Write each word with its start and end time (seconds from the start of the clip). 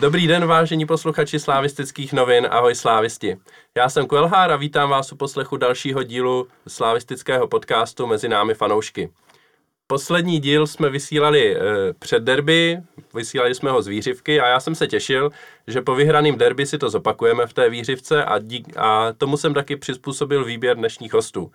Dobrý 0.00 0.26
den, 0.26 0.46
vážení 0.46 0.86
posluchači 0.86 1.38
slávistických 1.38 2.12
novin, 2.12 2.48
ahoj 2.50 2.74
slávisti. 2.74 3.36
Já 3.76 3.88
jsem 3.88 4.06
Kuelhár 4.06 4.52
a 4.52 4.56
vítám 4.56 4.90
vás 4.90 5.12
u 5.12 5.16
poslechu 5.16 5.56
dalšího 5.56 6.02
dílu 6.02 6.48
slávistického 6.68 7.48
podcastu 7.48 8.06
Mezi 8.06 8.28
námi 8.28 8.54
fanoušky. 8.54 9.10
Poslední 9.86 10.40
díl 10.40 10.66
jsme 10.66 10.90
vysílali 10.90 11.56
e, 11.56 11.60
před 11.98 12.22
derby, 12.22 12.78
vysílali 13.14 13.54
jsme 13.54 13.70
ho 13.70 13.82
z 13.82 13.86
výřivky 13.86 14.40
a 14.40 14.46
já 14.46 14.60
jsem 14.60 14.74
se 14.74 14.86
těšil, 14.86 15.30
že 15.66 15.80
po 15.80 15.94
vyhraném 15.94 16.38
derby 16.38 16.66
si 16.66 16.78
to 16.78 16.90
zopakujeme 16.90 17.46
v 17.46 17.52
té 17.52 17.70
výřivce 17.70 18.24
a, 18.24 18.38
dík, 18.38 18.76
a 18.76 19.12
tomu 19.12 19.36
jsem 19.36 19.54
taky 19.54 19.76
přizpůsobil 19.76 20.44
výběr 20.44 20.76
dnešních 20.76 21.12
hostů. 21.12 21.52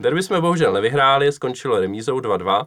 Derby 0.00 0.22
jsme 0.22 0.40
bohužel 0.40 0.72
nevyhráli, 0.72 1.32
skončilo 1.32 1.80
remízou 1.80 2.18
2-2. 2.18 2.66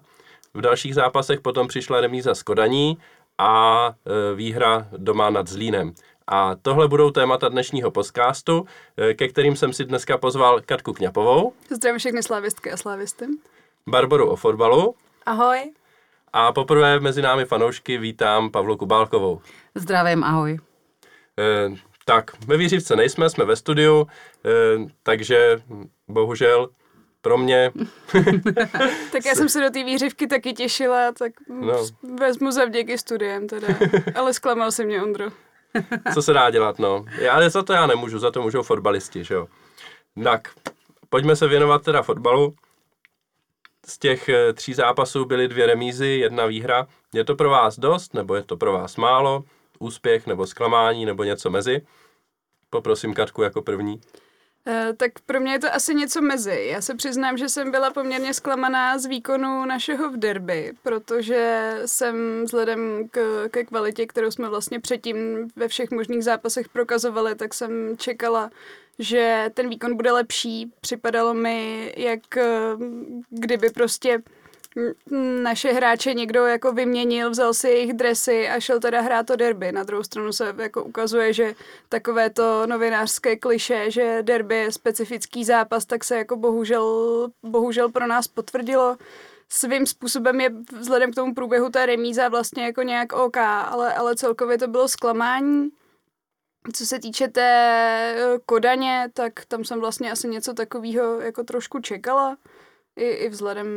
V 0.54 0.62
dalších 0.62 0.96
zápasech 0.96 1.42
potom 1.42 1.68
přišla 1.68 2.02
remíza 2.02 2.36
s 2.36 2.44
Kodaní 2.44 2.98
a 3.38 3.88
e, 4.06 4.36
výhra 4.36 4.88
doma 4.98 5.30
nad 5.30 5.48
Zlínem. 5.48 5.94
A 6.28 6.56
tohle 6.56 6.88
budou 6.88 7.12
témata 7.12 7.50
dnešního 7.50 7.92
podcastu, 7.92 8.66
e, 8.98 9.14
ke 9.14 9.28
kterým 9.28 9.56
jsem 9.56 9.74
si 9.74 9.86
dneska 9.86 10.18
pozval 10.18 10.62
Katku 10.66 10.94
Kňapovou. 10.94 11.54
Zdravím 11.70 12.00
všechny 12.00 12.24
slávistky 12.24 12.72
a 12.72 12.78
slávisty. 12.78 13.26
Barboru 13.88 14.30
o 14.30 14.36
fotbalu. 14.36 14.96
Ahoj. 15.26 15.72
A 16.34 16.52
poprvé 16.52 17.00
mezi 17.00 17.22
námi 17.22 17.46
fanoušky 17.46 17.98
vítám 17.98 18.52
Pavlu 18.52 18.78
Kubálkovou. 18.78 19.42
Zdravím, 19.76 20.24
ahoj. 20.24 20.60
E, 21.40 21.76
tak, 22.06 22.32
ve 22.46 22.58
Výřivce 22.58 22.96
nejsme, 22.96 23.30
jsme 23.30 23.46
ve 23.46 23.56
studiu, 23.56 24.08
e, 24.46 24.50
takže 25.04 25.62
bohužel 26.08 26.70
pro 27.24 27.38
mě. 27.38 27.72
tak 29.12 29.26
já 29.26 29.36
jsem 29.36 29.50
se 29.50 29.62
do 29.62 29.70
té 29.70 29.84
výřivky 29.84 30.28
taky 30.28 30.54
těšila, 30.54 31.12
tak 31.12 31.32
no. 31.50 31.86
vezmu 32.20 32.52
za 32.52 32.66
vděky 32.66 32.98
studiem 32.98 33.48
teda. 33.48 33.68
Ale 34.16 34.34
zklamal 34.34 34.72
se 34.72 34.86
mě 34.86 35.04
Ondro. 35.04 35.26
Co 36.14 36.22
se 36.22 36.34
dá 36.34 36.50
dělat, 36.50 36.80
no. 36.80 37.06
Já 37.18 37.50
za 37.50 37.64
to 37.64 37.74
já 37.74 37.88
nemůžu, 37.88 38.20
za 38.20 38.32
to 38.32 38.42
můžou 38.42 38.64
fotbalisti, 38.64 39.24
že 39.24 39.34
jo. 39.34 39.48
Tak, 40.24 40.50
pojďme 41.10 41.36
se 41.36 41.48
věnovat 41.48 41.84
teda 41.84 42.02
fotbalu. 42.02 42.54
Z 43.86 43.98
těch 43.98 44.30
eh, 44.30 44.54
tří 44.54 44.74
zápasů 44.74 45.26
byly 45.26 45.48
dvě 45.48 45.66
remízy, 45.66 46.08
jedna 46.08 46.46
výhra. 46.46 46.88
Je 47.14 47.24
to 47.24 47.36
pro 47.36 47.50
vás 47.50 47.80
dost, 47.80 48.14
nebo 48.14 48.36
je 48.36 48.44
to 48.44 48.58
pro 48.58 48.74
vás 48.74 48.96
málo? 48.96 49.44
Úspěch 49.80 50.28
nebo 50.28 50.48
zklamání, 50.48 51.06
nebo 51.06 51.24
něco 51.24 51.50
mezi? 51.50 51.82
Poprosím 52.70 53.14
Katku 53.14 53.42
jako 53.42 53.62
první. 53.62 54.02
Uh, 54.68 54.96
tak 54.98 55.12
pro 55.26 55.40
mě 55.40 55.52
je 55.52 55.60
to 55.60 55.74
asi 55.74 55.96
něco 55.96 56.22
mezi. 56.22 56.68
Já 56.72 56.82
se 56.82 56.96
přiznám, 56.96 57.38
že 57.38 57.50
jsem 57.50 57.72
byla 57.72 57.92
poměrně 57.92 58.34
zklamaná 58.34 58.98
z 58.98 59.06
výkonu 59.06 59.66
našeho 59.66 60.10
v 60.10 60.18
derby, 60.18 60.74
protože 60.84 61.74
jsem 61.86 62.44
vzhledem 62.44 63.10
k, 63.12 63.48
ke 63.52 63.64
kvalitě, 63.64 64.06
kterou 64.06 64.32
jsme 64.32 64.50
vlastně 64.50 64.80
předtím 64.80 65.48
ve 65.56 65.68
všech 65.68 65.92
možných 65.92 66.24
zápasech 66.24 66.70
prokazovali, 66.70 67.36
tak 67.36 67.54
jsem 67.54 67.98
čekala, 67.98 68.50
že 69.00 69.50
ten 69.54 69.70
výkon 69.70 69.96
bude 69.96 70.12
lepší. 70.12 70.72
Připadalo 70.82 71.34
mi, 71.34 71.94
jak 71.98 72.38
eh, 72.38 72.44
kdyby 73.30 73.70
prostě 73.70 74.22
naše 75.44 75.74
hráče 75.74 76.14
někdo 76.14 76.46
jako 76.46 76.72
vyměnil, 76.72 77.30
vzal 77.30 77.54
si 77.54 77.68
jejich 77.68 77.94
dresy 77.94 78.50
a 78.50 78.60
šel 78.60 78.80
teda 78.80 79.02
hrát 79.02 79.26
to 79.26 79.36
derby. 79.36 79.72
Na 79.72 79.84
druhou 79.84 80.04
stranu 80.04 80.34
se 80.34 80.56
jako 80.58 80.84
ukazuje, 80.84 81.34
že 81.34 81.56
takové 81.90 82.30
to 82.30 82.68
novinářské 82.68 83.36
kliše, 83.36 83.92
že 83.92 84.18
derby 84.22 84.56
je 84.56 84.72
specifický 84.72 85.46
zápas, 85.46 85.86
tak 85.86 86.04
se 86.04 86.18
jako 86.18 86.36
bohužel, 86.36 87.28
bohužel 87.44 87.90
pro 87.90 88.08
nás 88.08 88.28
potvrdilo. 88.28 88.98
Svým 89.50 89.86
způsobem 89.86 90.42
je 90.42 90.50
vzhledem 90.80 91.12
k 91.12 91.16
tomu 91.16 91.34
průběhu 91.34 91.70
ta 91.70 91.86
remíza 91.86 92.30
vlastně 92.30 92.64
jako 92.64 92.82
nějak 92.82 93.14
OK, 93.14 93.38
ale, 93.38 93.94
ale 93.94 94.16
celkově 94.16 94.58
to 94.58 94.68
bylo 94.68 94.88
zklamání. 94.88 95.70
Co 96.74 96.86
se 96.86 97.00
týče 97.00 97.28
té 97.28 97.42
eh, 98.18 98.40
Kodaně, 98.46 99.10
tak 99.14 99.46
tam 99.46 99.64
jsem 99.64 99.80
vlastně 99.80 100.12
asi 100.12 100.28
něco 100.28 100.54
takového 100.54 101.22
jako 101.22 101.44
trošku 101.44 101.80
čekala. 101.80 102.38
I, 102.96 103.10
i 103.10 103.30
vzhledem 103.30 103.68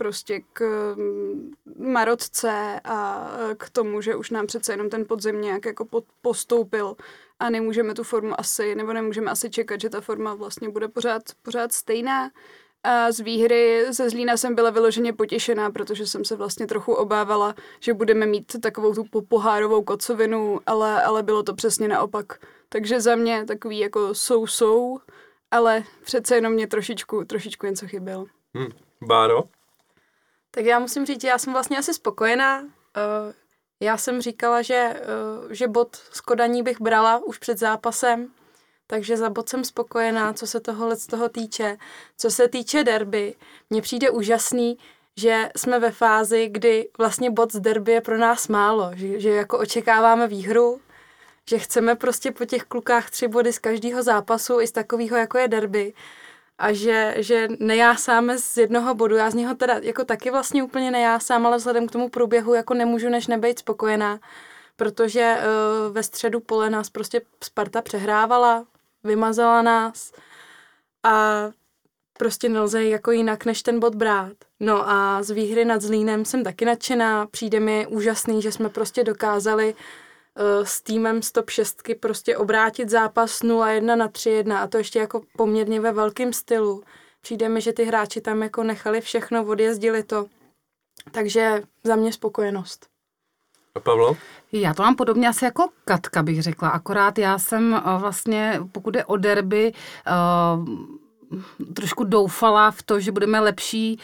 prostě 0.00 0.40
k 0.52 0.94
mm, 0.96 1.52
marotce 1.78 2.80
a 2.84 3.30
k 3.56 3.70
tomu, 3.70 4.00
že 4.00 4.16
už 4.16 4.30
nám 4.30 4.46
přece 4.46 4.72
jenom 4.72 4.90
ten 4.90 5.04
podzem 5.04 5.40
nějak 5.40 5.66
jako 5.66 5.86
postoupil 6.22 6.96
a 7.38 7.50
nemůžeme 7.50 7.94
tu 7.94 8.02
formu 8.02 8.40
asi, 8.40 8.74
nebo 8.74 8.92
nemůžeme 8.92 9.30
asi 9.30 9.50
čekat, 9.50 9.80
že 9.80 9.90
ta 9.90 10.00
forma 10.00 10.34
vlastně 10.34 10.68
bude 10.68 10.88
pořád, 10.88 11.22
pořád 11.42 11.72
stejná. 11.72 12.30
A 12.82 13.12
z 13.12 13.20
výhry 13.20 13.92
ze 13.92 14.10
Zlína 14.10 14.36
jsem 14.36 14.54
byla 14.54 14.70
vyloženě 14.70 15.12
potěšená, 15.12 15.70
protože 15.70 16.06
jsem 16.06 16.24
se 16.24 16.36
vlastně 16.36 16.66
trochu 16.66 16.92
obávala, 16.92 17.54
že 17.80 17.94
budeme 17.94 18.26
mít 18.26 18.56
takovou 18.62 18.94
tu 18.94 19.22
pohárovou 19.28 19.82
kocovinu, 19.82 20.60
ale, 20.66 21.02
ale 21.02 21.22
bylo 21.22 21.42
to 21.42 21.54
přesně 21.54 21.88
naopak. 21.88 22.38
Takže 22.68 23.00
za 23.00 23.16
mě 23.16 23.44
takový 23.44 23.78
jako 23.78 24.14
sou-sou, 24.14 24.98
ale 25.50 25.84
přece 26.04 26.34
jenom 26.34 26.52
mě 26.52 26.66
trošičku, 26.66 27.24
trošičku 27.24 27.66
něco 27.66 27.86
chybělo. 27.88 28.26
Hmm. 28.54 28.68
Báro? 29.02 29.59
Tak 30.50 30.64
já 30.64 30.78
musím 30.78 31.06
říct, 31.06 31.24
já 31.24 31.38
jsem 31.38 31.52
vlastně 31.52 31.78
asi 31.78 31.94
spokojená. 31.94 32.64
Eh, 32.96 33.34
já 33.80 33.96
jsem 33.96 34.20
říkala, 34.20 34.62
že, 34.62 34.74
eh, 34.74 35.54
že 35.54 35.68
bod 35.68 35.96
z 35.96 36.20
Kodaní 36.20 36.62
bych 36.62 36.80
brala 36.80 37.18
už 37.24 37.38
před 37.38 37.58
zápasem, 37.58 38.32
takže 38.86 39.16
za 39.16 39.30
bod 39.30 39.48
jsem 39.48 39.64
spokojená, 39.64 40.32
co 40.32 40.46
se 40.46 40.60
tohohle 40.60 40.96
z 40.96 41.06
toho 41.06 41.28
týče. 41.28 41.78
Co 42.16 42.30
se 42.30 42.48
týče 42.48 42.84
derby, 42.84 43.34
mně 43.70 43.82
přijde 43.82 44.10
úžasný, 44.10 44.78
že 45.16 45.48
jsme 45.56 45.78
ve 45.78 45.90
fázi, 45.90 46.48
kdy 46.48 46.88
vlastně 46.98 47.30
bod 47.30 47.52
z 47.52 47.60
derby 47.60 47.92
je 47.92 48.00
pro 48.00 48.18
nás 48.18 48.48
málo, 48.48 48.90
že, 48.94 49.20
že 49.20 49.30
jako 49.30 49.58
očekáváme 49.58 50.26
výhru, 50.26 50.80
že 51.48 51.58
chceme 51.58 51.94
prostě 51.94 52.32
po 52.32 52.44
těch 52.44 52.62
klukách 52.62 53.10
tři 53.10 53.28
body 53.28 53.52
z 53.52 53.58
každého 53.58 54.02
zápasu 54.02 54.60
i 54.60 54.66
z 54.66 54.72
takového, 54.72 55.16
jako 55.16 55.38
je 55.38 55.48
derby 55.48 55.92
a 56.60 56.72
že, 56.72 57.14
že 57.18 57.48
nejásáme 57.58 58.38
z 58.38 58.56
jednoho 58.56 58.94
bodu. 58.94 59.16
Já 59.16 59.30
z 59.30 59.34
něho 59.34 59.54
teda 59.54 59.74
jako 59.82 60.04
taky 60.04 60.30
vlastně 60.30 60.62
úplně 60.62 60.90
nejásám, 60.90 61.46
ale 61.46 61.56
vzhledem 61.56 61.86
k 61.86 61.90
tomu 61.90 62.08
průběhu 62.08 62.54
jako 62.54 62.74
nemůžu 62.74 63.08
než 63.08 63.26
nebejt 63.26 63.58
spokojená, 63.58 64.20
protože 64.76 65.36
uh, 65.36 65.94
ve 65.94 66.02
středu 66.02 66.40
pole 66.40 66.70
nás 66.70 66.90
prostě 66.90 67.20
Sparta 67.44 67.82
přehrávala, 67.82 68.64
vymazala 69.04 69.62
nás 69.62 70.12
a 71.02 71.44
prostě 72.18 72.48
nelze 72.48 72.84
jako 72.84 73.10
jinak, 73.10 73.44
než 73.44 73.62
ten 73.62 73.80
bod 73.80 73.94
brát. 73.94 74.32
No 74.60 74.90
a 74.90 75.22
z 75.22 75.30
výhry 75.30 75.64
nad 75.64 75.82
Zlínem 75.82 76.24
jsem 76.24 76.44
taky 76.44 76.64
nadšená, 76.64 77.26
přijde 77.26 77.60
mi 77.60 77.86
úžasný, 77.86 78.42
že 78.42 78.52
jsme 78.52 78.68
prostě 78.68 79.04
dokázali 79.04 79.74
uh, 79.74 79.80
s 80.62 80.82
týmem 80.82 81.22
z 81.22 81.32
top 81.32 81.50
6 81.50 81.82
prostě 82.00 82.36
obrátit 82.36 82.88
zápas 82.88 83.42
0-1 83.42 83.96
na 83.96 84.08
3-1 84.08 84.56
a 84.56 84.66
to 84.66 84.78
ještě 84.78 84.98
jako 84.98 85.22
poměrně 85.36 85.80
ve 85.80 85.92
velkém 85.92 86.32
stylu. 86.32 86.82
Přijde 87.20 87.48
mi, 87.48 87.60
že 87.60 87.72
ty 87.72 87.84
hráči 87.84 88.20
tam 88.20 88.42
jako 88.42 88.62
nechali 88.62 89.00
všechno, 89.00 89.44
odjezdili 89.44 90.02
to. 90.02 90.26
Takže 91.10 91.62
za 91.84 91.96
mě 91.96 92.12
spokojenost. 92.12 92.86
A 93.74 93.80
Pavlo? 93.80 94.16
Já 94.52 94.74
to 94.74 94.82
mám 94.82 94.96
podobně 94.96 95.28
asi 95.28 95.44
jako 95.44 95.68
Katka, 95.84 96.22
bych 96.22 96.42
řekla. 96.42 96.68
Akorát 96.68 97.18
já 97.18 97.38
jsem 97.38 97.74
eh, 97.74 97.98
vlastně, 97.98 98.60
pokud 98.72 98.96
je 98.96 99.04
o 99.04 99.16
derby, 99.16 99.72
uh, 100.56 100.64
trošku 101.74 102.04
doufala 102.04 102.70
v 102.70 102.82
to, 102.82 103.00
že 103.00 103.12
budeme 103.12 103.40
lepší 103.40 103.98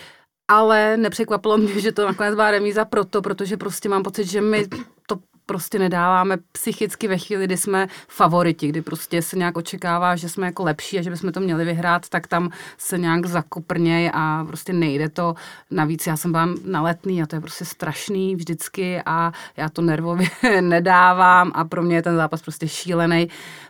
ale 0.49 0.97
nepřekvapilo 0.97 1.59
mě, 1.59 1.81
že 1.81 1.93
to 1.93 2.07
nakonec 2.07 2.35
byla 2.35 2.51
remíza 2.51 2.85
proto, 2.85 3.23
protože 3.23 3.57
prostě 3.57 3.89
mám 3.89 4.03
pocit, 4.03 4.25
že 4.25 4.41
my 4.41 4.69
to 5.07 5.19
prostě 5.47 5.79
nedáváme 5.79 6.37
psychicky 6.53 7.09
ve 7.09 7.19
chvíli, 7.19 7.45
kdy 7.45 7.57
jsme 7.57 7.89
favoriti, 8.09 8.69
kdy 8.69 8.83
prostě 8.83 9.23
se 9.23 9.37
nějak 9.37 9.57
očekává, 9.57 10.17
že 10.17 10.29
jsme 10.29 10.47
jako 10.47 10.65
lepší 10.65 10.99
a 10.99 11.03
že 11.03 11.11
bychom 11.11 11.33
to 11.33 11.41
měli 11.41 11.65
vyhrát, 11.65 12.09
tak 12.09 12.27
tam 12.27 12.51
se 12.79 12.99
nějak 12.99 13.27
zakoprněj 13.27 14.11
a 14.15 14.45
prostě 14.45 14.73
nejde 14.73 15.09
to. 15.09 15.35
Navíc 15.71 16.07
já 16.07 16.17
jsem 16.17 16.33
byla 16.33 16.49
na 16.65 16.83
letný 16.83 17.23
a 17.23 17.27
to 17.27 17.37
je 17.37 17.41
prostě 17.41 17.65
strašný 17.65 18.37
vždycky 18.37 19.03
a 19.07 19.33
já 19.57 19.69
to 19.69 19.83
nervově 19.83 20.29
nedávám 20.61 21.53
a 21.55 21.65
pro 21.65 21.83
mě 21.83 21.97
je 21.97 22.03
ten 22.03 22.17
zápas 22.17 22.43
prostě 22.43 22.69
šílený. 22.69 23.29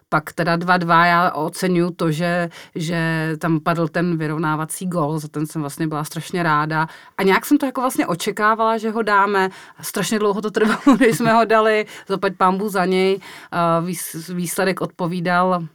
Pak 0.08 0.32
teda 0.32 0.56
2-2 0.56 1.04
já 1.06 1.30
oceňuju 1.30 1.90
to, 1.90 2.10
že, 2.10 2.50
že 2.74 3.30
tam 3.38 3.60
padl 3.60 3.88
ten 3.88 4.16
vyrovnávací 4.16 4.86
gol, 4.86 5.18
za 5.18 5.28
ten 5.28 5.46
jsem 5.46 5.60
vlastně 5.60 5.86
byla 5.86 6.04
strašně 6.04 6.42
ráda. 6.42 6.88
A 7.18 7.22
nějak 7.22 7.46
jsem 7.46 7.58
to 7.58 7.66
jako 7.66 7.80
vlastně 7.80 8.06
očekávala, 8.06 8.78
že 8.78 8.90
ho 8.90 9.02
dáme. 9.02 9.50
Strašně 9.80 10.18
dlouho 10.18 10.42
to 10.42 10.50
trvalo, 10.50 10.96
než 11.00 11.16
jsme 11.16 11.32
ho 11.32 11.44
dali, 11.44 11.86
zopět 12.08 12.36
pambu 12.36 12.68
za 12.68 12.84
něj. 12.84 13.20
Výsledek 14.34 14.80
odpovídal 14.80 15.66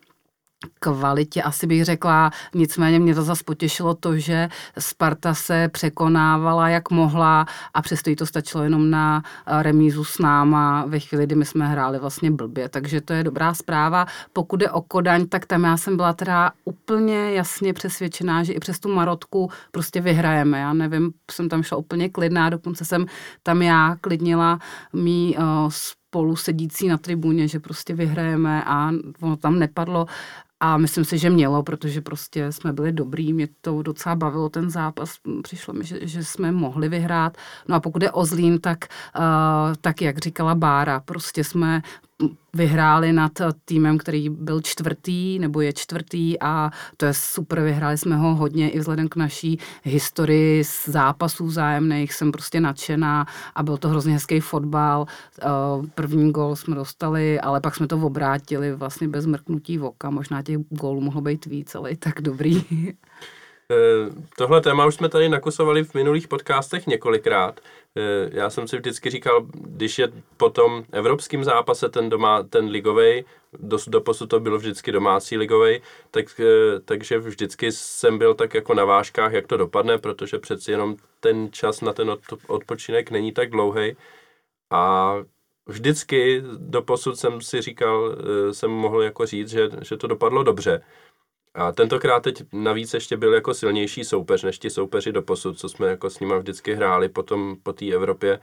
kvalitě 0.79 1.41
asi 1.41 1.67
bych 1.67 1.85
řekla, 1.85 2.31
nicméně 2.53 2.99
mě 2.99 3.15
to 3.15 3.23
zase 3.23 3.43
potěšilo 3.43 3.95
to, 3.95 4.17
že 4.17 4.49
Sparta 4.79 5.33
se 5.33 5.69
překonávala 5.69 6.69
jak 6.69 6.91
mohla 6.91 7.45
a 7.73 7.81
přesto 7.81 8.09
jí 8.09 8.15
to 8.15 8.25
stačilo 8.25 8.63
jenom 8.63 8.89
na 8.89 9.23
eh, 9.45 9.63
remízu 9.63 10.03
s 10.03 10.19
náma 10.19 10.85
ve 10.85 10.99
chvíli, 10.99 11.25
kdy 11.25 11.35
my 11.35 11.45
jsme 11.45 11.67
hráli 11.67 11.99
vlastně 11.99 12.31
blbě, 12.31 12.69
takže 12.69 13.01
to 13.01 13.13
je 13.13 13.23
dobrá 13.23 13.53
zpráva. 13.53 14.05
Pokud 14.33 14.61
je 14.61 14.71
o 14.71 14.81
Kodaň, 14.81 15.27
tak 15.27 15.45
tam 15.45 15.63
já 15.63 15.77
jsem 15.77 15.97
byla 15.97 16.13
teda 16.13 16.51
úplně 16.65 17.31
jasně 17.31 17.73
přesvědčená, 17.73 18.43
že 18.43 18.53
i 18.53 18.59
přes 18.59 18.79
tu 18.79 18.93
Marotku 18.93 19.49
prostě 19.71 20.01
vyhrajeme. 20.01 20.59
Já 20.59 20.73
nevím, 20.73 21.13
jsem 21.31 21.49
tam 21.49 21.63
šla 21.63 21.77
úplně 21.77 22.09
klidná, 22.09 22.49
dokonce 22.49 22.85
jsem 22.85 23.05
tam 23.43 23.61
já 23.61 23.95
klidnila 24.01 24.59
mý 24.93 25.37
uh, 25.37 25.69
spolu 25.69 26.35
sedící 26.35 26.87
na 26.87 26.97
tribuně, 26.97 27.47
že 27.47 27.59
prostě 27.59 27.93
vyhrajeme 27.93 28.63
a 28.63 28.91
ono 29.21 29.37
tam 29.37 29.59
nepadlo. 29.59 30.05
A 30.63 30.77
myslím 30.77 31.05
si, 31.05 31.17
že 31.17 31.29
mělo, 31.29 31.63
protože 31.63 32.01
prostě 32.01 32.51
jsme 32.51 32.73
byli 32.73 32.91
dobrý, 32.91 33.33
mě 33.33 33.47
to 33.61 33.81
docela 33.81 34.15
bavilo 34.15 34.49
ten 34.49 34.69
zápas, 34.69 35.15
přišlo 35.43 35.73
mi, 35.73 35.85
že, 35.85 36.07
že 36.07 36.23
jsme 36.23 36.51
mohli 36.51 36.89
vyhrát. 36.89 37.37
No 37.67 37.75
a 37.75 37.79
pokud 37.79 38.03
je 38.03 38.11
o 38.11 38.25
Zlín, 38.25 38.59
tak, 38.59 38.85
uh, 39.17 39.23
tak 39.81 40.01
jak 40.01 40.17
říkala 40.17 40.55
Bára, 40.55 40.99
prostě 40.99 41.43
jsme 41.43 41.81
vyhráli 42.53 43.13
nad 43.13 43.31
týmem, 43.65 43.97
který 43.97 44.29
byl 44.29 44.61
čtvrtý 44.61 45.39
nebo 45.39 45.61
je 45.61 45.73
čtvrtý 45.73 46.39
a 46.39 46.71
to 46.97 47.05
je 47.05 47.13
super, 47.13 47.61
vyhráli 47.61 47.97
jsme 47.97 48.15
ho 48.15 48.35
hodně 48.35 48.69
i 48.69 48.79
vzhledem 48.79 49.09
k 49.09 49.15
naší 49.15 49.59
historii 49.83 50.63
z 50.63 50.89
zápasů 50.89 51.45
vzájemných, 51.45 52.13
jsem 52.13 52.31
prostě 52.31 52.59
nadšená 52.59 53.25
a 53.55 53.63
byl 53.63 53.77
to 53.77 53.89
hrozně 53.89 54.13
hezký 54.13 54.39
fotbal. 54.39 55.05
Eh, 55.41 55.45
první 55.95 56.31
gol 56.31 56.55
jsme 56.55 56.75
dostali, 56.75 57.39
ale 57.39 57.61
pak 57.61 57.75
jsme 57.75 57.87
to 57.87 57.97
obrátili 57.97 58.75
vlastně 58.75 59.07
bez 59.07 59.25
mrknutí 59.25 59.79
oka, 59.79 60.09
možná 60.09 60.41
těch 60.41 60.57
gólů 60.69 61.01
mohlo 61.01 61.21
být 61.21 61.45
víc, 61.45 61.75
ale 61.75 61.91
i 61.91 61.95
tak 61.95 62.21
dobrý. 62.21 62.63
Eh, 63.71 64.09
tohle 64.37 64.61
téma 64.61 64.85
už 64.85 64.95
jsme 64.95 65.09
tady 65.09 65.29
nakusovali 65.29 65.83
v 65.83 65.93
minulých 65.93 66.27
podcastech 66.27 66.87
několikrát. 66.87 67.59
Eh, 67.97 68.29
já 68.33 68.49
jsem 68.49 68.67
si 68.67 68.77
vždycky 68.77 69.09
říkal, 69.09 69.41
když 69.53 69.99
je 69.99 70.11
po 70.37 70.49
tom 70.49 70.83
evropském 70.91 71.43
zápase 71.43 71.89
ten, 71.89 72.09
doma, 72.09 72.43
ten 72.43 72.65
ligovej, 72.65 73.25
do, 73.53 73.77
doposud 73.87 74.29
to 74.29 74.39
bylo 74.39 74.57
vždycky 74.57 74.91
domácí 74.91 75.37
ligovej, 75.37 75.81
tak, 76.11 76.39
eh, 76.39 76.79
takže 76.79 77.19
vždycky 77.19 77.71
jsem 77.71 78.17
byl 78.17 78.33
tak 78.35 78.53
jako 78.53 78.73
na 78.73 78.85
vážkách, 78.85 79.33
jak 79.33 79.47
to 79.47 79.57
dopadne, 79.57 79.97
protože 79.97 80.39
přeci 80.39 80.71
jenom 80.71 80.95
ten 81.19 81.51
čas 81.51 81.81
na 81.81 81.93
ten 81.93 82.17
odpočinek 82.47 83.11
není 83.11 83.31
tak 83.31 83.49
dlouhý. 83.49 83.97
A 84.69 85.15
vždycky 85.65 86.43
doposud 86.57 87.19
jsem 87.19 87.41
si 87.41 87.61
říkal, 87.61 88.15
jsem 88.51 88.71
mohl 88.71 89.01
jako 89.01 89.25
říct, 89.25 89.49
že, 89.49 89.69
že 89.81 89.97
to 89.97 90.07
dopadlo 90.07 90.43
dobře. 90.43 90.81
A 91.53 91.71
tentokrát 91.71 92.23
teď 92.23 92.43
navíc 92.53 92.93
ještě 92.93 93.17
byl 93.17 93.33
jako 93.33 93.53
silnější 93.53 94.03
soupeř 94.03 94.43
než 94.43 94.59
ti 94.59 94.69
soupeři 94.69 95.11
do 95.11 95.21
posud, 95.21 95.59
co 95.59 95.69
jsme 95.69 95.87
jako 95.87 96.09
s 96.09 96.19
nima 96.19 96.37
vždycky 96.37 96.73
hráli 96.73 97.09
potom 97.09 97.55
po 97.63 97.73
té 97.73 97.85
Evropě. 97.93 98.33
E, 98.33 98.39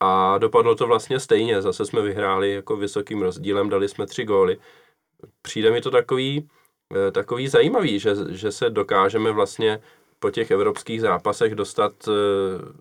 a 0.00 0.38
dopadlo 0.38 0.74
to 0.74 0.86
vlastně 0.86 1.20
stejně. 1.20 1.62
Zase 1.62 1.86
jsme 1.86 2.02
vyhráli 2.02 2.52
jako 2.52 2.76
vysokým 2.76 3.22
rozdílem, 3.22 3.68
dali 3.68 3.88
jsme 3.88 4.06
tři 4.06 4.24
góly. 4.24 4.58
Přijde 5.42 5.70
mi 5.70 5.80
to 5.80 5.90
takový, 5.90 6.48
e, 7.08 7.10
takový 7.10 7.48
zajímavý, 7.48 7.98
že, 7.98 8.14
že 8.30 8.52
se 8.52 8.70
dokážeme 8.70 9.32
vlastně 9.32 9.80
po 10.18 10.30
těch 10.30 10.50
evropských 10.50 11.00
zápasech 11.00 11.54
dostat, 11.54 12.08
e, 12.08 12.12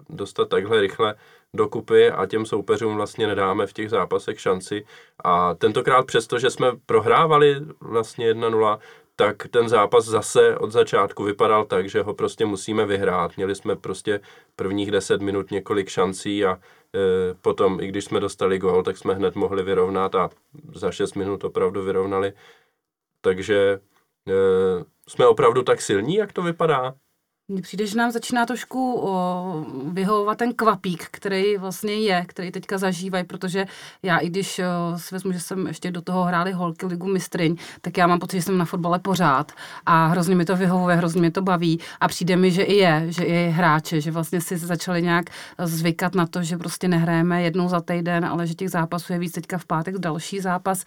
dostat 0.10 0.50
takhle 0.50 0.82
rychle 0.82 1.16
dokupy 1.54 2.10
a 2.10 2.26
těm 2.26 2.46
soupeřům 2.46 2.96
vlastně 2.96 3.28
nedáme 3.28 3.68
v 3.68 3.74
těch 3.74 3.90
zápasech 3.90 4.42
šanci. 4.42 4.86
A 5.24 5.54
tentokrát 5.54 6.06
přesto, 6.06 6.40
že 6.40 6.50
jsme 6.50 6.72
prohrávali 6.86 7.56
vlastně 7.82 8.34
1-0, 8.34 8.80
tak 9.16 9.48
ten 9.48 9.70
zápas 9.70 10.06
zase 10.06 10.58
od 10.58 10.72
začátku 10.72 11.24
vypadal 11.24 11.66
tak, 11.66 11.90
že 11.90 12.02
ho 12.02 12.14
prostě 12.14 12.46
musíme 12.46 12.86
vyhrát. 12.86 13.38
Měli 13.38 13.56
jsme 13.56 13.76
prostě 13.76 14.20
prvních 14.56 14.92
10 14.92 15.22
minut 15.22 15.52
několik 15.52 15.90
šancí 15.90 16.46
a 16.46 16.52
e, 16.52 16.60
potom, 17.42 17.80
i 17.80 17.88
když 17.88 18.06
jsme 18.06 18.20
dostali 18.20 18.60
gol, 18.60 18.84
tak 18.84 18.98
jsme 18.98 19.14
hned 19.14 19.36
mohli 19.36 19.64
vyrovnat 19.64 20.16
a 20.16 20.30
za 20.76 20.92
6 20.92 21.14
minut 21.14 21.44
opravdu 21.44 21.84
vyrovnali. 21.84 22.34
Takže 23.22 23.80
e, 24.28 24.34
jsme 25.08 25.28
opravdu 25.28 25.64
tak 25.64 25.82
silní, 25.82 26.16
jak 26.16 26.34
to 26.34 26.42
vypadá? 26.42 26.96
Mně 27.48 27.62
přijde, 27.62 27.88
že 27.88 27.98
nám 27.98 28.12
začíná 28.12 28.46
trošku 28.46 29.10
vyhovovat 29.86 30.38
ten 30.38 30.54
kvapík, 30.54 31.08
který 31.12 31.58
vlastně 31.58 31.94
je, 31.94 32.26
který 32.28 32.52
teďka 32.52 32.78
zažívají, 32.78 33.24
protože 33.24 33.66
já 34.04 34.18
i 34.18 34.30
když 34.30 34.62
si 34.96 35.16
vezmu, 35.16 35.32
že 35.32 35.40
jsem 35.40 35.68
ještě 35.68 35.92
do 35.92 36.02
toho 36.02 36.24
hráli 36.24 36.52
holky 36.52 36.86
ligu 36.86 37.08
mistryň, 37.08 37.56
tak 37.82 37.98
já 37.98 38.08
mám 38.08 38.20
pocit, 38.20 38.38
že 38.38 38.44
jsem 38.44 38.58
na 38.58 38.66
fotbale 38.66 39.00
pořád 39.00 39.52
a 39.86 40.08
hrozně 40.08 40.36
mi 40.36 40.46
to 40.46 40.56
vyhovuje, 40.56 40.96
hrozně 40.96 41.22
mi 41.22 41.32
to 41.32 41.42
baví 41.42 41.80
a 42.00 42.08
přijde 42.08 42.36
mi, 42.36 42.52
že 42.52 42.64
i 42.64 42.74
je, 42.76 43.06
že 43.10 43.24
i 43.24 43.50
hráče, 43.50 44.02
že 44.02 44.12
vlastně 44.12 44.42
si 44.42 44.58
začali 44.58 45.02
nějak 45.02 45.26
zvykat 45.64 46.16
na 46.16 46.28
to, 46.28 46.44
že 46.44 46.58
prostě 46.58 46.88
nehrajeme 46.88 47.42
jednou 47.42 47.70
za 47.70 47.82
týden, 47.82 48.26
ale 48.26 48.48
že 48.48 48.54
těch 48.54 48.70
zápasů 48.70 49.14
je 49.14 49.20
víc 49.20 49.32
teďka 49.32 49.58
v 49.58 49.66
pátek 49.66 49.98
další 49.98 50.40
zápas. 50.40 50.84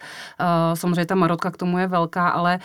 Samozřejmě 0.73 1.05
ta 1.05 1.15
marotka 1.15 1.51
k 1.51 1.57
tomu 1.57 1.77
je 1.77 1.87
velká, 1.87 2.29
ale 2.29 2.59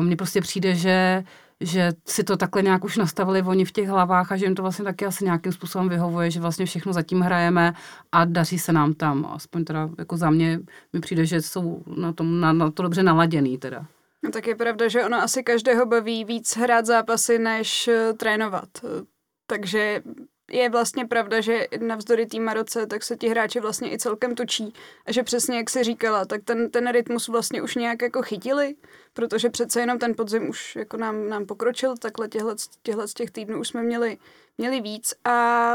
mně 0.00 0.16
prostě 0.16 0.40
přijde, 0.40 0.74
že 0.74 1.24
že 1.60 1.92
si 2.08 2.24
to 2.24 2.36
takhle 2.36 2.62
nějak 2.62 2.84
už 2.84 2.96
nastavili 2.96 3.42
oni 3.42 3.64
v 3.64 3.72
těch 3.72 3.88
hlavách 3.88 4.32
a 4.32 4.36
že 4.36 4.46
jim 4.46 4.54
to 4.54 4.62
vlastně 4.62 4.84
taky 4.84 5.06
asi 5.06 5.24
nějakým 5.24 5.52
způsobem 5.52 5.88
vyhovuje, 5.88 6.30
že 6.30 6.40
vlastně 6.40 6.66
všechno 6.66 6.92
zatím 6.92 7.20
hrajeme 7.20 7.72
a 8.12 8.24
daří 8.24 8.58
se 8.58 8.72
nám 8.72 8.94
tam. 8.94 9.26
Aspoň 9.34 9.64
teda 9.64 9.90
jako 9.98 10.16
za 10.16 10.30
mě 10.30 10.60
mi 10.92 11.00
přijde, 11.00 11.26
že 11.26 11.42
jsou 11.42 11.82
na, 11.96 12.12
tom, 12.12 12.40
na, 12.40 12.52
na 12.52 12.70
to 12.70 12.82
dobře 12.82 13.02
naladěný 13.02 13.58
teda. 13.58 13.86
No 14.22 14.30
tak 14.30 14.46
je 14.46 14.54
pravda, 14.54 14.88
že 14.88 15.04
ono 15.04 15.16
asi 15.16 15.42
každého 15.42 15.86
baví 15.86 16.24
víc 16.24 16.56
hrát 16.56 16.86
zápasy, 16.86 17.38
než 17.38 17.88
uh, 17.88 18.16
trénovat. 18.16 18.68
Takže 19.46 20.02
je 20.50 20.68
vlastně 20.68 21.06
pravda, 21.06 21.40
že 21.40 21.66
navzdory 21.80 22.26
té 22.26 22.40
Maroce, 22.40 22.86
tak 22.86 23.02
se 23.02 23.16
ti 23.16 23.28
hráči 23.28 23.60
vlastně 23.60 23.92
i 23.92 23.98
celkem 23.98 24.34
točí. 24.34 24.74
A 25.06 25.12
že 25.12 25.22
přesně 25.22 25.56
jak 25.56 25.70
si 25.70 25.84
říkala, 25.84 26.24
tak 26.24 26.44
ten, 26.44 26.70
ten 26.70 26.90
rytmus 26.92 27.28
vlastně 27.28 27.62
už 27.62 27.74
nějak 27.74 28.02
jako 28.02 28.22
chytili, 28.22 28.74
protože 29.12 29.50
přece 29.50 29.80
jenom 29.80 29.98
ten 29.98 30.14
podzim 30.14 30.48
už 30.48 30.76
jako 30.76 30.96
nám, 30.96 31.28
nám 31.28 31.46
pokročil, 31.46 31.96
takhle 31.96 32.28
těhle, 32.28 32.54
těhle 32.82 33.08
z 33.08 33.14
těch 33.14 33.30
týdnů 33.30 33.60
už 33.60 33.68
jsme 33.68 33.82
měli, 33.82 34.18
měli 34.58 34.80
víc 34.80 35.14
a 35.24 35.74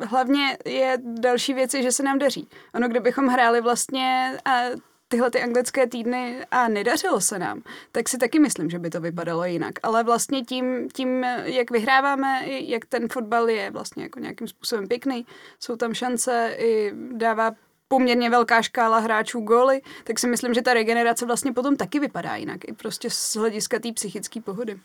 hlavně 0.00 0.58
je 0.64 0.98
další 1.02 1.54
věci, 1.54 1.82
že 1.82 1.92
se 1.92 2.02
nám 2.02 2.18
daří. 2.18 2.48
Ono, 2.74 2.88
kdybychom 2.88 3.26
hráli 3.26 3.60
vlastně 3.60 4.38
a 4.44 4.62
tyhle 5.08 5.30
ty 5.30 5.42
anglické 5.42 5.86
týdny 5.86 6.46
a 6.50 6.68
nedařilo 6.68 7.20
se 7.20 7.38
nám, 7.38 7.62
tak 7.92 8.08
si 8.08 8.18
taky 8.18 8.38
myslím, 8.38 8.70
že 8.70 8.78
by 8.78 8.90
to 8.90 9.00
vypadalo 9.00 9.44
jinak. 9.44 9.74
Ale 9.82 10.04
vlastně 10.04 10.44
tím, 10.44 10.88
tím 10.90 11.24
jak 11.44 11.70
vyhráváme, 11.70 12.42
jak 12.46 12.86
ten 12.86 13.08
fotbal 13.08 13.50
je 13.50 13.70
vlastně 13.70 14.02
jako 14.02 14.20
nějakým 14.20 14.48
způsobem 14.48 14.88
pěkný, 14.88 15.26
jsou 15.60 15.76
tam 15.76 15.94
šance, 15.94 16.54
i 16.58 16.92
dává 17.12 17.52
poměrně 17.88 18.30
velká 18.30 18.62
škála 18.62 18.98
hráčů 18.98 19.40
góly, 19.40 19.82
tak 20.04 20.18
si 20.18 20.26
myslím, 20.26 20.54
že 20.54 20.62
ta 20.62 20.74
regenerace 20.74 21.26
vlastně 21.26 21.52
potom 21.52 21.76
taky 21.76 21.98
vypadá 21.98 22.36
jinak, 22.36 22.68
i 22.68 22.72
prostě 22.72 23.10
z 23.10 23.36
hlediska 23.36 23.78
té 23.78 23.92
psychické 23.92 24.40
pohody. 24.40 24.80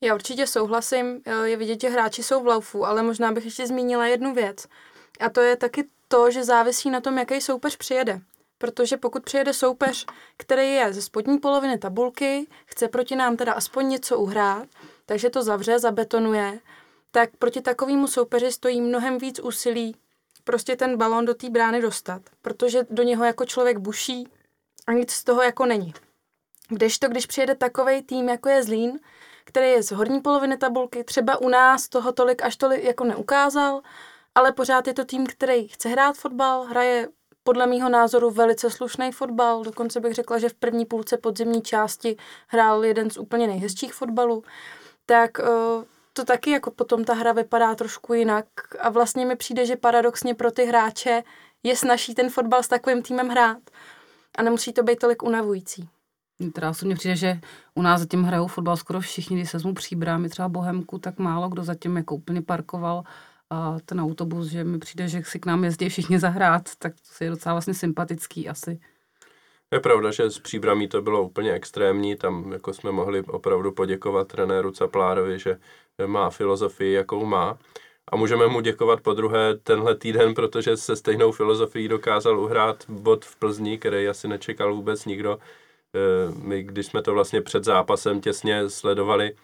Já 0.00 0.14
určitě 0.14 0.46
souhlasím, 0.46 1.20
je 1.44 1.56
vidět, 1.56 1.80
že 1.80 1.88
hráči 1.88 2.22
jsou 2.22 2.42
v 2.42 2.46
laufu, 2.46 2.86
ale 2.86 3.02
možná 3.02 3.32
bych 3.32 3.44
ještě 3.44 3.66
zmínila 3.66 4.06
jednu 4.06 4.34
věc. 4.34 4.66
A 5.20 5.30
to 5.30 5.40
je 5.40 5.56
taky 5.56 5.84
to, 6.08 6.30
že 6.30 6.44
závisí 6.44 6.90
na 6.90 7.00
tom, 7.00 7.18
jaký 7.18 7.40
soupeř 7.40 7.76
přijede 7.76 8.20
protože 8.58 8.96
pokud 8.96 9.24
přijede 9.24 9.52
soupeř, 9.52 10.06
který 10.36 10.72
je 10.72 10.92
ze 10.92 11.02
spodní 11.02 11.38
poloviny 11.38 11.78
tabulky, 11.78 12.46
chce 12.66 12.88
proti 12.88 13.16
nám 13.16 13.36
teda 13.36 13.52
aspoň 13.52 13.88
něco 13.88 14.18
uhrát, 14.18 14.68
takže 15.06 15.30
to 15.30 15.42
zavře, 15.42 15.78
zabetonuje, 15.78 16.60
tak 17.10 17.30
proti 17.38 17.60
takovému 17.60 18.06
soupeři 18.06 18.52
stojí 18.52 18.80
mnohem 18.80 19.18
víc 19.18 19.40
úsilí 19.40 19.96
prostě 20.44 20.76
ten 20.76 20.96
balon 20.96 21.24
do 21.24 21.34
té 21.34 21.50
brány 21.50 21.80
dostat, 21.82 22.22
protože 22.42 22.86
do 22.90 23.02
něho 23.02 23.24
jako 23.24 23.44
člověk 23.44 23.78
buší 23.78 24.28
a 24.86 24.92
nic 24.92 25.10
z 25.10 25.24
toho 25.24 25.42
jako 25.42 25.66
není. 25.66 25.94
Kdežto, 26.68 27.08
když 27.08 27.26
přijede 27.26 27.54
takový 27.54 28.02
tým, 28.02 28.28
jako 28.28 28.48
je 28.48 28.62
Zlín, 28.62 29.00
který 29.44 29.66
je 29.70 29.82
z 29.82 29.92
horní 29.92 30.20
poloviny 30.20 30.56
tabulky, 30.56 31.04
třeba 31.04 31.40
u 31.40 31.48
nás 31.48 31.88
toho 31.88 32.12
tolik 32.12 32.42
až 32.42 32.56
tolik 32.56 32.84
jako 32.84 33.04
neukázal, 33.04 33.82
ale 34.34 34.52
pořád 34.52 34.86
je 34.86 34.94
to 34.94 35.04
tým, 35.04 35.26
který 35.26 35.68
chce 35.68 35.88
hrát 35.88 36.16
fotbal, 36.16 36.64
hraje 36.64 37.08
podle 37.44 37.66
mýho 37.66 37.88
názoru 37.88 38.30
velice 38.30 38.70
slušný 38.70 39.12
fotbal, 39.12 39.64
dokonce 39.64 40.00
bych 40.00 40.14
řekla, 40.14 40.38
že 40.38 40.48
v 40.48 40.54
první 40.54 40.86
půlce 40.86 41.16
podzimní 41.16 41.62
části 41.62 42.16
hrál 42.48 42.84
jeden 42.84 43.10
z 43.10 43.18
úplně 43.18 43.46
nejhezčích 43.46 43.94
fotbalů, 43.94 44.44
tak 45.06 45.38
uh, 45.38 45.84
to 46.12 46.24
taky 46.24 46.50
jako 46.50 46.70
potom 46.70 47.04
ta 47.04 47.14
hra 47.14 47.32
vypadá 47.32 47.74
trošku 47.74 48.14
jinak. 48.14 48.46
A 48.80 48.90
vlastně 48.90 49.26
mi 49.26 49.36
přijde, 49.36 49.66
že 49.66 49.76
paradoxně 49.76 50.34
pro 50.34 50.50
ty 50.50 50.64
hráče 50.64 51.22
je 51.62 51.76
snaží 51.76 52.14
ten 52.14 52.30
fotbal 52.30 52.62
s 52.62 52.68
takovým 52.68 53.02
týmem 53.02 53.28
hrát. 53.28 53.58
A 54.38 54.42
nemusí 54.42 54.72
to 54.72 54.82
být 54.82 54.98
tolik 54.98 55.22
unavující. 55.22 55.88
Teda 56.52 56.70
osobně 56.70 56.94
přijde, 56.94 57.16
že 57.16 57.40
u 57.74 57.82
nás 57.82 58.00
zatím 58.00 58.22
hrajou 58.22 58.46
fotbal 58.46 58.76
skoro 58.76 59.00
všichni, 59.00 59.36
když 59.36 59.50
se 59.50 59.56
vezmu 59.56 59.74
příbrámy, 59.74 60.28
třeba 60.28 60.48
Bohemku, 60.48 60.98
tak 60.98 61.18
málo 61.18 61.48
kdo 61.48 61.62
zatím 61.62 61.96
jako 61.96 62.14
úplně 62.14 62.42
parkoval 62.42 63.04
a 63.54 63.78
ten 63.84 64.00
autobus, 64.00 64.46
že 64.46 64.64
mi 64.64 64.78
přijde, 64.78 65.08
že 65.08 65.22
si 65.24 65.40
k 65.40 65.46
nám 65.46 65.64
jezdí 65.64 65.88
všichni 65.88 66.18
zahrát, 66.18 66.70
tak 66.78 66.94
to 67.18 67.24
je 67.24 67.30
docela 67.30 67.54
vlastně 67.54 67.74
sympatický 67.74 68.48
asi. 68.48 68.80
Je 69.72 69.80
pravda, 69.80 70.10
že 70.10 70.30
s 70.30 70.38
příbramí 70.38 70.88
to 70.88 71.02
bylo 71.02 71.22
úplně 71.22 71.52
extrémní, 71.52 72.16
tam 72.16 72.52
jako 72.52 72.72
jsme 72.72 72.92
mohli 72.92 73.22
opravdu 73.22 73.72
poděkovat 73.72 74.28
trenéru 74.28 74.70
Caplárovi, 74.70 75.38
že 75.38 75.58
má 76.06 76.30
filozofii, 76.30 76.92
jakou 76.92 77.26
má. 77.26 77.58
A 78.12 78.16
můžeme 78.16 78.46
mu 78.46 78.60
děkovat 78.60 79.00
po 79.00 79.14
druhé 79.14 79.56
tenhle 79.56 79.94
týden, 79.94 80.34
protože 80.34 80.76
se 80.76 80.96
stejnou 80.96 81.32
filozofií 81.32 81.88
dokázal 81.88 82.40
uhrát 82.40 82.84
bod 82.88 83.24
v 83.24 83.36
Plzni, 83.36 83.78
který 83.78 84.08
asi 84.08 84.28
nečekal 84.28 84.74
vůbec 84.74 85.04
nikdo. 85.04 85.38
E, 85.38 85.38
my, 86.42 86.62
když 86.62 86.86
jsme 86.86 87.02
to 87.02 87.14
vlastně 87.14 87.40
před 87.40 87.64
zápasem 87.64 88.20
těsně 88.20 88.70
sledovali, 88.70 89.34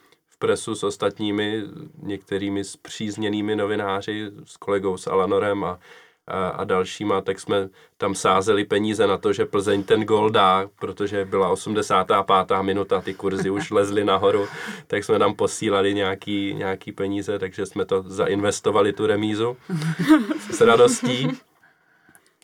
presu 0.41 0.75
s 0.75 0.85
ostatními, 0.85 1.63
některými 2.03 2.65
zpřízněnými 2.65 3.57
novináři, 3.57 4.31
s 4.45 4.57
kolegou 4.57 4.97
s 4.97 5.07
Alanorem 5.07 5.65
a, 5.65 5.79
a, 6.27 6.49
a 6.49 6.65
dalšíma, 6.65 7.21
tak 7.21 7.41
jsme 7.41 7.69
tam 7.97 8.15
sázeli 8.15 8.65
peníze 8.65 9.07
na 9.07 9.19
to, 9.19 9.33
že 9.33 9.47
Plzeň 9.47 9.83
ten 9.83 10.05
gol 10.05 10.31
dá, 10.31 10.69
protože 10.79 11.25
byla 11.25 11.49
85. 11.49 12.63
minuta, 12.63 13.01
ty 13.01 13.15
kurzy 13.15 13.51
už 13.51 13.71
lezly 13.79 14.05
nahoru, 14.05 14.47
tak 14.87 15.05
jsme 15.05 15.19
tam 15.19 15.35
posílali 15.35 15.95
nějaký, 15.95 16.55
nějaký 16.55 16.93
peníze, 16.93 17.39
takže 17.39 17.67
jsme 17.67 17.85
to 17.85 18.03
zainvestovali 18.07 18.93
tu 18.93 19.07
remízu 19.07 19.57
s 20.51 20.61
radostí. 20.61 21.29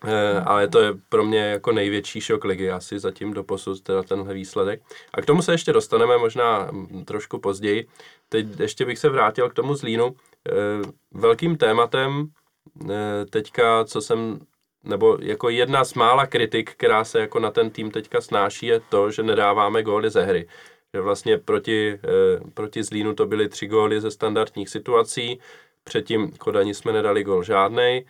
Eh, 0.04 0.40
ale 0.40 0.68
to 0.68 0.80
je 0.80 0.92
pro 1.08 1.24
mě 1.24 1.38
jako 1.38 1.72
největší 1.72 2.20
šok 2.20 2.44
ligy 2.44 2.70
asi 2.70 2.98
zatím 2.98 3.32
do 3.32 3.44
posud 3.44 3.82
teda 3.82 4.02
tenhle 4.02 4.34
výsledek. 4.34 4.82
A 5.14 5.22
k 5.22 5.26
tomu 5.26 5.42
se 5.42 5.52
ještě 5.52 5.72
dostaneme 5.72 6.18
možná 6.18 6.68
mm, 6.70 7.04
trošku 7.04 7.38
později. 7.38 7.86
Teď 8.28 8.46
ještě 8.60 8.84
bych 8.84 8.98
se 8.98 9.08
vrátil 9.08 9.50
k 9.50 9.54
tomu 9.54 9.74
Zlínu. 9.74 10.16
Eh, 10.48 10.52
velkým 11.12 11.56
tématem 11.56 12.26
eh, 12.90 13.26
teďka, 13.30 13.84
co 13.84 14.00
jsem, 14.00 14.40
nebo 14.84 15.18
jako 15.20 15.48
jedna 15.48 15.84
z 15.84 15.94
mála 15.94 16.26
kritik, 16.26 16.72
která 16.72 17.04
se 17.04 17.20
jako 17.20 17.40
na 17.40 17.50
ten 17.50 17.70
tým 17.70 17.90
teďka 17.90 18.20
snáší, 18.20 18.66
je 18.66 18.80
to, 18.80 19.10
že 19.10 19.22
nedáváme 19.22 19.82
góly 19.82 20.10
ze 20.10 20.24
hry. 20.24 20.48
Že 20.94 21.00
vlastně 21.00 21.38
proti, 21.38 21.98
proti 22.54 22.82
Zlínu 22.82 23.14
to 23.14 23.26
byly 23.26 23.48
tři 23.48 23.66
góly 23.66 24.00
ze 24.00 24.10
standardních 24.10 24.68
situací, 24.68 25.40
předtím 25.84 26.32
Kodani 26.32 26.74
jsme 26.74 26.92
nedali 26.92 27.24
gól 27.24 27.42
žádnej, 27.42 28.04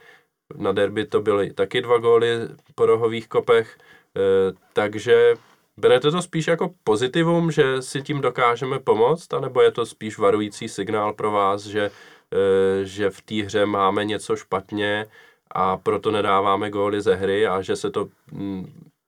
na 0.55 0.73
derby 0.73 1.07
to 1.07 1.21
byly 1.21 1.53
taky 1.53 1.81
dva 1.81 1.99
góly 1.99 2.29
po 2.75 2.87
rohových 2.87 3.29
kopech, 3.29 3.79
eh, 4.17 4.53
takže 4.73 5.35
berete 5.76 6.11
to 6.11 6.23
spíš 6.23 6.47
jako 6.47 6.75
pozitivum, 6.85 7.50
že 7.50 7.83
si 7.83 8.03
tím 8.03 8.21
dokážeme 8.21 8.79
pomoct, 8.79 9.35
anebo 9.35 9.62
je 9.62 9.71
to 9.71 9.87
spíš 9.87 10.19
varující 10.19 10.69
signál 10.69 11.12
pro 11.12 11.31
vás, 11.31 11.62
že, 11.62 11.91
eh, 12.33 12.85
že 12.85 13.11
v 13.11 13.21
té 13.23 13.35
hře 13.35 13.67
máme 13.67 14.05
něco 14.05 14.37
špatně 14.37 15.07
a 15.50 15.76
proto 15.76 16.11
nedáváme 16.11 16.71
góly 16.71 17.00
ze 17.00 17.15
hry 17.15 17.47
a 17.47 17.62
že 17.62 17.76
se 17.76 17.91
to 17.91 18.09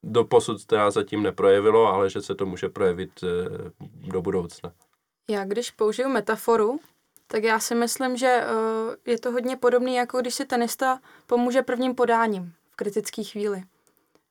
do 0.03 0.23
posud 0.23 0.65
teda 0.65 0.91
zatím 0.91 1.23
neprojevilo, 1.23 1.87
ale 1.87 2.09
že 2.09 2.21
se 2.21 2.35
to 2.35 2.45
může 2.45 2.69
projevit 2.69 3.11
eh, 3.23 3.71
do 4.11 4.21
budoucna. 4.21 4.71
Já 5.29 5.45
když 5.45 5.71
použiju 5.71 6.09
metaforu, 6.09 6.79
tak 7.31 7.43
já 7.43 7.59
si 7.59 7.75
myslím, 7.75 8.17
že 8.17 8.43
uh, 8.43 8.95
je 9.05 9.19
to 9.19 9.31
hodně 9.31 9.57
podobné, 9.57 9.91
jako 9.91 10.21
když 10.21 10.33
si 10.33 10.45
tenista 10.45 10.99
pomůže 11.27 11.61
prvním 11.61 11.95
podáním 11.95 12.53
v 12.71 12.75
kritické 12.75 13.23
chvíli. 13.23 13.63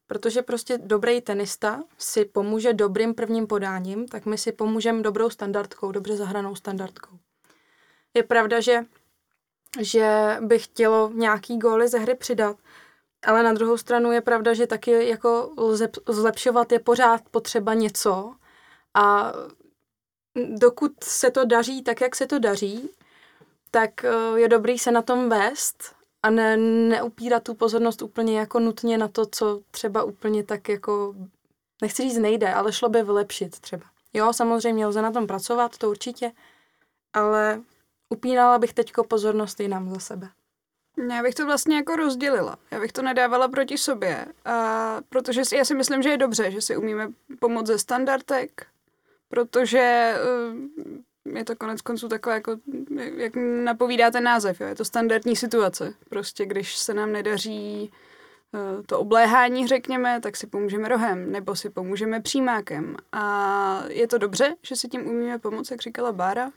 Protože 0.06 0.42
prostě 0.42 0.78
dobrý 0.78 1.20
tenista 1.20 1.80
si 1.98 2.24
pomůže 2.24 2.72
dobrým 2.72 3.14
prvním 3.14 3.46
podáním, 3.46 4.08
tak 4.08 4.26
my 4.26 4.38
si 4.38 4.52
pomůžeme 4.52 5.02
dobrou 5.02 5.30
standardkou, 5.30 5.92
dobře 5.92 6.16
zahranou 6.16 6.54
standardkou. 6.54 7.18
Je 8.14 8.22
pravda, 8.22 8.60
že, 8.60 8.84
že 9.80 10.36
by 10.40 10.58
chtělo 10.58 11.10
nějaký 11.14 11.58
góly 11.58 11.88
ze 11.88 11.98
hry 11.98 12.14
přidat, 12.14 12.56
ale 13.26 13.42
na 13.42 13.52
druhou 13.52 13.76
stranu 13.76 14.12
je 14.12 14.20
pravda, 14.20 14.54
že 14.54 14.66
taky 14.66 15.08
jako 15.08 15.54
zlepšovat 16.08 16.72
je 16.72 16.78
pořád 16.78 17.20
potřeba 17.30 17.74
něco 17.74 18.34
a 18.94 19.32
dokud 20.48 20.92
se 21.04 21.30
to 21.30 21.44
daří 21.44 21.82
tak, 21.82 22.00
jak 22.00 22.16
se 22.16 22.26
to 22.26 22.38
daří, 22.38 22.90
tak 23.70 24.04
eh, 24.04 24.10
je 24.36 24.48
dobrý 24.48 24.78
se 24.78 24.90
na 24.90 25.02
tom 25.02 25.28
vést 25.28 25.94
a 26.22 26.30
ne, 26.30 26.56
neupírat 26.56 27.42
tu 27.42 27.54
pozornost 27.54 28.02
úplně 28.02 28.38
jako 28.38 28.60
nutně 28.60 28.98
na 28.98 29.08
to, 29.08 29.26
co 29.26 29.60
třeba 29.70 30.02
úplně 30.02 30.44
tak 30.44 30.68
jako, 30.68 31.14
nechci 31.82 32.02
říct 32.02 32.18
nejde, 32.18 32.54
ale 32.54 32.72
šlo 32.72 32.88
by 32.88 33.02
vylepšit 33.02 33.60
třeba. 33.60 33.86
Jo, 34.12 34.32
samozřejmě 34.32 34.86
lze 34.86 35.02
na 35.02 35.12
tom 35.12 35.26
pracovat, 35.26 35.78
to 35.78 35.90
určitě, 35.90 36.32
ale 37.12 37.62
upínala 38.08 38.58
bych 38.58 38.74
teďko 38.74 39.04
pozornost 39.04 39.60
jinam 39.60 39.90
za 39.90 40.00
sebe. 40.00 40.28
Já 41.10 41.22
bych 41.22 41.34
to 41.34 41.46
vlastně 41.46 41.76
jako 41.76 41.96
rozdělila. 41.96 42.58
Já 42.70 42.80
bych 42.80 42.92
to 42.92 43.02
nedávala 43.02 43.48
proti 43.48 43.78
sobě, 43.78 44.26
a 44.44 44.96
protože 45.08 45.42
já 45.56 45.64
si 45.64 45.74
myslím, 45.74 46.02
že 46.02 46.08
je 46.08 46.16
dobře, 46.16 46.50
že 46.50 46.62
si 46.62 46.76
umíme 46.76 47.08
pomoct 47.40 47.66
ze 47.66 47.78
standardek, 47.78 48.66
protože 49.28 50.14
uh, 51.26 51.36
je 51.36 51.44
to 51.44 51.56
konec 51.56 51.82
konců 51.82 52.08
takové, 52.08 52.34
jako, 52.34 52.56
jak 53.16 53.32
napovídá 53.64 54.10
ten 54.10 54.24
název, 54.24 54.60
jo? 54.60 54.66
je 54.66 54.74
to 54.74 54.84
standardní 54.84 55.36
situace. 55.36 55.94
Prostě 56.08 56.46
když 56.46 56.76
se 56.76 56.94
nám 56.94 57.12
nedaří 57.12 57.90
uh, 58.52 58.82
to 58.86 58.98
obléhání, 59.00 59.66
řekněme, 59.66 60.20
tak 60.20 60.36
si 60.36 60.46
pomůžeme 60.46 60.88
rohem, 60.88 61.32
nebo 61.32 61.56
si 61.56 61.70
pomůžeme 61.70 62.20
přímákem. 62.20 62.96
A 63.12 63.84
je 63.88 64.08
to 64.08 64.18
dobře, 64.18 64.56
že 64.62 64.76
si 64.76 64.88
tím 64.88 65.06
umíme 65.06 65.38
pomoct, 65.38 65.70
jak 65.70 65.82
říkala 65.82 66.12
Bára. 66.12 66.46
Uh, 66.46 66.50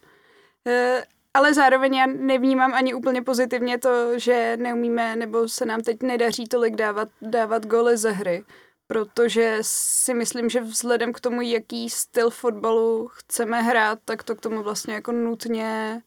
ale 1.34 1.54
zároveň 1.54 1.96
já 1.96 2.06
nevnímám 2.06 2.74
ani 2.74 2.94
úplně 2.94 3.22
pozitivně 3.22 3.78
to, 3.78 4.20
že 4.20 4.58
neumíme, 4.58 5.16
nebo 5.16 5.48
se 5.48 5.66
nám 5.66 5.82
teď 5.82 6.04
nedaří 6.04 6.48
tolik 6.48 6.76
dávat, 6.76 7.10
dávat 7.22 7.66
goly 7.66 7.98
ze 7.98 8.12
hry 8.12 8.44
protože 8.92 9.58
si 9.62 10.14
myslím, 10.14 10.50
že 10.50 10.62
vzhledem 10.62 11.14
k 11.14 11.20
tomu, 11.20 11.42
jaký 11.42 11.90
styl 11.90 12.30
fotbalu 12.30 13.08
chceme 13.08 13.62
hrát, 13.62 14.00
tak 14.06 14.24
to 14.24 14.36
k 14.36 14.42
tomu 14.42 14.64
vlastně 14.64 14.94
jako 14.94 15.12
nutně 15.12 16.02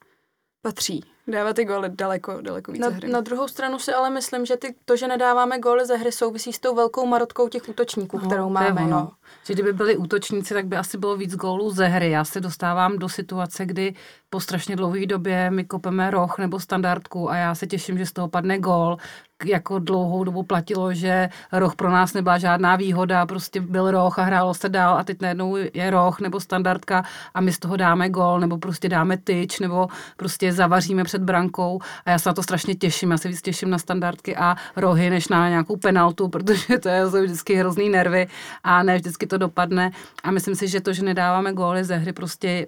patří. 0.62 1.04
Dávat 1.26 1.56
ty 1.56 1.64
góly 1.64 1.88
daleko, 1.92 2.40
daleko 2.40 2.72
více 2.72 2.90
na, 2.90 2.96
hry. 2.96 3.08
Na 3.08 3.20
druhou 3.20 3.48
stranu 3.48 3.78
si 3.78 3.92
ale 3.92 4.10
myslím, 4.10 4.46
že 4.46 4.56
ty, 4.56 4.74
to, 4.84 4.96
že 4.96 5.08
nedáváme 5.08 5.58
góly 5.58 5.86
ze 5.86 5.96
hry, 5.96 6.12
souvisí 6.12 6.52
s 6.52 6.58
tou 6.58 6.74
velkou 6.74 7.06
marotkou 7.06 7.48
těch 7.48 7.68
útočníků, 7.68 8.18
no, 8.18 8.26
kterou 8.26 8.48
máme. 8.48 8.86
No. 8.86 9.10
Že 9.46 9.54
kdyby 9.54 9.72
byli 9.72 9.96
útočníci, 9.96 10.54
tak 10.54 10.66
by 10.66 10.76
asi 10.76 10.98
bylo 10.98 11.16
víc 11.16 11.34
gólů 11.34 11.70
ze 11.70 11.86
hry. 11.86 12.10
Já 12.10 12.24
se 12.24 12.40
dostávám 12.40 12.98
do 12.98 13.08
situace, 13.08 13.66
kdy 13.66 13.94
po 14.30 14.40
strašně 14.40 14.76
dlouhé 14.76 15.06
době 15.06 15.50
my 15.50 15.64
kopeme 15.64 16.10
roh 16.10 16.38
nebo 16.38 16.60
standardku 16.60 17.30
a 17.30 17.36
já 17.36 17.54
se 17.54 17.66
těším, 17.66 17.98
že 17.98 18.06
z 18.06 18.12
toho 18.12 18.28
padne 18.28 18.58
gól. 18.58 18.96
Jako 19.44 19.78
dlouhou 19.78 20.24
dobu 20.24 20.42
platilo, 20.42 20.94
že 20.94 21.28
roh 21.52 21.76
pro 21.76 21.90
nás 21.90 22.14
nebyla 22.14 22.38
žádná 22.38 22.76
výhoda, 22.76 23.26
prostě 23.26 23.60
byl 23.60 23.90
roh 23.90 24.18
a 24.18 24.22
hrálo 24.22 24.54
se 24.54 24.68
dál 24.68 24.98
a 24.98 25.04
teď 25.04 25.20
najednou 25.20 25.56
je 25.56 25.90
roh 25.90 26.20
nebo 26.20 26.40
standardka 26.40 27.04
a 27.34 27.40
my 27.40 27.52
z 27.52 27.58
toho 27.58 27.76
dáme 27.76 28.08
gól 28.08 28.40
nebo 28.40 28.58
prostě 28.58 28.88
dáme 28.88 29.16
tyč 29.16 29.60
nebo 29.60 29.88
prostě 30.16 30.52
zavaříme 30.52 31.04
před 31.04 31.22
brankou 31.22 31.80
a 32.04 32.10
já 32.10 32.18
se 32.18 32.28
na 32.28 32.32
to 32.32 32.42
strašně 32.42 32.74
těším. 32.74 33.10
Já 33.10 33.18
se 33.18 33.28
víc 33.28 33.42
těším 33.42 33.70
na 33.70 33.78
standardky 33.78 34.36
a 34.36 34.56
rohy, 34.76 35.10
než 35.10 35.28
na 35.28 35.48
nějakou 35.48 35.76
penaltu, 35.76 36.28
protože 36.34 36.78
to 36.78 36.88
je 36.88 37.06
vždycky 37.06 37.54
hrozný 37.54 37.88
nervy 37.88 38.26
a 38.64 38.82
ne 38.82 38.96
vždycky 38.96 39.26
to 39.26 39.38
dopadne 39.38 39.90
a 40.22 40.30
myslím 40.30 40.54
si, 40.54 40.68
že 40.68 40.80
to, 40.80 40.92
že 40.92 41.02
nedáváme 41.02 41.52
góly 41.52 41.84
ze 41.84 41.96
hry 41.96 42.12
prostě 42.12 42.66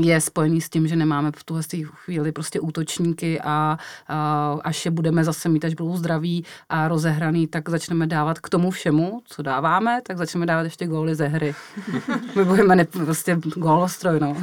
je 0.00 0.20
spojený 0.20 0.60
s 0.60 0.68
tím, 0.68 0.88
že 0.88 0.96
nemáme 0.96 1.32
v 1.36 1.44
tuhle 1.44 1.62
chvíli 1.92 2.32
prostě 2.32 2.60
útočníky 2.60 3.40
a, 3.40 3.78
a 4.08 4.56
až 4.64 4.84
je 4.84 4.90
budeme 4.90 5.24
zase 5.24 5.48
mít, 5.48 5.64
až 5.64 5.74
budou 5.74 5.96
zdraví 5.96 6.44
a 6.68 6.88
rozehraný, 6.88 7.46
tak 7.46 7.68
začneme 7.68 8.06
dávat 8.06 8.38
k 8.38 8.48
tomu 8.48 8.70
všemu, 8.70 9.22
co 9.24 9.42
dáváme, 9.42 10.00
tak 10.02 10.18
začneme 10.18 10.46
dávat 10.46 10.62
ještě 10.62 10.86
góly 10.86 11.14
ze 11.14 11.26
hry. 11.26 11.54
My 12.36 12.44
budeme 12.44 12.76
ne, 12.76 12.84
prostě 12.84 13.38
gólostroj, 13.56 14.20
no. 14.20 14.36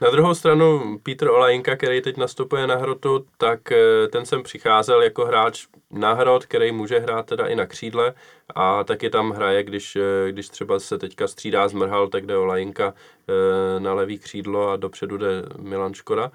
Na 0.00 0.10
druhou 0.10 0.34
stranu 0.34 0.98
Petr 1.02 1.28
Olajinka, 1.28 1.76
který 1.76 2.02
teď 2.02 2.16
nastupuje 2.16 2.66
na 2.66 2.76
hrotu, 2.76 3.26
tak 3.38 3.72
eh, 3.72 4.08
ten 4.08 4.26
sem 4.26 4.42
přicházel 4.42 5.02
jako 5.02 5.24
hráč 5.24 5.66
na 5.90 6.12
hrot, 6.12 6.46
který 6.46 6.72
může 6.72 6.98
hrát 6.98 7.26
teda 7.26 7.46
i 7.46 7.54
na 7.54 7.66
křídle 7.66 8.14
a 8.54 8.84
taky 8.84 9.10
tam 9.10 9.30
hraje, 9.30 9.62
když, 9.62 9.96
eh, 9.96 10.32
když 10.32 10.48
třeba 10.48 10.78
se 10.78 10.98
teďka 10.98 11.28
střídá 11.28 11.68
zmrhal, 11.68 12.08
tak 12.08 12.26
jde 12.26 12.36
Olajinka 12.36 12.94
eh, 13.28 13.80
na 13.80 13.94
levý 13.94 14.18
křídlo 14.18 14.68
a 14.70 14.76
dopředu 14.76 15.16
jde 15.16 15.42
Milan 15.58 15.94
Škoda. 15.94 16.32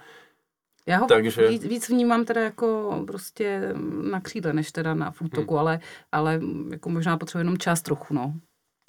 Já 0.85 0.97
ho 0.97 1.07
Takže... 1.07 1.47
víc, 1.47 1.65
víc 1.65 1.89
vnímám 1.89 2.25
teda 2.25 2.41
jako 2.41 2.99
prostě 3.07 3.73
na 4.01 4.21
křídle, 4.21 4.53
než 4.53 4.71
teda 4.71 4.93
na 4.93 5.11
v 5.11 5.21
útoku, 5.21 5.53
hmm. 5.53 5.59
ale, 5.59 5.79
ale 6.11 6.39
jako 6.71 6.89
možná 6.89 7.17
potřebuje 7.17 7.41
jenom 7.41 7.57
čas 7.57 7.81
trochu, 7.81 8.13
no. 8.13 8.33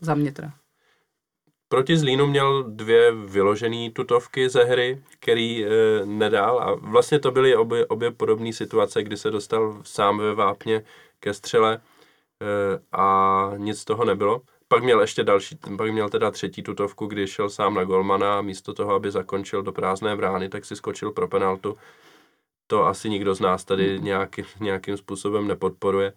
Za 0.01 0.15
mě 0.15 0.33
teda. 0.33 0.53
Proti 1.73 1.97
Zlínu 1.97 2.27
měl 2.27 2.63
dvě 2.63 3.13
vyložené 3.13 3.91
tutovky 3.91 4.49
ze 4.49 4.65
hry, 4.65 5.03
který 5.21 5.65
e, 5.65 5.69
nedal 6.05 6.59
a 6.61 6.75
vlastně 6.75 7.19
to 7.19 7.31
byly 7.31 7.57
obě, 7.57 7.87
obě 7.87 8.11
podobné 8.11 8.53
situace, 8.53 9.03
kdy 9.03 9.17
se 9.17 9.31
dostal 9.31 9.81
sám 9.83 10.19
ve 10.19 10.35
vápně 10.35 10.85
ke 11.21 11.35
střele 11.35 11.75
e, 11.75 11.81
a 12.93 13.51
nic 13.57 13.79
z 13.81 13.85
toho 13.85 14.05
nebylo. 14.05 14.43
Pak 14.69 14.83
měl 14.85 15.01
ještě 15.01 15.25
další, 15.25 15.57
pak 15.77 15.91
měl 15.91 16.09
teda 16.09 16.31
třetí 16.31 16.63
tutovku, 16.63 17.07
kdy 17.07 17.27
šel 17.27 17.51
sám 17.51 17.75
na 17.75 17.85
golmana 17.85 18.39
a 18.39 18.43
místo 18.43 18.75
toho, 18.75 18.95
aby 18.95 19.11
zakončil 19.11 19.63
do 19.63 19.73
prázdné 19.73 20.17
brány, 20.17 20.49
tak 20.49 20.65
si 20.65 20.77
skočil 20.77 21.13
pro 21.13 21.29
penaltu. 21.29 21.77
To 22.67 22.87
asi 22.87 23.11
nikdo 23.11 23.35
z 23.35 23.41
nás 23.41 23.65
tady 23.65 24.01
nějaký, 24.01 24.43
nějakým 24.61 24.97
způsobem 24.97 25.49
nepodporuje. 25.49 26.13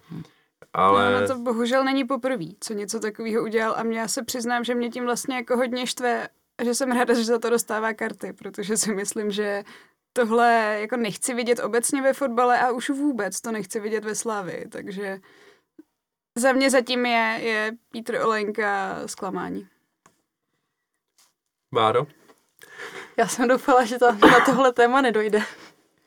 Ale... 0.74 1.22
No, 1.22 1.28
to 1.28 1.36
bohužel 1.36 1.84
není 1.84 2.06
poprvé, 2.06 2.46
co 2.60 2.74
něco 2.74 3.00
takového 3.00 3.44
udělal 3.44 3.76
a 3.78 3.84
já 3.84 4.08
se 4.08 4.24
přiznám, 4.24 4.64
že 4.64 4.76
mě 4.76 4.90
tím 4.90 5.04
vlastně 5.04 5.36
jako 5.36 5.58
hodně 5.58 5.88
štve 5.88 6.28
a 6.58 6.64
že 6.64 6.76
jsem 6.76 6.92
ráda, 6.92 7.14
že 7.18 7.24
za 7.24 7.40
to 7.40 7.50
dostává 7.50 7.94
karty, 7.94 8.34
protože 8.34 8.78
si 8.78 8.96
myslím, 8.96 9.32
že 9.32 9.64
tohle 10.14 10.78
jako 10.82 10.98
nechci 10.98 11.34
vidět 11.34 11.60
obecně 11.60 12.02
ve 12.02 12.14
fotbale 12.14 12.60
a 12.60 12.72
už 12.72 12.90
vůbec 12.90 13.42
to 13.42 13.52
nechci 13.52 13.80
vidět 13.80 14.06
ve 14.06 14.16
Slávi, 14.16 14.66
takže 14.72 15.20
za 16.38 16.52
mě 16.52 16.70
zatím 16.70 17.06
je, 17.06 17.40
je 17.42 17.72
Pítr 17.92 18.16
Olenka 18.24 19.02
zklamání. 19.06 19.68
Báro? 21.74 22.08
Já 23.18 23.28
jsem 23.28 23.48
doufala, 23.48 23.86
že 23.86 24.00
to, 24.00 24.12
na 24.12 24.46
tohle 24.46 24.74
téma 24.74 25.02
nedojde. 25.02 25.42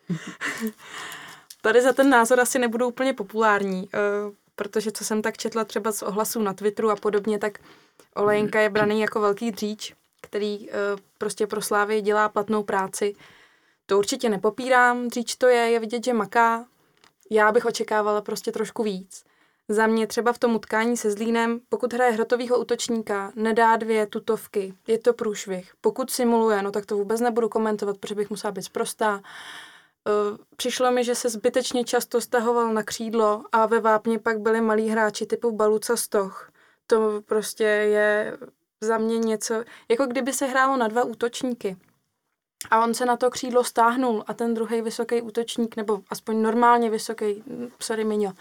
tady 1.62 1.82
za 1.82 1.92
ten 1.92 2.10
názor 2.10 2.40
asi 2.40 2.58
nebudu 2.58 2.88
úplně 2.88 3.12
populární, 3.14 3.82
uh, 3.82 4.34
protože 4.54 4.92
co 4.92 5.04
jsem 5.04 5.22
tak 5.22 5.36
četla 5.36 5.64
třeba 5.64 5.92
z 5.92 6.02
ohlasů 6.02 6.42
na 6.42 6.52
Twitteru 6.52 6.90
a 6.90 6.96
podobně, 6.96 7.38
tak 7.38 7.58
Olejnka 8.14 8.60
je 8.60 8.70
braný 8.70 9.00
jako 9.00 9.20
velký 9.20 9.50
dříč, 9.50 9.94
který 10.22 10.58
uh, 10.58 10.74
prostě 11.18 11.46
pro 11.46 11.62
Slávy 11.62 12.00
dělá 12.00 12.28
platnou 12.28 12.62
práci. 12.62 13.14
To 13.86 13.98
určitě 13.98 14.28
nepopírám, 14.28 15.08
dříč 15.08 15.34
to 15.34 15.46
je, 15.46 15.70
je 15.70 15.80
vidět, 15.80 16.04
že 16.04 16.12
maká. 16.12 16.64
Já 17.30 17.52
bych 17.52 17.64
očekávala 17.64 18.20
prostě 18.20 18.52
trošku 18.52 18.82
víc. 18.82 19.24
Za 19.68 19.86
mě 19.86 20.06
třeba 20.06 20.32
v 20.32 20.38
tom 20.38 20.54
utkání 20.54 20.96
se 20.96 21.10
Zlínem, 21.10 21.60
pokud 21.68 21.92
hraje 21.92 22.12
hrotovýho 22.12 22.58
útočníka, 22.58 23.32
nedá 23.34 23.76
dvě 23.76 24.06
tutovky, 24.06 24.74
je 24.86 24.98
to 24.98 25.12
průšvih. 25.12 25.72
Pokud 25.80 26.10
simuluje, 26.10 26.62
no 26.62 26.70
tak 26.70 26.86
to 26.86 26.96
vůbec 26.96 27.20
nebudu 27.20 27.48
komentovat, 27.48 27.98
protože 27.98 28.14
bych 28.14 28.30
musela 28.30 28.50
být 28.50 28.62
zprostá. 28.62 29.20
Přišlo 30.56 30.90
mi, 30.90 31.04
že 31.04 31.14
se 31.14 31.28
zbytečně 31.28 31.84
často 31.84 32.20
stahoval 32.20 32.72
na 32.72 32.82
křídlo 32.82 33.44
a 33.52 33.66
ve 33.66 33.80
vápně 33.80 34.18
pak 34.18 34.40
byli 34.40 34.60
malí 34.60 34.88
hráči 34.88 35.26
typu 35.26 35.52
Baluca 35.52 35.96
Stoch. 35.96 36.50
To 36.86 37.22
prostě 37.26 37.64
je 37.64 38.38
za 38.80 38.98
mě 38.98 39.18
něco, 39.18 39.64
jako 39.88 40.06
kdyby 40.06 40.32
se 40.32 40.46
hrálo 40.46 40.76
na 40.76 40.88
dva 40.88 41.04
útočníky. 41.04 41.76
A 42.70 42.84
on 42.84 42.94
se 42.94 43.06
na 43.06 43.16
to 43.16 43.30
křídlo 43.30 43.64
stáhnul 43.64 44.24
a 44.26 44.34
ten 44.34 44.54
druhý 44.54 44.82
vysoký 44.82 45.22
útočník, 45.22 45.76
nebo 45.76 46.00
aspoň 46.10 46.42
normálně 46.42 46.90
vysoký, 46.90 47.44
sorry 47.80 48.04
Miňo, 48.04 48.32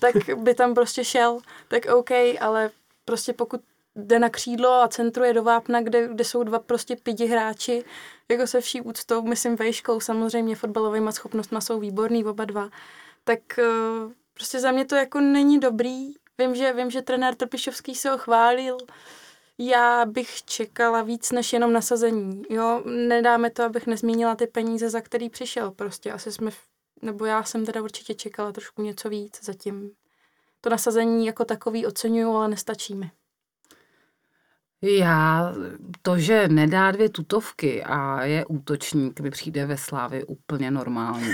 tak 0.00 0.14
by 0.36 0.54
tam 0.54 0.74
prostě 0.74 1.04
šel, 1.04 1.38
tak 1.68 1.82
OK, 1.94 2.10
ale 2.40 2.70
prostě 3.04 3.32
pokud 3.32 3.60
jde 3.96 4.18
na 4.18 4.30
křídlo 4.30 4.70
a 4.70 4.88
centruje 4.88 5.32
do 5.32 5.42
vápna, 5.42 5.82
kde, 5.82 6.08
kde 6.08 6.24
jsou 6.24 6.42
dva 6.42 6.58
prostě 6.58 6.96
pidi 6.96 7.26
hráči, 7.26 7.84
jako 8.28 8.46
se 8.46 8.60
vší 8.60 8.80
úctou, 8.80 9.22
myslím 9.22 9.56
vejškou, 9.56 10.00
samozřejmě 10.00 10.56
fotbalovými 10.56 11.12
schopnostmi 11.12 11.58
jsou 11.60 11.80
výborný 11.80 12.24
oba 12.24 12.44
dva, 12.44 12.68
tak 13.24 13.40
uh, 13.58 14.12
prostě 14.34 14.60
za 14.60 14.72
mě 14.72 14.84
to 14.84 14.94
jako 14.94 15.20
není 15.20 15.60
dobrý. 15.60 16.14
Vím, 16.38 16.54
že, 16.54 16.72
vím, 16.72 16.90
že 16.90 17.02
trenér 17.02 17.34
Trpišovský 17.34 17.94
se 17.94 18.10
ho 18.10 18.18
chválil, 18.18 18.76
já 19.58 20.04
bych 20.04 20.44
čekala 20.44 21.02
víc 21.02 21.32
než 21.32 21.52
jenom 21.52 21.72
nasazení. 21.72 22.42
Jo, 22.50 22.82
nedáme 22.86 23.50
to, 23.50 23.62
abych 23.62 23.86
nezmínila 23.86 24.34
ty 24.34 24.46
peníze, 24.46 24.90
za 24.90 25.00
který 25.00 25.30
přišel. 25.30 25.70
Prostě 25.70 26.12
asi 26.12 26.32
jsme, 26.32 26.50
nebo 27.02 27.24
já 27.24 27.42
jsem 27.44 27.66
teda 27.66 27.82
určitě 27.82 28.14
čekala 28.14 28.52
trošku 28.52 28.82
něco 28.82 29.08
víc 29.08 29.44
zatím. 29.44 29.90
To 30.60 30.70
nasazení 30.70 31.26
jako 31.26 31.44
takový 31.44 31.86
oceňuju, 31.86 32.30
ale 32.36 32.48
nestačí 32.48 32.94
mi. 32.94 33.10
Já 34.84 35.52
to, 36.02 36.18
že 36.18 36.48
nedá 36.48 36.90
dvě 36.90 37.08
tutovky 37.08 37.84
a 37.84 38.24
je 38.24 38.44
útočník, 38.46 39.20
mi 39.20 39.30
přijde 39.30 39.66
ve 39.66 39.76
Slávě 39.76 40.24
úplně 40.24 40.70
normální. 40.70 41.26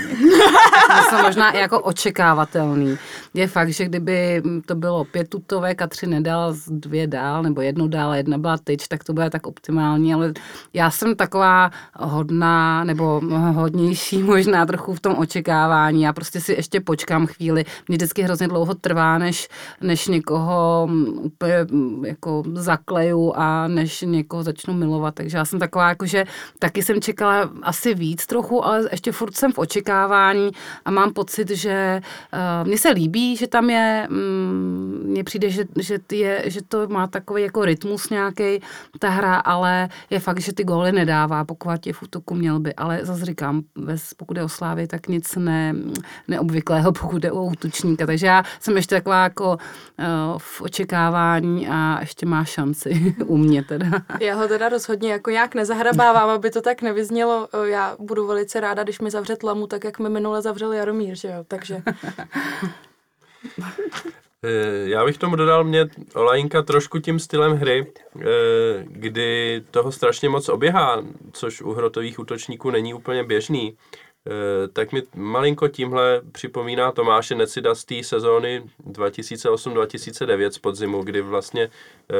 to 1.09 1.21
možná 1.23 1.51
i 1.51 1.59
jako 1.59 1.79
očekávatelný. 1.79 2.97
Je 3.33 3.47
fakt, 3.47 3.69
že 3.69 3.85
kdyby 3.85 4.41
to 4.65 4.75
bylo 4.75 5.05
pět 5.05 5.29
tutovek 5.29 5.81
a 5.81 5.87
tři 5.87 6.07
nedal, 6.07 6.55
dvě 6.67 7.07
dál, 7.07 7.43
nebo 7.43 7.61
jednu 7.61 7.87
dál, 7.87 8.13
jedna 8.13 8.37
byla 8.37 8.57
tyč, 8.57 8.87
tak 8.87 9.03
to 9.03 9.13
bude 9.13 9.29
tak 9.29 9.47
optimální, 9.47 10.13
ale 10.13 10.33
já 10.73 10.91
jsem 10.91 11.15
taková 11.15 11.71
hodná, 11.95 12.83
nebo 12.83 13.21
hodnější 13.53 14.17
možná 14.23 14.65
trochu 14.65 14.93
v 14.93 14.99
tom 14.99 15.15
očekávání. 15.17 16.01
Já 16.01 16.13
prostě 16.13 16.41
si 16.41 16.53
ještě 16.53 16.81
počkám 16.81 17.27
chvíli. 17.27 17.65
Mě 17.87 17.97
vždycky 17.97 18.21
hrozně 18.21 18.47
dlouho 18.47 18.75
trvá, 18.75 19.17
než, 19.17 19.49
než 19.81 20.07
někoho 20.07 20.89
úplně 21.21 21.55
jako 22.05 22.43
zakleju 22.53 23.33
a 23.39 23.67
než 23.67 24.01
někoho 24.01 24.43
začnu 24.43 24.73
milovat. 24.73 25.15
Takže 25.15 25.37
já 25.37 25.45
jsem 25.45 25.59
taková, 25.59 25.89
jakože 25.89 26.25
taky 26.59 26.83
jsem 26.83 27.01
čekala 27.01 27.49
asi 27.63 27.93
víc 27.93 28.25
trochu, 28.25 28.65
ale 28.65 28.87
ještě 28.91 29.11
furt 29.11 29.35
jsem 29.35 29.51
v 29.51 29.57
očekávání 29.57 30.51
a 30.85 30.91
mám 30.91 31.13
pocit, 31.13 31.49
že 31.49 32.01
uh, 32.33 32.67
mně 32.67 32.77
se 32.77 32.89
líbí, 32.89 33.35
že 33.35 33.47
tam 33.47 33.69
je, 33.69 34.07
mm, 34.09 35.03
mně 35.05 35.23
přijde, 35.23 35.49
že, 35.49 35.65
že, 35.79 35.99
je, 36.11 36.43
že 36.45 36.61
to 36.61 36.87
má 36.87 37.07
takový 37.07 37.43
jako 37.43 37.65
rytmus 37.65 38.09
nějaký 38.09 38.61
ta 38.99 39.09
hra, 39.09 39.35
ale 39.35 39.89
je 40.09 40.19
fakt, 40.19 40.41
že 40.41 40.53
ty 40.53 40.63
góly 40.63 40.91
nedává, 40.91 41.45
pokud 41.45 41.87
je 41.87 41.93
v 41.93 42.03
útoku 42.03 42.35
měl 42.35 42.59
by, 42.59 42.75
ale 42.75 42.99
zase 43.03 43.25
říkám, 43.25 43.61
bez, 43.75 44.13
pokud 44.13 44.37
je 44.37 44.43
o 44.43 44.49
Slávy, 44.49 44.87
tak 44.87 45.07
nic 45.07 45.35
ne, 45.35 45.75
neobvyklého, 46.27 46.91
pokud 47.01 47.23
je 47.23 47.31
o 47.31 47.43
útočníka. 47.43 48.05
Takže 48.05 48.27
já 48.27 48.43
jsem 48.59 48.75
ještě 48.75 48.95
taková 48.95 49.23
jako 49.23 49.51
uh, 49.51 50.37
v 50.37 50.61
očekávání 50.61 51.67
a 51.67 51.97
ještě 51.99 52.25
má 52.25 52.43
šanci 52.43 53.15
u 53.29 53.37
mě 53.37 53.63
teda. 53.63 53.87
Já 54.21 54.35
ho 54.35 54.47
teda 54.47 54.69
rozhodně 54.69 55.11
jako 55.11 55.29
nějak 55.29 55.55
nezahrabávám, 55.55 56.29
aby 56.29 56.49
to 56.49 56.61
tak 56.61 56.81
nevyznělo. 56.81 57.47
Já 57.63 57.95
budu 57.99 58.27
velice 58.27 58.59
ráda, 58.59 58.83
když 58.83 58.99
mi 58.99 59.11
zavře 59.11 59.35
tlamu, 59.35 59.67
tak 59.67 59.83
jak 59.83 59.99
mi 59.99 60.09
minule 60.09 60.41
zavřel 60.41 60.73
Jaromír, 60.73 61.15
že 61.15 61.27
jo, 61.27 61.43
takže... 61.47 61.81
Eh, 64.43 64.89
já 64.89 65.05
bych 65.05 65.17
tomu 65.17 65.35
dodal 65.35 65.63
mě 65.63 65.87
Olajinka 66.15 66.61
trošku 66.61 66.99
tím 66.99 67.19
stylem 67.19 67.51
hry, 67.51 67.93
eh, 68.21 68.25
kdy 68.83 69.61
toho 69.71 69.91
strašně 69.91 70.29
moc 70.29 70.49
oběhá, 70.49 71.03
což 71.31 71.61
u 71.61 71.73
hrotových 71.73 72.19
útočníků 72.19 72.69
není 72.69 72.93
úplně 72.93 73.23
běžný. 73.23 73.77
Eh, 74.29 74.67
tak 74.67 74.91
mi 74.91 75.03
malinko 75.15 75.67
tímhle 75.67 76.21
připomíná 76.31 76.91
Tomáše 76.91 77.35
Necida 77.35 77.75
z 77.75 77.85
té 77.85 78.03
sezóny 78.03 78.63
2008-2009 78.91 80.49
z 80.51 80.57
podzimu, 80.57 81.03
kdy 81.03 81.21
vlastně 81.21 81.63
eh, 81.63 82.15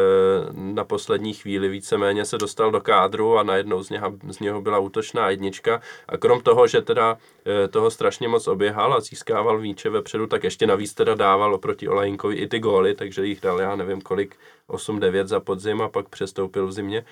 na 0.51 0.83
poslední 0.83 1.33
chvíli 1.33 1.69
víceméně 1.69 2.25
se 2.25 2.37
dostal 2.37 2.71
do 2.71 2.81
kádru 2.81 3.37
a 3.37 3.43
najednou 3.43 3.83
z 3.83 3.89
něho, 3.89 4.13
z 4.29 4.39
něho 4.39 4.61
byla 4.61 4.79
útočná 4.79 5.29
jednička 5.29 5.81
a 6.07 6.17
krom 6.17 6.41
toho, 6.41 6.67
že 6.67 6.81
teda 6.81 7.17
eh, 7.45 7.67
toho 7.67 7.91
strašně 7.91 8.27
moc 8.27 8.47
oběhal 8.47 8.93
a 8.93 8.99
získával 8.99 9.59
míče 9.59 9.89
vepředu, 9.89 10.27
tak 10.27 10.43
ještě 10.43 10.67
navíc 10.67 10.93
teda 10.93 11.15
dával 11.15 11.55
oproti 11.55 11.87
Olajinkovi 11.87 12.35
i 12.35 12.47
ty 12.47 12.59
góly, 12.59 12.95
takže 12.95 13.25
jich 13.25 13.41
dal 13.41 13.61
já 13.61 13.75
nevím 13.75 14.01
kolik, 14.01 14.35
8-9 14.69 15.25
za 15.27 15.39
podzim 15.39 15.81
a 15.81 15.89
pak 15.89 16.09
přestoupil 16.09 16.67
v 16.67 16.71
zimě. 16.71 17.05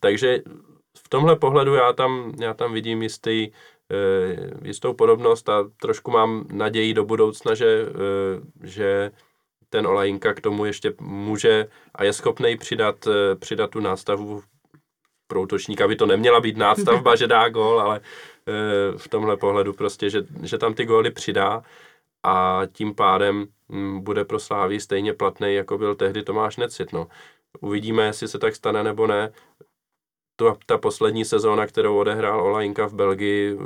Takže 0.00 0.42
v 0.98 1.08
tomhle 1.08 1.36
pohledu 1.36 1.74
já 1.74 1.92
tam, 1.92 2.32
já 2.40 2.54
tam 2.54 2.72
vidím 2.72 3.02
jistý, 3.02 3.50
jistou 4.64 4.92
podobnost 4.92 5.48
a 5.48 5.70
trošku 5.80 6.10
mám 6.10 6.44
naději 6.52 6.94
do 6.94 7.04
budoucna, 7.04 7.54
že, 7.54 7.86
eh, 7.88 8.66
že 8.68 9.10
ten 9.68 9.86
Olajinka 9.86 10.34
k 10.34 10.40
tomu 10.40 10.64
ještě 10.64 10.94
může 11.00 11.68
a 11.94 12.04
je 12.04 12.12
schopný 12.12 12.56
přidat, 12.56 13.06
eh, 13.06 13.36
přidat 13.36 13.70
tu 13.70 13.80
nástavu 13.80 14.42
pro 15.26 15.42
útočníka, 15.42 15.84
aby 15.84 15.96
to 15.96 16.06
neměla 16.06 16.40
být 16.40 16.56
nástavba, 16.56 17.16
že 17.16 17.26
dá 17.26 17.48
gól, 17.48 17.80
ale 17.80 18.00
v 18.96 19.08
tomhle 19.08 19.36
pohledu 19.36 19.72
prostě, 19.72 20.10
že, 20.10 20.22
že 20.42 20.58
tam 20.58 20.74
ty 20.74 20.84
góly 20.84 21.10
přidá 21.10 21.62
a 22.22 22.62
tím 22.72 22.94
pádem 22.94 23.46
hm, 23.72 24.00
bude 24.00 24.24
pro 24.24 24.38
Slávy 24.38 24.80
stejně 24.80 25.12
platný, 25.12 25.54
jako 25.54 25.78
byl 25.78 25.94
tehdy 25.94 26.22
Tomáš 26.22 26.56
Necit. 26.56 26.92
No. 26.92 27.08
Uvidíme, 27.60 28.04
jestli 28.04 28.28
se 28.28 28.38
tak 28.38 28.56
stane 28.56 28.84
nebo 28.84 29.06
ne 29.06 29.32
to, 30.38 30.56
ta 30.66 30.78
poslední 30.78 31.24
sezóna, 31.24 31.66
kterou 31.66 31.98
odehrál 31.98 32.42
Olajinka 32.42 32.86
v 32.86 32.94
Belgii, 32.94 33.58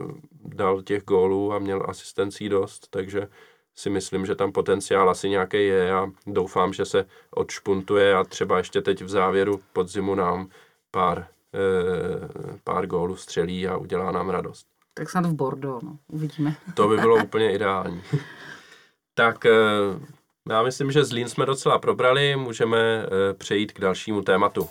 dal 0.44 0.82
těch 0.82 1.04
gólů 1.04 1.52
a 1.52 1.58
měl 1.58 1.82
asistencí 1.88 2.48
dost, 2.48 2.86
takže 2.90 3.28
si 3.74 3.90
myslím, 3.90 4.26
že 4.26 4.34
tam 4.34 4.52
potenciál 4.52 5.10
asi 5.10 5.28
nějaký 5.28 5.66
je 5.66 5.92
a 5.92 6.10
doufám, 6.26 6.72
že 6.72 6.84
se 6.84 7.06
odšpuntuje 7.30 8.14
a 8.14 8.24
třeba 8.24 8.58
ještě 8.58 8.82
teď 8.82 9.02
v 9.02 9.08
závěru 9.08 9.60
podzimu 9.72 10.14
nám 10.14 10.48
pár, 10.90 11.18
e, 11.18 11.26
pár 12.64 12.86
gólů 12.86 13.16
střelí 13.16 13.68
a 13.68 13.76
udělá 13.76 14.12
nám 14.12 14.30
radost. 14.30 14.66
Tak 14.94 15.10
snad 15.10 15.26
v 15.26 15.32
Bordeaux, 15.32 15.82
no. 15.82 15.98
uvidíme. 16.08 16.56
To 16.74 16.88
by 16.88 16.96
bylo 16.96 17.16
úplně 17.24 17.52
ideální. 17.52 18.02
tak 19.14 19.46
e, 19.46 19.50
já 20.50 20.62
myslím, 20.62 20.92
že 20.92 21.04
Zlín 21.04 21.28
jsme 21.28 21.46
docela 21.46 21.78
probrali, 21.78 22.36
můžeme 22.36 22.78
e, 22.80 23.34
přejít 23.34 23.72
k 23.72 23.80
dalšímu 23.80 24.22
tématu. 24.22 24.68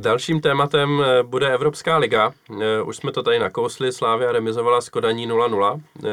Dalším 0.00 0.40
tématem 0.40 1.02
eh, 1.02 1.22
bude 1.22 1.54
Evropská 1.54 1.98
liga. 1.98 2.32
Eh, 2.62 2.82
už 2.82 2.96
jsme 2.96 3.12
to 3.12 3.22
tady 3.22 3.38
nakousli, 3.38 3.92
Slávia 3.92 4.32
remizovala 4.32 4.80
s 4.80 4.88
Kodaní 4.88 5.28
0-0, 5.28 5.80
eh, 5.80 6.08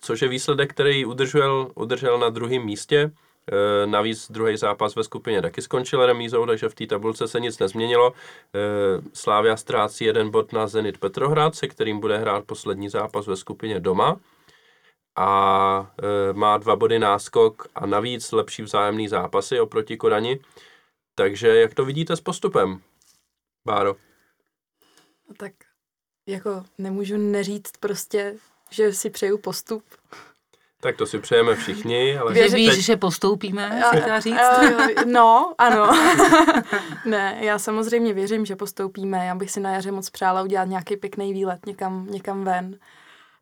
což 0.00 0.22
je 0.22 0.28
výsledek, 0.28 0.70
který 0.70 1.04
udržel, 1.04 1.70
udržel 1.74 2.18
na 2.18 2.28
druhém 2.28 2.64
místě. 2.64 3.10
Navíc 3.86 4.30
druhý 4.30 4.56
zápas 4.56 4.96
ve 4.96 5.04
skupině 5.04 5.42
taky 5.42 5.62
skončil 5.62 6.06
remízou, 6.06 6.46
takže 6.46 6.68
v 6.68 6.74
té 6.74 6.86
tabulce 6.86 7.28
se 7.28 7.40
nic 7.40 7.58
nezměnilo. 7.58 8.12
Slávia 9.12 9.56
ztrácí 9.56 10.04
jeden 10.04 10.30
bod 10.30 10.52
na 10.52 10.66
Zenit 10.66 10.98
Petrohrad, 10.98 11.54
se 11.54 11.68
kterým 11.68 12.00
bude 12.00 12.18
hrát 12.18 12.44
poslední 12.44 12.88
zápas 12.88 13.26
ve 13.26 13.36
skupině 13.36 13.80
doma 13.80 14.16
a 15.16 15.90
má 16.32 16.58
dva 16.58 16.76
body 16.76 16.98
náskok 16.98 17.66
a 17.74 17.86
navíc 17.86 18.32
lepší 18.32 18.62
vzájemný 18.62 19.08
zápasy 19.08 19.60
oproti 19.60 19.96
Kodani. 19.96 20.38
Takže 21.14 21.48
jak 21.48 21.74
to 21.74 21.84
vidíte 21.84 22.16
s 22.16 22.20
postupem? 22.20 22.80
Báro. 23.64 23.96
No 25.28 25.34
tak 25.38 25.52
jako 26.26 26.64
nemůžu 26.78 27.16
neříct 27.16 27.76
prostě, 27.80 28.34
že 28.70 28.92
si 28.92 29.10
přeju 29.10 29.38
postup. 29.38 29.84
Tak 30.82 30.96
to 30.96 31.06
si 31.06 31.18
přejeme 31.18 31.54
všichni, 31.54 32.18
ale 32.18 32.34
Že 32.34 32.48
víš, 32.48 32.68
teď, 32.70 32.78
že 32.80 32.96
postoupíme, 32.96 33.84
A- 33.84 34.20
říct. 34.20 34.34
a- 34.36 35.04
No, 35.06 35.54
ano. 35.58 35.86
ne, 37.06 37.38
já 37.40 37.58
samozřejmě 37.58 38.14
věřím, 38.14 38.46
že 38.46 38.56
postoupíme. 38.56 39.26
Já 39.26 39.34
bych 39.34 39.50
si 39.50 39.60
na 39.60 39.72
jaře 39.72 39.92
moc 39.92 40.10
přála 40.10 40.42
udělat 40.42 40.64
nějaký 40.68 40.96
pěkný 40.96 41.32
výlet 41.32 41.66
někam, 41.66 42.06
někam 42.10 42.44
ven. 42.44 42.66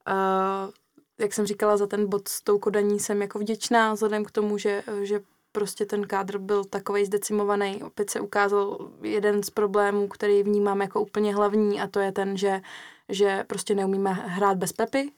Uh, 0.08 0.70
jak 1.18 1.32
jsem 1.32 1.46
říkala, 1.46 1.76
za 1.76 1.86
ten 1.86 2.08
bod 2.08 2.28
s 2.28 2.42
tou 2.42 2.58
kodaní 2.58 3.00
jsem 3.00 3.22
jako 3.22 3.38
vděčná, 3.38 3.92
vzhledem 3.92 4.24
k 4.24 4.30
tomu, 4.30 4.58
že, 4.58 4.82
že 5.02 5.20
prostě 5.58 5.86
ten 5.86 6.06
kádr 6.06 6.38
byl 6.38 6.64
takovej 6.64 7.06
zdecimovaný. 7.06 7.82
Opět 7.82 8.10
se 8.10 8.20
ukázal 8.20 8.90
jeden 9.02 9.42
z 9.42 9.50
problémů, 9.50 10.08
který 10.08 10.42
vnímám 10.42 10.80
jako 10.80 11.00
úplně 11.00 11.34
hlavní 11.34 11.80
a 11.80 11.86
to 11.86 12.00
je 12.00 12.12
ten, 12.12 12.36
že, 12.36 12.60
že 13.08 13.44
prostě 13.46 13.74
neumíme 13.74 14.12
hrát 14.12 14.58
bez 14.58 14.72
Pepy, 14.72 15.12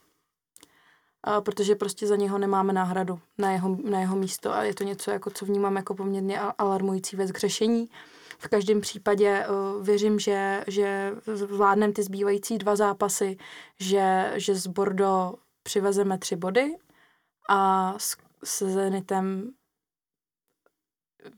protože 1.44 1.74
prostě 1.74 2.06
za 2.06 2.16
něho 2.16 2.38
nemáme 2.38 2.72
náhradu 2.72 3.18
na 3.38 3.52
jeho, 3.52 3.76
na 3.84 4.00
jeho 4.00 4.16
místo 4.16 4.52
a 4.52 4.64
je 4.64 4.74
to 4.74 4.84
něco, 4.84 5.10
jako, 5.10 5.30
co 5.30 5.44
vnímám 5.46 5.76
jako 5.76 5.94
poměrně 5.94 6.40
alarmující 6.40 7.16
věc 7.16 7.32
k 7.32 7.38
řešení. 7.38 7.90
V 8.38 8.48
každém 8.48 8.80
případě 8.80 9.46
uh, 9.46 9.84
věřím, 9.84 10.18
že, 10.18 10.64
že 10.66 11.12
zvládneme 11.26 11.92
ty 11.92 12.02
zbývající 12.02 12.58
dva 12.58 12.76
zápasy, 12.76 13.36
že, 13.80 14.32
že 14.36 14.54
z 14.54 14.66
Bordo 14.66 15.34
přivezeme 15.62 16.18
tři 16.18 16.36
body 16.36 16.76
a 17.48 17.94
s, 17.98 18.16
se 18.44 18.70
Zenitem 18.70 19.50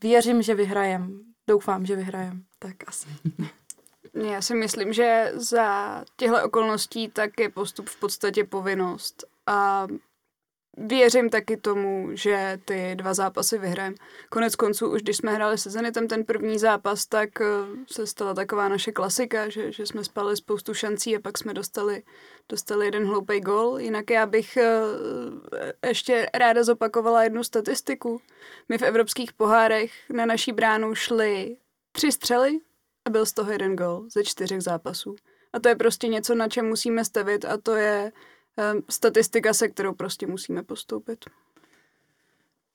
věřím, 0.03 0.43
že 0.43 0.55
vyhrajem. 0.55 1.21
Doufám, 1.47 1.87
že 1.87 1.97
vyhrajem. 1.97 2.45
Tak 2.59 2.77
asi. 2.87 3.09
Já 4.15 4.43
si 4.43 4.55
myslím, 4.55 4.93
že 4.93 5.33
za 5.35 6.05
těchto 6.17 6.45
okolností 6.45 7.09
tak 7.09 7.41
je 7.41 7.49
postup 7.49 7.89
v 7.89 8.01
podstatě 8.01 8.45
povinnost. 8.45 9.25
A 9.47 9.87
věřím 10.77 11.31
taky 11.31 11.57
tomu, 11.57 12.09
že 12.13 12.59
ty 12.65 12.95
dva 12.95 13.15
zápasy 13.15 13.59
vyhrajeme. 13.59 13.97
Konec 14.29 14.57
konců, 14.57 14.93
už 14.93 15.03
když 15.03 15.17
jsme 15.17 15.35
hráli 15.35 15.59
se 15.59 15.71
Zenitem 15.71 16.09
ten 16.09 16.25
první 16.25 16.59
zápas, 16.59 17.07
tak 17.07 17.41
eh, 17.41 17.47
se 17.87 18.07
stala 18.07 18.35
taková 18.35 18.69
naše 18.69 18.93
klasika, 18.93 19.49
že, 19.49 19.73
že 19.73 19.87
jsme 19.87 20.05
spali 20.05 20.37
spoustu 20.37 20.75
šancí 20.75 21.17
a 21.17 21.21
pak 21.21 21.39
jsme 21.39 21.55
dostali, 21.55 22.03
dostali 22.49 22.87
jeden 22.87 23.07
hloupý 23.07 23.41
gol. 23.41 23.79
Jinak 23.79 24.11
já 24.11 24.27
bych 24.27 24.57
eh, 24.57 24.83
ještě 25.87 26.27
ráda 26.35 26.65
zopakovala 26.65 27.25
jednu 27.25 27.45
statistiku. 27.45 28.21
My 28.69 28.79
v 28.79 28.83
evropských 28.83 29.33
pohárech 29.33 29.93
na 30.11 30.27
naší 30.27 30.53
bránu 30.53 30.95
šly 30.95 31.57
tři 31.93 32.13
střely 32.13 32.61
a 33.05 33.11
byl 33.11 33.27
z 33.27 33.33
toho 33.33 33.53
jeden 33.53 33.77
gol 33.77 34.05
ze 34.13 34.25
čtyřech 34.25 34.63
zápasů. 34.63 35.17
A 35.53 35.61
to 35.61 35.69
je 35.69 35.77
prostě 35.77 36.09
něco, 36.09 36.35
na 36.35 36.49
čem 36.49 36.69
musíme 36.69 37.05
stavit 37.05 37.45
a 37.45 37.57
to 37.57 37.77
je 37.77 38.13
statistika, 38.91 39.55
se 39.55 39.69
kterou 39.69 39.95
prostě 39.95 40.27
musíme 40.27 40.63
postoupit. 40.63 41.25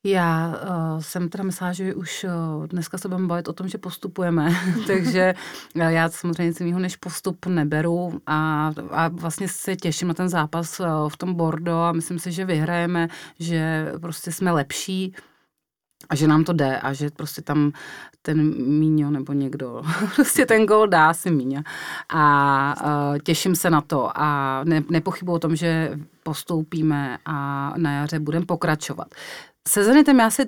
Já 0.04 0.48
uh, 0.48 1.02
jsem 1.02 1.30
teda 1.30 1.44
myslela, 1.44 1.74
že 1.74 1.96
už 1.96 2.24
uh, 2.24 2.68
dneska 2.68 2.98
se 2.98 3.08
budeme 3.08 3.28
bavit 3.28 3.48
o 3.48 3.54
tom, 3.54 3.68
že 3.68 3.78
postupujeme, 3.78 4.56
takže 4.88 5.36
uh, 5.76 5.82
já 5.82 6.10
samozřejmě 6.10 6.46
nic 6.46 6.60
jiného 6.60 6.80
než 6.80 6.96
postup 6.96 7.46
neberu 7.46 8.22
a, 8.26 8.72
a 8.92 9.08
vlastně 9.08 9.48
se 9.48 9.76
těším 9.76 10.08
na 10.08 10.14
ten 10.14 10.30
zápas 10.30 10.80
uh, 10.80 11.10
v 11.10 11.18
tom 11.18 11.34
Bordo 11.34 11.76
a 11.76 11.92
myslím 11.92 12.20
si, 12.20 12.32
že 12.32 12.46
vyhrajeme, 12.46 13.08
že 13.40 13.92
prostě 14.02 14.32
jsme 14.32 14.52
lepší 14.52 15.16
a 16.10 16.16
že 16.16 16.28
nám 16.28 16.44
to 16.44 16.54
jde 16.54 16.80
a 16.80 16.94
že 16.94 17.10
prostě 17.10 17.42
tam 17.42 17.72
ten 18.22 18.54
Míňo 18.80 19.12
nebo 19.12 19.34
někdo 19.34 19.82
prostě 20.16 20.46
ten 20.46 20.66
gol 20.66 20.88
dá 20.88 21.14
si 21.14 21.32
Míňa. 21.32 21.64
A 22.10 22.76
uh, 22.84 23.18
těším 23.18 23.56
se 23.56 23.70
na 23.70 23.82
to 23.82 24.12
a 24.16 24.62
ne, 24.64 24.84
nepochybuji 24.90 25.36
o 25.36 25.40
tom, 25.40 25.56
že 25.56 26.00
postoupíme 26.24 27.18
a 27.26 27.74
na 27.78 27.92
jaře 27.92 28.20
budeme 28.20 28.46
pokračovat. 28.46 29.08
Se 29.68 29.84
Zenitem 29.84 30.20
já 30.20 30.30
si 30.30 30.46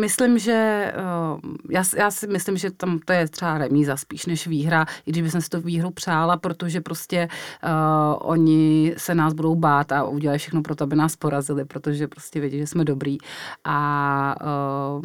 myslím, 0.00 0.38
že 0.38 0.92
uh, 0.96 1.40
já, 1.70 1.82
já 1.96 2.10
si 2.10 2.26
myslím, 2.26 2.56
že 2.56 2.70
tam 2.70 2.98
to 2.98 3.12
je 3.12 3.28
třeba 3.28 3.58
remíza 3.58 3.96
spíš 3.96 4.26
než 4.26 4.46
výhra, 4.46 4.86
i 5.06 5.10
když 5.10 5.22
bych 5.22 5.42
si 5.42 5.48
to 5.48 5.60
výhru 5.60 5.90
přála, 5.90 6.36
protože 6.36 6.80
prostě 6.80 7.28
uh, 7.64 7.70
oni 8.30 8.94
se 8.96 9.14
nás 9.14 9.32
budou 9.32 9.54
bát 9.54 9.92
a 9.92 10.04
udělají 10.04 10.38
všechno 10.38 10.62
pro 10.62 10.74
to, 10.74 10.84
aby 10.84 10.96
nás 10.96 11.16
porazili, 11.16 11.64
protože 11.64 12.08
prostě 12.08 12.40
vědí, 12.40 12.58
že 12.58 12.66
jsme 12.66 12.84
dobrý. 12.84 13.18
A, 13.64 14.36
uh, 14.98 15.04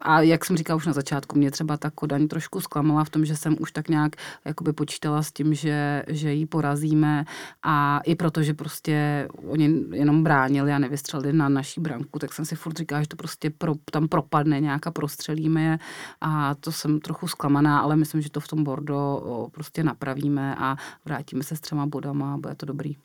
a 0.00 0.20
jak 0.20 0.44
jsem 0.44 0.56
říkala 0.56 0.76
už 0.76 0.86
na 0.86 0.92
začátku, 0.92 1.38
mě 1.38 1.50
třeba 1.50 1.76
ta 1.76 1.90
Kodaň 1.90 2.28
trošku 2.28 2.60
zklamala 2.60 3.04
v 3.04 3.10
tom, 3.10 3.24
že 3.24 3.36
jsem 3.36 3.56
už 3.60 3.72
tak 3.72 3.88
nějak 3.88 4.12
jakoby 4.44 4.72
počítala 4.72 5.22
s 5.22 5.32
tím, 5.32 5.54
že, 5.54 6.02
že 6.08 6.32
ji 6.32 6.46
porazíme 6.46 7.24
a 7.62 8.00
i 8.04 8.14
protože 8.14 8.54
prostě 8.54 9.28
oni 9.48 9.84
jenom 9.92 10.24
bránili 10.24 10.72
a 10.72 10.78
nevystřelili 10.78 11.32
na 11.32 11.48
naší 11.48 11.80
branku, 11.80 12.18
tak 12.18 12.32
jsem 12.32 12.44
si 12.44 12.56
furt 12.56 12.76
říkala, 12.76 13.02
že 13.02 13.08
to 13.08 13.16
prostě 13.16 13.50
pro, 13.50 13.74
tam 13.90 14.08
propadne 14.08 14.60
nějak 14.60 14.86
a 14.86 14.90
prostřelíme 14.90 15.62
je 15.62 15.78
a 16.20 16.54
to 16.54 16.72
jsem 16.72 17.00
trochu 17.00 17.28
zklamaná, 17.28 17.80
ale 17.80 17.96
myslím, 17.96 18.20
že 18.20 18.30
to 18.30 18.40
v 18.40 18.48
tom 18.48 18.64
Bordo 18.64 19.22
prostě 19.52 19.84
napravíme 19.84 20.56
a 20.58 20.76
vrátíme 21.04 21.42
se 21.42 21.56
s 21.56 21.60
třema 21.60 21.86
bodama 21.86 22.34
a 22.34 22.36
bude 22.36 22.54
to 22.54 22.66
dobrý. 22.66 22.96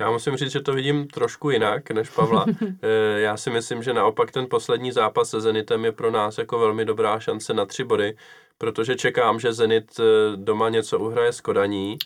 Já 0.00 0.10
musím 0.10 0.36
říct, 0.36 0.52
že 0.52 0.60
to 0.60 0.72
vidím 0.72 1.08
trošku 1.08 1.50
jinak 1.50 1.90
než 1.90 2.10
Pavla. 2.10 2.46
Eh, 2.82 3.20
Já 3.20 3.36
si 3.36 3.50
myslím, 3.50 3.82
že 3.82 3.92
naopak 3.92 4.30
ten 4.30 4.46
poslední 4.50 4.92
zápas 4.92 5.30
se 5.30 5.40
Zenitem 5.40 5.84
je 5.84 5.92
pro 5.92 6.10
nás 6.10 6.38
jako 6.38 6.58
velmi 6.58 6.84
dobrá 6.84 7.20
šance 7.20 7.54
na 7.54 7.66
tři 7.66 7.84
body, 7.84 8.16
protože 8.58 8.96
čekám, 8.96 9.40
že 9.40 9.52
Zenit 9.52 10.00
eh, 10.00 10.36
doma 10.36 10.68
něco 10.68 10.98
uhraje 10.98 11.32
s 11.32 11.40
Kodaní 11.40 11.98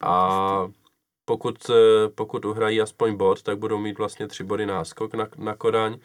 a 0.00 0.68
pokud, 1.24 1.70
eh, 1.70 2.08
pokud 2.08 2.44
uhrají 2.44 2.80
aspoň 2.80 3.16
bod, 3.16 3.42
tak 3.42 3.58
budou 3.58 3.78
mít 3.78 3.98
vlastně 3.98 4.28
tři 4.28 4.44
body 4.44 4.66
náskok 4.66 5.14
na, 5.14 5.28
na 5.38 5.54
Kodaň. 5.54 5.98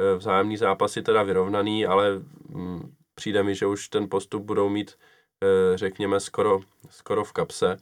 Eh, 0.00 0.16
Vzájemný 0.16 0.56
zápasy 0.56 1.02
teda 1.02 1.22
vyrovnaný, 1.22 1.86
ale 1.86 2.22
mm, 2.48 2.94
přijde 3.14 3.42
mi, 3.42 3.54
že 3.54 3.66
už 3.66 3.88
ten 3.88 4.08
postup 4.08 4.42
budou 4.42 4.68
mít, 4.68 4.98
eh, 5.44 5.78
řekněme, 5.78 6.20
skoro, 6.20 6.60
skoro 6.90 7.24
v 7.24 7.32
kapse. 7.32 7.76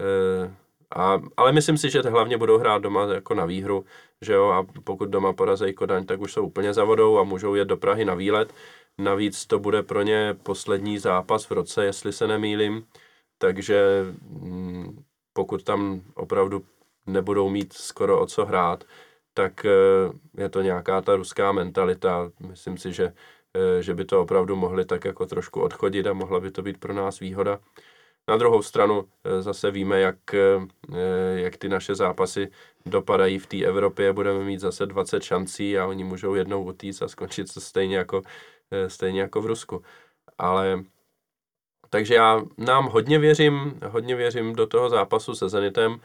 Eh, 0.00 0.54
A, 0.96 1.20
ale 1.36 1.52
myslím 1.52 1.78
si, 1.78 1.90
že 1.90 2.00
hlavně 2.00 2.38
budou 2.38 2.58
hrát 2.58 2.82
doma 2.82 3.14
jako 3.14 3.34
na 3.34 3.46
výhru, 3.46 3.84
že 4.22 4.32
jo, 4.32 4.48
a 4.48 4.66
pokud 4.84 5.08
doma 5.08 5.32
porazejí 5.32 5.74
Kodaň, 5.74 6.06
tak 6.06 6.20
už 6.20 6.32
jsou 6.32 6.46
úplně 6.46 6.74
za 6.74 6.84
vodou 6.84 7.18
a 7.18 7.22
můžou 7.24 7.54
jet 7.54 7.64
do 7.68 7.76
Prahy 7.76 8.04
na 8.04 8.14
výlet. 8.14 8.54
Navíc 8.98 9.46
to 9.46 9.58
bude 9.58 9.82
pro 9.82 10.02
ně 10.02 10.34
poslední 10.42 10.98
zápas 10.98 11.44
v 11.44 11.50
roce, 11.52 11.84
jestli 11.84 12.12
se 12.12 12.26
nemýlim, 12.26 12.86
takže 13.38 14.04
mm, 14.22 15.04
pokud 15.32 15.62
tam 15.64 16.02
opravdu 16.14 16.64
nebudou 17.06 17.48
mít 17.50 17.72
skoro 17.72 18.20
o 18.20 18.26
co 18.26 18.44
hrát, 18.46 18.84
tak 19.34 19.64
eh, 19.64 19.70
je 20.42 20.48
to 20.48 20.62
nějaká 20.62 21.00
ta 21.00 21.16
ruská 21.16 21.52
mentalita. 21.52 22.30
Myslím 22.40 22.78
si, 22.78 22.92
že, 22.92 23.12
eh, 23.54 23.82
že 23.82 23.94
by 23.94 24.04
to 24.04 24.20
opravdu 24.20 24.56
mohli 24.56 24.84
tak 24.84 25.04
jako 25.04 25.26
trošku 25.26 25.60
odchodit 25.60 26.06
a 26.06 26.12
mohla 26.12 26.40
by 26.40 26.50
to 26.50 26.62
být 26.62 26.78
pro 26.80 26.94
nás 26.94 27.20
výhoda. 27.20 27.60
Na 28.28 28.36
druhou 28.36 28.62
stranu 28.62 29.04
eh, 29.24 29.42
zase 29.42 29.70
víme, 29.70 30.00
jak, 30.00 30.16
jak 31.34 31.56
ty 31.56 31.68
naše 31.68 31.94
zápasy 31.94 32.50
dopadají 32.86 33.38
v 33.38 33.46
té 33.46 33.64
Evropě. 33.64 34.12
Budeme 34.12 34.44
mít 34.44 34.60
zase 34.60 34.86
20 34.86 35.22
šancí 35.22 35.78
a 35.78 35.86
oni 35.86 36.04
můžou 36.04 36.34
jednou 36.34 36.64
utíct 36.64 37.02
a 37.02 37.08
skončit 37.08 37.48
se 37.48 37.60
stejně 37.60 37.96
jako, 37.96 38.22
stejně 38.88 39.20
jako 39.20 39.42
v 39.42 39.46
Rusku. 39.46 39.82
Ale 40.38 40.84
takže 41.94 42.14
já 42.14 42.42
nám 42.58 42.86
hodně 42.86 43.18
věřím, 43.18 43.80
hodně 43.86 44.16
věřím 44.16 44.54
do 44.54 44.66
toho 44.66 44.90
zápasu 44.90 45.34
se 45.34 45.48
Zenitem. 45.48 46.00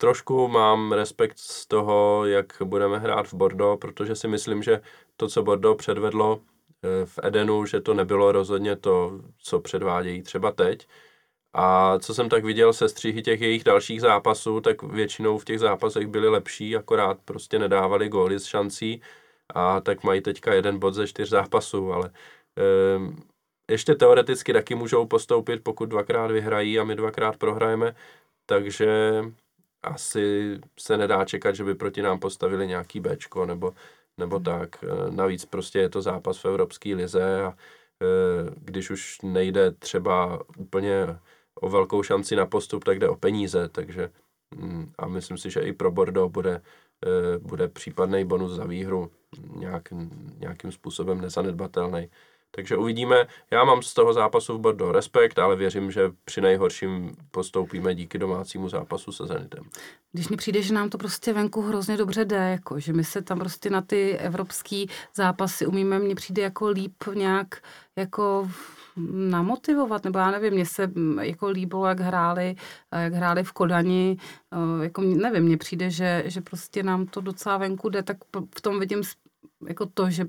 Trošku 0.00 0.48
mám 0.48 0.92
respekt 0.92 1.38
z 1.38 1.66
toho, 1.66 2.26
jak 2.26 2.62
budeme 2.64 2.98
hrát 2.98 3.26
v 3.26 3.34
Bordeaux, 3.34 3.80
protože 3.80 4.16
si 4.16 4.28
myslím, 4.28 4.62
že 4.62 4.80
to, 5.16 5.28
co 5.28 5.42
Bordeaux 5.42 5.78
předvedlo 5.78 6.40
eh, 6.82 7.06
v 7.06 7.18
Edenu, 7.22 7.66
že 7.66 7.80
to 7.80 7.94
nebylo 7.94 8.32
rozhodně 8.32 8.76
to, 8.76 9.20
co 9.38 9.60
předvádějí 9.60 10.22
třeba 10.22 10.52
teď. 10.52 10.88
A 11.54 11.98
co 11.98 12.14
jsem 12.14 12.28
tak 12.28 12.44
viděl 12.44 12.72
se 12.72 12.88
stříhy 12.88 13.22
těch 13.22 13.40
jejich 13.40 13.64
dalších 13.64 14.00
zápasů, 14.00 14.60
tak 14.60 14.82
většinou 14.82 15.38
v 15.38 15.44
těch 15.44 15.60
zápasech 15.60 16.06
byli 16.06 16.28
lepší, 16.28 16.76
akorát 16.76 17.18
prostě 17.24 17.58
nedávali 17.58 18.08
góly 18.08 18.38
z 18.38 18.44
šancí 18.44 19.02
a 19.54 19.80
tak 19.80 20.04
mají 20.04 20.20
teďka 20.20 20.54
jeden 20.54 20.78
bod 20.78 20.94
ze 20.94 21.06
čtyř 21.06 21.28
zápasů, 21.28 21.92
ale 21.92 22.10
um, 22.96 23.22
ještě 23.70 23.94
teoreticky 23.94 24.52
taky 24.52 24.74
můžou 24.74 25.06
postoupit, 25.06 25.64
pokud 25.64 25.86
dvakrát 25.86 26.30
vyhrají 26.30 26.78
a 26.78 26.84
my 26.84 26.96
dvakrát 26.96 27.36
prohrajeme, 27.36 27.94
takže 28.46 29.22
asi 29.82 30.58
se 30.80 30.96
nedá 30.96 31.24
čekat, 31.24 31.54
že 31.54 31.64
by 31.64 31.74
proti 31.74 32.02
nám 32.02 32.18
postavili 32.18 32.66
nějaký 32.66 33.00
Bčko 33.00 33.46
nebo, 33.46 33.74
nebo 34.18 34.40
tak. 34.40 34.84
E, 34.84 35.10
Navíc 35.10 35.44
prostě 35.44 35.78
je 35.78 35.88
to 35.88 36.02
zápas 36.02 36.38
v 36.38 36.44
Evropské 36.44 36.94
lize 36.94 37.42
a 37.42 37.48
e, 37.48 37.54
když 38.56 38.90
už 38.90 39.18
nejde 39.22 39.70
třeba 39.70 40.40
úplně 40.58 41.06
o 41.54 41.68
velkou 41.68 42.02
šanci 42.02 42.36
na 42.36 42.46
postup, 42.46 42.84
tak 42.84 42.98
jde 42.98 43.08
o 43.08 43.16
peníze, 43.16 43.68
takže 43.68 44.10
mm, 44.56 44.92
a 44.98 45.08
myslím 45.08 45.38
si, 45.38 45.50
že 45.50 45.60
i 45.60 45.72
pro 45.72 45.90
Bordeaux 45.90 46.32
bude, 46.32 46.62
e, 47.06 47.38
bude 47.38 47.68
případný 47.68 48.24
bonus 48.24 48.52
za 48.52 48.64
výhru 48.64 49.10
nějak, 49.56 49.88
nějakým 50.38 50.72
způsobem 50.72 51.20
nezanedbatelný. 51.20 52.10
Takže 52.50 52.76
uvidíme. 52.76 53.26
Já 53.50 53.64
mám 53.64 53.82
z 53.82 53.94
toho 53.94 54.12
zápasu 54.12 54.58
v 54.58 54.60
Bordeaux 54.60 54.94
respekt, 54.94 55.38
ale 55.38 55.56
věřím, 55.56 55.90
že 55.90 56.10
při 56.24 56.40
nejhorším 56.40 57.16
postoupíme 57.30 57.94
díky 57.94 58.18
domácímu 58.18 58.68
zápasu 58.68 59.12
se 59.12 59.26
Zenitem. 59.26 59.64
Když 60.12 60.28
mi 60.28 60.36
přijde, 60.36 60.62
že 60.62 60.74
nám 60.74 60.90
to 60.90 60.98
prostě 60.98 61.32
venku 61.32 61.62
hrozně 61.62 61.96
dobře 61.96 62.24
jde, 62.24 62.36
jako, 62.36 62.80
že 62.80 62.92
my 62.92 63.04
se 63.04 63.22
tam 63.22 63.38
prostě 63.38 63.70
na 63.70 63.82
ty 63.82 64.16
evropský 64.18 64.88
zápasy 65.14 65.66
umíme, 65.66 65.98
mně 65.98 66.14
přijde 66.14 66.42
jako 66.42 66.68
líp 66.68 66.94
nějak 67.14 67.62
jako 67.96 68.50
namotivovat, 69.12 70.04
nebo 70.04 70.18
já 70.18 70.30
nevím, 70.30 70.52
mně 70.52 70.66
se 70.66 70.86
mm, 70.86 71.18
jako 71.18 71.48
líbilo, 71.48 71.86
jak 71.86 72.00
hráli, 72.00 72.56
jak 72.92 73.12
hráli 73.12 73.44
v 73.44 73.52
Kodani, 73.52 74.16
eh, 74.52 74.84
jako 74.84 75.02
nevím, 75.02 75.42
mně 75.42 75.56
přijde, 75.56 75.90
že, 75.90 76.22
že 76.26 76.40
prostě 76.40 76.82
nám 76.82 77.06
to 77.06 77.20
docela 77.20 77.58
venku 77.58 77.88
jde, 77.88 78.02
tak 78.02 78.16
v 78.58 78.60
tom 78.60 78.80
vidím 78.80 79.02
jako 79.68 79.86
to, 79.86 80.10
že 80.10 80.26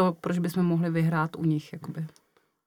to, 0.00 0.16
proč 0.20 0.38
bychom 0.38 0.62
mohli 0.62 0.90
vyhrát 0.90 1.36
u 1.36 1.44
nich. 1.44 1.72
Jakoby. 1.72 2.06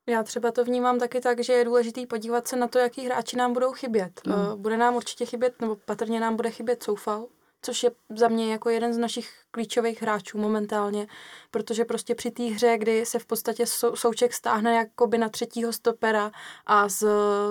Já 0.09 0.23
třeba 0.23 0.51
to 0.51 0.63
vnímám 0.63 0.99
taky 0.99 1.19
tak, 1.21 1.43
že 1.43 1.53
je 1.53 1.65
důležité 1.65 2.05
podívat 2.05 2.47
se 2.47 2.55
na 2.55 2.67
to, 2.67 2.79
jaký 2.79 3.05
hráči 3.05 3.37
nám 3.37 3.53
budou 3.53 3.71
chybět. 3.71 4.21
Mm. 4.27 4.61
Bude 4.61 4.77
nám 4.77 4.95
určitě 4.95 5.25
chybět, 5.25 5.61
nebo 5.61 5.75
patrně 5.75 6.19
nám 6.19 6.35
bude 6.35 6.51
chybět 6.51 6.83
Soufal, 6.83 7.27
což 7.61 7.83
je 7.83 7.91
za 8.15 8.27
mě 8.27 8.51
jako 8.51 8.69
jeden 8.69 8.93
z 8.93 8.97
našich 8.97 9.29
klíčových 9.51 10.01
hráčů 10.01 10.37
momentálně, 10.37 11.07
protože 11.51 11.85
prostě 11.85 12.15
při 12.15 12.31
té 12.31 12.43
hře, 12.43 12.77
kdy 12.77 13.05
se 13.05 13.19
v 13.19 13.25
podstatě 13.25 13.65
sou, 13.65 13.95
Souček 13.95 14.33
stáhne 14.33 14.75
jakoby 14.75 15.17
na 15.17 15.29
třetího 15.29 15.73
stopera 15.73 16.31
a 16.65 16.89
z, 16.89 17.03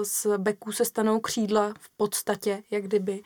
z 0.02 0.26
beků 0.38 0.72
se 0.72 0.84
stanou 0.84 1.20
křídla 1.20 1.72
v 1.78 1.88
podstatě, 1.96 2.62
jak 2.70 2.84
kdyby, 2.84 3.22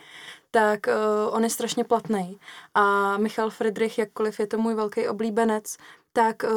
tak 0.51 0.87
uh, 0.87 1.35
on 1.35 1.45
je 1.45 1.51
strašně 1.51 1.85
platný. 1.85 2.39
A 2.75 3.17
Michal 3.19 3.51
Friedrich, 3.51 3.99
jakkoliv 3.99 4.41
je 4.41 4.47
to 4.47 4.59
můj 4.59 4.75
velký 4.75 5.09
oblíbenec, 5.09 5.77
tak 6.17 6.43
uh, 6.43 6.51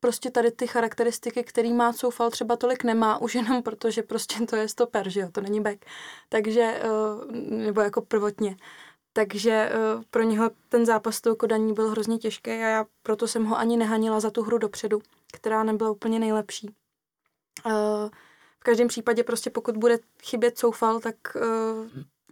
prostě 0.00 0.30
tady 0.30 0.50
ty 0.50 0.66
charakteristiky, 0.66 1.44
který 1.44 1.72
má 1.72 1.92
Soufal, 1.92 2.30
třeba 2.30 2.56
tolik 2.56 2.84
nemá, 2.84 3.18
už 3.18 3.34
jenom 3.34 3.62
proto, 3.62 3.90
že 3.90 4.02
prostě 4.02 4.46
to 4.46 4.56
je 4.56 4.68
stoper, 4.68 5.08
že 5.08 5.20
jo, 5.20 5.28
to 5.32 5.40
není 5.40 5.60
back. 5.60 5.84
Takže, 6.28 6.82
uh, 6.84 7.32
nebo 7.50 7.80
jako 7.80 8.02
prvotně. 8.02 8.56
Takže 9.12 9.70
uh, 9.96 10.02
pro 10.10 10.22
něho 10.22 10.50
ten 10.68 10.86
zápas 10.86 11.16
s 11.16 11.20
tou 11.20 11.34
Kodaní 11.34 11.74
byl 11.74 11.88
hrozně 11.88 12.18
těžký 12.18 12.50
a 12.50 12.54
já 12.54 12.86
proto 13.02 13.28
jsem 13.28 13.44
ho 13.44 13.58
ani 13.58 13.76
nehanila 13.76 14.20
za 14.20 14.30
tu 14.30 14.42
hru 14.42 14.58
dopředu, 14.58 15.02
která 15.32 15.62
nebyla 15.62 15.90
úplně 15.90 16.18
nejlepší. 16.18 16.74
V 18.58 18.64
každém 18.64 18.88
případě 18.88 19.24
prostě 19.24 19.50
pokud 19.50 19.76
bude 19.76 19.98
chybět 20.22 20.58
Soufal, 20.58 21.00
tak, 21.00 21.16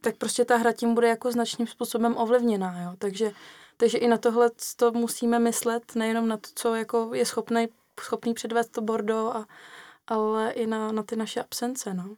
tak 0.01 0.17
prostě 0.17 0.45
ta 0.45 0.57
hra 0.57 0.73
tím 0.73 0.95
bude 0.95 1.09
jako 1.09 1.33
značným 1.33 1.69
způsobem 1.69 2.17
ovlivněná, 2.17 2.83
jo. 2.83 2.93
Takže 2.99 3.33
takže 3.81 3.99
i 3.99 4.09
na 4.09 4.19
tohle 4.19 4.51
to 4.77 4.93
musíme 4.93 5.39
myslet, 5.39 5.95
nejenom 5.95 6.29
na 6.29 6.37
to, 6.37 6.49
co 6.55 6.75
jako 6.75 7.11
je 7.15 7.27
schopný, 7.27 7.69
schopný 8.01 8.35
předvést 8.35 8.69
to 8.69 8.81
Bordeaux, 8.81 9.37
a, 9.37 9.47
ale 10.07 10.51
i 10.51 10.67
na, 10.67 10.93
na 10.93 11.03
ty 11.03 11.17
naše 11.17 11.41
absence. 11.41 11.95
No. 11.95 12.17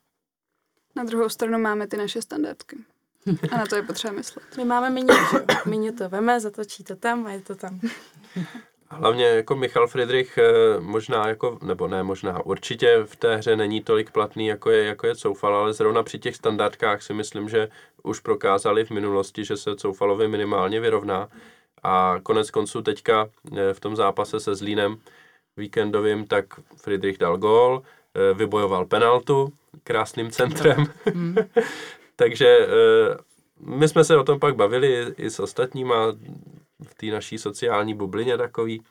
Na 0.97 1.05
druhou 1.05 1.29
stranu 1.29 1.59
máme 1.59 1.87
ty 1.87 1.97
naše 1.97 2.23
standardky. 2.23 2.77
A 3.53 3.57
na 3.57 3.67
to 3.67 3.77
je 3.77 3.83
potřeba 3.83 4.13
myslet. 4.13 4.57
My 4.57 4.65
máme 4.65 4.91
mině, 4.91 5.15
Mině 5.67 5.93
to 5.93 6.09
veme, 6.09 6.41
zatočí 6.41 6.85
to 6.85 6.97
tam 6.97 7.27
a 7.27 7.33
je 7.33 7.41
to 7.41 7.55
tam. 7.55 7.81
Hlavně 8.93 9.25
jako 9.25 9.57
Michal 9.57 9.87
Friedrich 9.87 10.39
eh, 10.39 10.81
možná 10.81 11.29
jako, 11.29 11.59
nebo 11.63 11.89
ne 11.89 12.03
možná, 12.03 12.47
určitě 12.47 13.03
v 13.05 13.17
té 13.17 13.37
hře 13.37 13.57
není 13.57 13.83
tolik 13.83 14.11
platný, 14.11 14.47
jako 14.47 14.71
je, 14.71 14.85
jako 14.85 15.07
je 15.07 15.15
Coufal, 15.15 15.57
ale 15.57 15.73
zrovna 15.73 16.03
při 16.03 16.19
těch 16.19 16.37
standardkách 16.37 17.03
si 17.03 17.15
myslím, 17.15 17.49
že 17.49 17.69
už 18.03 18.21
prokázali 18.21 18.85
v 18.85 18.91
minulosti, 18.91 19.45
že 19.45 19.57
se 19.57 19.77
Coufalovi 19.77 20.29
minimálně 20.29 20.81
vyrovná. 20.81 21.29
A 21.83 22.17
konec 22.23 22.51
konců 22.51 22.83
teďka 22.83 23.29
eh, 23.57 23.75
v 23.75 23.81
tom 23.81 23.97
zápase 23.97 24.41
se 24.41 24.55
Zlínem 24.55 24.97
víkendovým, 25.57 26.27
tak 26.27 26.45
Friedrich 26.77 27.19
dal 27.19 27.37
gól, 27.37 27.83
eh, 28.15 28.35
vybojoval 28.35 28.87
penaltu 28.87 29.53
krásným 29.85 30.31
centrem. 30.31 30.87
Mm. 31.15 31.37
Takže 32.17 32.69
my 33.61 33.89
jsme 33.89 34.05
se 34.05 34.17
o 34.17 34.25
tom 34.25 34.41
pak 34.41 34.57
bavili 34.57 35.15
i 35.17 35.31
s 35.31 35.41
ostatníma 35.41 35.97
v 36.83 36.95
té 36.95 37.07
naší 37.07 37.39
sociální 37.39 37.95
bublině 37.95 38.39
takový, 38.39 38.83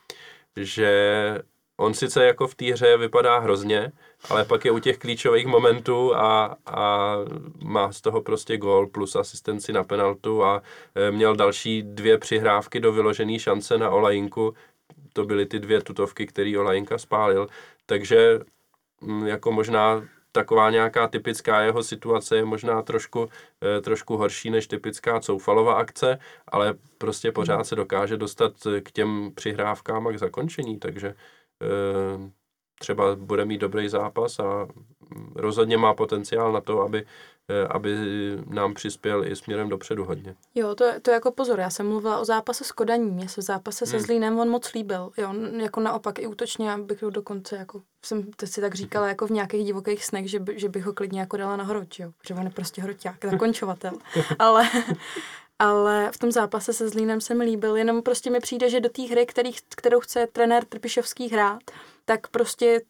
že 0.55 1.41
on 1.77 1.93
sice 1.93 2.25
jako 2.25 2.47
v 2.47 2.55
té 2.55 2.65
hře 2.65 2.97
vypadá 2.97 3.39
hrozně, 3.39 3.91
ale 4.29 4.45
pak 4.45 4.65
je 4.65 4.71
u 4.71 4.79
těch 4.79 4.97
klíčových 4.97 5.47
momentů 5.47 6.15
a, 6.15 6.57
a 6.65 7.15
má 7.63 7.91
z 7.91 8.01
toho 8.01 8.21
prostě 8.21 8.57
gol 8.57 8.87
plus 8.87 9.15
asistenci 9.15 9.73
na 9.73 9.83
penaltu 9.83 10.43
a 10.43 10.61
e, 10.95 11.11
měl 11.11 11.35
další 11.35 11.83
dvě 11.83 12.17
přihrávky 12.17 12.79
do 12.79 12.91
vyložené 12.91 13.39
šance 13.39 13.77
na 13.77 13.89
Olajinku. 13.89 14.53
To 15.13 15.25
byly 15.25 15.45
ty 15.45 15.59
dvě 15.59 15.81
tutovky, 15.81 16.27
které 16.27 16.59
Olajinka 16.59 16.97
spálil. 16.97 17.47
Takže 17.85 18.39
mm, 19.01 19.27
jako 19.27 19.51
možná 19.51 20.03
taková 20.31 20.69
nějaká 20.69 21.07
typická 21.07 21.61
jeho 21.61 21.83
situace 21.83 22.35
je 22.35 22.45
možná 22.45 22.81
trošku, 22.81 23.29
eh, 23.77 23.81
trošku 23.81 24.17
horší 24.17 24.49
než 24.49 24.67
typická 24.67 25.19
Coufalova 25.19 25.73
akce, 25.73 26.19
ale 26.47 26.73
prostě 26.97 27.31
pořád 27.31 27.63
se 27.63 27.75
dokáže 27.75 28.17
dostat 28.17 28.53
k 28.83 28.91
těm 28.91 29.31
přihrávkám 29.35 30.07
a 30.07 30.11
k 30.11 30.19
zakončení, 30.19 30.79
takže 30.79 31.07
eh, 31.07 32.31
třeba 32.79 33.15
bude 33.15 33.45
mít 33.45 33.61
dobrý 33.61 33.89
zápas 33.89 34.39
a 34.39 34.67
rozhodně 35.35 35.77
má 35.77 35.93
potenciál 35.93 36.51
na 36.51 36.61
to, 36.61 36.81
aby 36.81 37.05
Eh, 37.05 37.05
aby 37.69 37.95
nám 38.47 38.73
přispěl 38.73 39.25
i 39.25 39.35
směrem 39.35 39.69
dopředu 39.69 40.05
hodně. 40.05 40.35
Jo, 40.55 40.75
to, 40.75 40.85
to 41.01 41.11
jako 41.11 41.31
pozor, 41.31 41.59
já 41.59 41.69
jsem 41.69 41.87
mluvila 41.87 42.19
o 42.19 42.25
zápase 42.25 42.63
s 42.63 42.71
Kodaní, 42.71 43.11
mě 43.11 43.29
se 43.29 43.41
v 43.41 43.43
zápase 43.43 43.85
hmm. 43.85 43.91
se 43.91 43.99
Zlínem 43.99 44.39
on 44.39 44.49
moc 44.49 44.73
líbil, 44.73 45.11
jo, 45.17 45.33
jako 45.57 45.79
naopak 45.79 46.19
i 46.19 46.27
útočně, 46.27 46.77
bych 46.77 46.99
to 46.99 47.09
dokonce, 47.09 47.55
jako 47.55 47.81
jsem 48.05 48.31
to 48.31 48.47
si 48.47 48.61
tak 48.61 48.75
říkala, 48.75 49.07
jako 49.07 49.27
v 49.27 49.31
nějakých 49.31 49.65
divokých 49.65 50.05
snech, 50.05 50.29
že, 50.29 50.39
by, 50.39 50.59
že 50.59 50.69
bych 50.69 50.85
ho 50.85 50.93
klidně 50.93 51.19
jako 51.19 51.37
dala 51.37 51.55
na 51.55 51.63
hroť, 51.63 51.99
jo, 51.99 52.11
protože 52.17 52.33
on 52.33 52.43
je 52.43 52.49
prostě 52.49 52.81
hroťák, 52.81 53.25
zakončovatel, 53.31 53.93
ale, 54.39 54.69
ale 55.59 56.11
v 56.11 56.17
tom 56.17 56.31
zápase 56.31 56.73
se 56.73 56.89
Zlínem 56.89 57.21
se 57.21 57.33
mi 57.33 57.43
líbil, 57.43 57.75
jenom 57.75 58.01
prostě 58.01 58.29
mi 58.29 58.39
přijde, 58.39 58.69
že 58.69 58.79
do 58.79 58.89
té 58.89 59.01
hry, 59.01 59.25
který, 59.25 59.51
kterou 59.75 59.99
chce 59.99 60.27
trenér 60.27 60.65
Trpišovský 60.65 61.29
hrát, 61.29 61.61
tak 62.05 62.27
prostě 62.27 62.81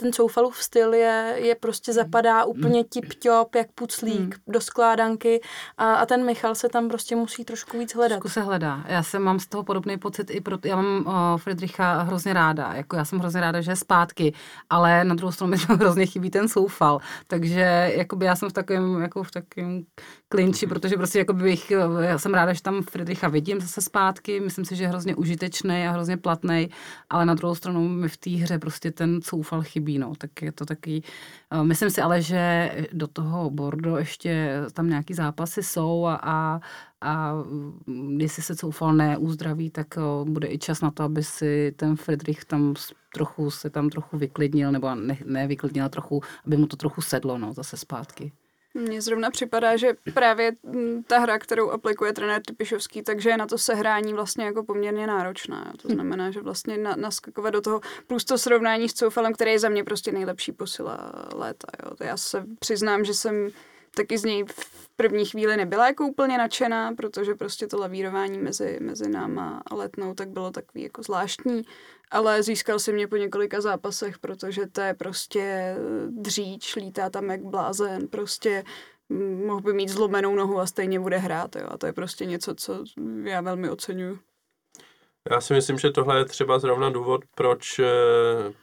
ten 0.00 0.12
Coufalův 0.12 0.56
styl 0.56 0.94
je, 0.94 1.34
je 1.36 1.54
prostě 1.54 1.92
zapadá 1.92 2.44
úplně 2.44 2.84
tip-top, 2.84 3.56
jak 3.56 3.72
puclík 3.72 4.20
hmm. 4.20 4.32
do 4.48 4.60
skládanky 4.60 5.40
a, 5.78 5.94
a 5.94 6.06
ten 6.06 6.26
Michal 6.26 6.54
se 6.54 6.68
tam 6.68 6.88
prostě 6.88 7.16
musí 7.16 7.44
trošku 7.44 7.78
víc 7.78 7.94
hledat. 7.94 8.20
Trošku 8.20 8.34
se 8.34 8.42
hledá. 8.42 8.84
Já 8.88 9.02
jsem 9.02 9.22
mám 9.22 9.40
z 9.40 9.46
toho 9.46 9.62
podobný 9.62 9.98
pocit 9.98 10.30
i 10.30 10.40
pro, 10.40 10.58
já 10.64 10.76
mám 10.76 11.06
uh, 11.06 11.38
Friedricha 11.38 12.02
hrozně 12.02 12.32
ráda, 12.32 12.72
jako 12.74 12.96
já 12.96 13.04
jsem 13.04 13.18
hrozně 13.18 13.40
ráda, 13.40 13.60
že 13.60 13.70
je 13.70 13.76
zpátky, 13.76 14.34
ale 14.70 15.04
na 15.04 15.14
druhou 15.14 15.32
stranu 15.32 15.50
mi 15.50 15.56
hrozně 15.56 16.06
chybí 16.06 16.30
ten 16.30 16.48
Soufal, 16.48 17.00
takže 17.26 17.92
jakoby 17.96 18.26
já 18.26 18.36
jsem 18.36 18.48
v 18.50 18.52
takovém, 18.52 19.02
jako 19.02 19.22
v 19.22 19.30
takovém 19.30 19.82
klinči, 20.28 20.66
protože 20.66 20.96
prostě 20.96 21.18
jako 21.18 21.32
bych, 21.32 21.72
já 22.00 22.18
jsem 22.18 22.34
ráda, 22.34 22.52
že 22.52 22.62
tam 22.62 22.82
Friedricha 22.82 23.28
vidím 23.28 23.60
zase 23.60 23.80
zpátky, 23.80 24.40
myslím 24.40 24.64
si, 24.64 24.76
že 24.76 24.84
je 24.84 24.88
hrozně 24.88 25.14
užitečný 25.16 25.86
a 25.86 25.90
hrozně 25.90 26.16
platný, 26.16 26.70
ale 27.10 27.26
na 27.26 27.34
druhou 27.34 27.54
stranu 27.54 27.88
mi 27.88 28.08
v 28.08 28.16
té 28.16 28.30
hře 28.30 28.58
prostě 28.58 28.90
ten 28.92 29.22
Soufal 29.22 29.62
chybí 29.62 29.89
líbí, 29.90 29.98
no, 29.98 30.14
tak 30.14 30.42
je 30.42 30.52
to 30.52 30.64
taky, 30.64 31.02
uh, 31.52 31.64
myslím 31.64 31.90
si 31.90 32.00
ale, 32.00 32.22
že 32.22 32.70
do 32.92 33.06
toho 33.06 33.50
Bordo 33.50 33.96
ještě 33.96 34.62
tam 34.72 34.88
nějaký 34.88 35.14
zápasy 35.14 35.62
jsou 35.62 36.06
a, 36.06 36.14
a, 36.14 36.60
a 37.00 37.34
mm, 37.86 38.20
jestli 38.20 38.42
se 38.42 38.56
Coufal 38.56 38.94
neuzdraví, 38.94 39.70
tak 39.70 39.86
uh, 39.96 40.28
bude 40.28 40.48
i 40.48 40.58
čas 40.58 40.80
na 40.80 40.90
to, 40.90 41.02
aby 41.02 41.22
si 41.22 41.72
ten 41.76 41.96
Friedrich 41.96 42.44
tam 42.44 42.74
trochu 43.14 43.50
se 43.50 43.70
tam 43.70 43.90
trochu 43.90 44.18
vyklidnil, 44.18 44.72
nebo 44.72 44.94
ne, 44.94 45.18
nevyklidnil 45.24 45.88
trochu, 45.88 46.22
aby 46.46 46.56
mu 46.56 46.66
to 46.66 46.76
trochu 46.76 47.02
sedlo, 47.02 47.38
no, 47.38 47.52
zase 47.52 47.76
zpátky. 47.76 48.32
Mně 48.74 49.02
zrovna 49.02 49.30
připadá, 49.30 49.76
že 49.76 49.94
právě 50.14 50.52
mm, 50.62 51.02
ta 51.02 51.18
hra, 51.18 51.38
kterou 51.38 51.70
aplikuje 51.70 52.12
trenér 52.12 52.42
Typišovský, 52.46 53.02
takže 53.02 53.30
je 53.30 53.36
na 53.36 53.46
to 53.46 53.58
sehrání 53.58 54.14
vlastně 54.14 54.44
jako 54.44 54.64
poměrně 54.64 55.06
náročná. 55.06 55.72
To 55.82 55.88
hm. 55.88 55.94
znamená, 55.94 56.30
že 56.30 56.40
vlastně 56.40 56.78
na, 56.78 56.96
naskakovat 56.96 57.52
do 57.52 57.60
toho 57.60 57.80
plus 58.06 58.24
to 58.24 58.38
srovnání 58.38 58.88
s 58.88 58.94
Coufalem, 58.94 59.32
který 59.32 59.50
je 59.50 59.58
za 59.58 59.68
mě 59.68 59.84
prostě 59.84 60.12
nejlepší 60.12 60.52
posila 60.52 61.12
léta. 61.34 61.68
Jo. 61.84 61.92
Já 62.00 62.16
se 62.16 62.44
přiznám, 62.58 63.04
že 63.04 63.14
jsem 63.14 63.48
taky 63.96 64.18
z 64.18 64.24
něj 64.24 64.44
v 64.44 64.88
první 64.96 65.24
chvíli 65.24 65.56
nebyla 65.56 65.86
jako 65.86 66.06
úplně 66.06 66.38
nadšená, 66.38 66.92
protože 66.94 67.34
prostě 67.34 67.66
to 67.66 67.78
lavírování 67.78 68.38
mezi, 68.38 68.78
mezi 68.80 69.08
náma 69.08 69.62
a 69.66 69.74
letnou 69.74 70.14
tak 70.14 70.28
bylo 70.28 70.50
takový 70.50 70.82
jako 70.82 71.02
zvláštní, 71.02 71.62
ale 72.10 72.42
získal 72.42 72.78
si 72.78 72.92
mě 72.92 73.06
po 73.06 73.16
několika 73.16 73.60
zápasech, 73.60 74.18
protože 74.18 74.66
to 74.66 74.80
je 74.80 74.94
prostě 74.94 75.74
dříč, 76.08 76.76
lítá 76.76 77.10
tam 77.10 77.30
jak 77.30 77.42
blázen, 77.42 78.08
prostě 78.08 78.64
mohl 79.46 79.60
by 79.60 79.72
mít 79.72 79.88
zlomenou 79.88 80.34
nohu 80.34 80.58
a 80.58 80.66
stejně 80.66 81.00
bude 81.00 81.18
hrát, 81.18 81.56
jo. 81.56 81.66
A 81.70 81.78
to 81.78 81.86
je 81.86 81.92
prostě 81.92 82.26
něco, 82.26 82.54
co 82.54 82.84
já 83.24 83.40
velmi 83.40 83.70
oceňuju. 83.70 84.18
Já 85.30 85.40
si 85.40 85.54
myslím, 85.54 85.78
že 85.78 85.90
tohle 85.90 86.18
je 86.18 86.24
třeba 86.24 86.58
zrovna 86.58 86.90
důvod, 86.90 87.20
proč, 87.34 87.78
eh, 87.78 87.84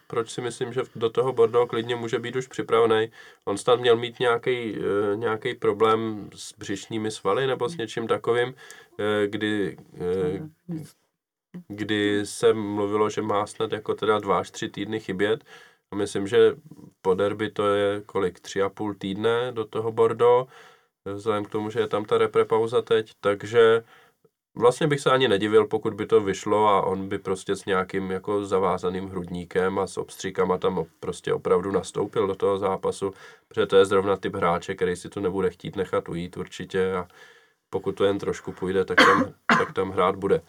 proč 0.07 0.29
si 0.29 0.41
myslím, 0.41 0.73
že 0.73 0.81
do 0.95 1.09
toho 1.09 1.33
Bordeaux 1.33 1.69
klidně 1.69 1.95
může 1.95 2.19
být 2.19 2.35
už 2.35 2.47
připravený. 2.47 3.11
On 3.45 3.57
snad 3.57 3.79
měl 3.79 3.97
mít 3.97 4.19
nějaký, 4.19 4.75
eh, 4.75 5.15
nějaký 5.15 5.55
problém 5.55 6.29
s 6.35 6.53
břišními 6.53 7.11
svaly 7.11 7.47
nebo 7.47 7.69
s 7.69 7.77
něčím 7.77 8.07
takovým, 8.07 8.53
eh, 8.99 9.27
kdy 9.27 9.77
kdy 11.67 12.25
se 12.25 12.53
mluvilo, 12.53 13.09
že 13.09 13.21
má 13.21 13.47
snad 13.47 13.71
jako 13.71 13.95
teda 13.95 14.19
dva 14.19 14.39
až 14.39 14.51
tři 14.51 14.69
týdny 14.69 14.99
chybět. 14.99 15.43
A 15.91 15.95
myslím, 15.95 16.27
že 16.27 16.55
po 17.01 17.13
derby 17.13 17.51
to 17.51 17.67
je 17.67 18.01
kolik, 18.05 18.39
tři 18.39 18.61
a 18.61 18.69
půl 18.69 18.93
týdne 18.93 19.51
do 19.51 19.65
toho 19.65 19.91
Bordeaux, 19.91 20.51
vzhledem 21.05 21.45
k 21.45 21.49
tomu, 21.49 21.69
že 21.69 21.79
je 21.79 21.87
tam 21.87 22.05
ta 22.05 22.17
repre 22.17 22.45
pauza 22.45 22.81
teď, 22.81 23.11
takže 23.21 23.83
vlastně 24.57 24.87
bych 24.87 24.99
se 24.99 25.11
ani 25.11 25.27
nedivil, 25.27 25.67
pokud 25.67 25.93
by 25.93 26.05
to 26.05 26.21
vyšlo 26.21 26.67
a 26.67 26.81
on 26.81 27.09
by 27.09 27.19
prostě 27.19 27.55
s 27.55 27.65
nějakým 27.65 28.11
jako 28.11 28.45
zavázaným 28.45 29.09
hrudníkem 29.09 29.79
a 29.79 29.87
s 29.87 29.97
obstříkama 29.97 30.57
tam 30.57 30.85
prostě 30.99 31.33
opravdu 31.33 31.71
nastoupil 31.71 32.27
do 32.27 32.35
toho 32.35 32.57
zápasu, 32.57 33.13
protože 33.47 33.65
to 33.65 33.77
je 33.77 33.85
zrovna 33.85 34.17
typ 34.17 34.35
hráče, 34.35 34.75
který 34.75 34.95
si 34.95 35.09
to 35.09 35.19
nebude 35.19 35.49
chtít 35.49 35.75
nechat 35.75 36.09
ujít 36.09 36.37
určitě 36.37 36.93
a 36.93 37.07
pokud 37.69 37.91
to 37.91 38.05
jen 38.05 38.19
trošku 38.19 38.51
půjde, 38.51 38.85
tak 38.85 38.97
tam, 38.97 39.33
tak 39.57 39.73
tam 39.73 39.91
hrát 39.91 40.15
bude. 40.15 40.41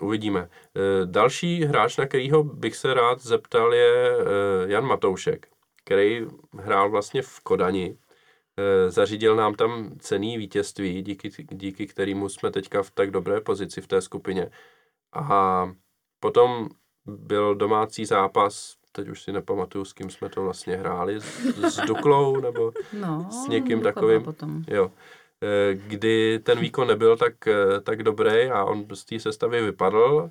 Uvidíme. 0.00 0.40
E, 0.40 1.06
další 1.06 1.64
hráč, 1.64 1.96
na 1.96 2.06
kterého 2.06 2.44
bych 2.44 2.76
se 2.76 2.94
rád 2.94 3.20
zeptal, 3.20 3.74
je 3.74 4.10
e, 4.10 4.72
Jan 4.72 4.84
Matoušek, 4.84 5.46
který 5.84 6.26
hrál 6.58 6.90
vlastně 6.90 7.22
v 7.22 7.40
Kodani. 7.40 7.96
E, 8.58 8.90
zařídil 8.90 9.36
nám 9.36 9.54
tam 9.54 9.92
cený 9.98 10.38
vítězství, 10.38 11.02
díky, 11.02 11.30
díky 11.50 11.86
kterému 11.86 12.28
jsme 12.28 12.50
teďka 12.50 12.82
v 12.82 12.90
tak 12.90 13.10
dobré 13.10 13.40
pozici 13.40 13.80
v 13.80 13.86
té 13.86 14.00
skupině. 14.00 14.50
A 15.12 15.70
potom 16.20 16.68
byl 17.06 17.54
domácí 17.54 18.04
zápas, 18.04 18.76
teď 18.92 19.08
už 19.08 19.22
si 19.22 19.32
nepamatuju, 19.32 19.84
s 19.84 19.92
kým 19.92 20.10
jsme 20.10 20.28
to 20.28 20.42
vlastně 20.42 20.76
hráli, 20.76 21.20
s, 21.20 21.24
s 21.74 21.86
Duklou 21.86 22.40
nebo 22.40 22.72
no, 22.92 23.28
s 23.30 23.48
někým 23.48 23.80
takovým. 23.80 24.22
Potom. 24.22 24.64
Jo. 24.68 24.90
Eh, 25.42 25.74
kdy 25.74 26.38
ten 26.38 26.60
výkon 26.60 26.88
nebyl 26.88 27.16
tak, 27.16 27.46
eh, 27.46 27.80
tak 27.80 28.02
dobrý 28.02 28.50
a 28.50 28.64
on 28.64 28.86
z 28.94 29.04
té 29.04 29.18
sestavy 29.18 29.62
vypadl, 29.62 30.30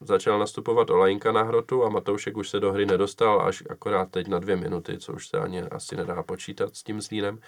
začal 0.00 0.38
nastupovat 0.38 0.90
Olajinka 0.90 1.32
na 1.32 1.42
hrotu 1.42 1.84
a 1.84 1.88
Matoušek 1.88 2.36
už 2.36 2.50
se 2.50 2.60
do 2.60 2.72
hry 2.72 2.86
nedostal 2.86 3.40
až 3.42 3.62
akorát 3.70 4.10
teď 4.10 4.28
na 4.28 4.38
dvě 4.38 4.56
minuty, 4.56 4.98
co 4.98 5.12
už 5.12 5.28
se 5.28 5.38
ani 5.38 5.62
asi 5.62 5.96
nedá 5.96 6.22
počítat 6.22 6.76
s 6.76 6.82
tím 6.82 7.00
Zlínem. 7.00 7.38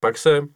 Pak 0.00 0.18
se 0.18 0.48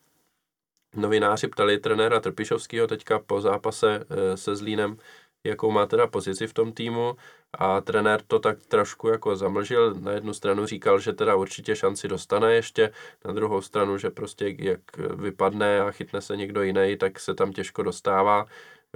novináři 0.95 1.49
ptali 1.49 1.79
trenéra 1.79 2.21
Trpišovského 2.21 2.87
teďka 2.87 3.18
po 3.18 3.40
zápase 3.40 4.05
se 4.35 4.57
Zlínem, 4.57 4.97
jakou 5.45 5.71
má 5.71 5.87
teda 5.87 6.07
pozici 6.07 6.47
v 6.47 6.55
tom 6.55 6.73
týmu 6.73 7.16
a 7.59 7.81
trenér 7.81 8.23
to 8.27 8.38
tak 8.38 8.66
trošku 8.66 9.09
jako 9.09 9.37
zamlžil. 9.37 9.95
Na 9.95 10.12
jednu 10.12 10.35
stranu 10.35 10.66
říkal, 10.66 10.99
že 10.99 11.12
teda 11.12 11.37
určitě 11.37 11.77
šanci 11.77 12.09
dostane 12.09 12.55
ještě, 12.55 12.92
na 13.25 13.33
druhou 13.33 13.61
stranu, 13.61 13.99
že 13.99 14.11
prostě 14.11 14.55
jak 14.59 14.81
vypadne 14.97 15.81
a 15.81 15.90
chytne 15.90 16.21
se 16.21 16.37
někdo 16.37 16.62
jiný, 16.62 16.97
tak 16.97 17.21
se 17.21 17.35
tam 17.35 17.53
těžko 17.53 17.83
dostává. 17.83 18.47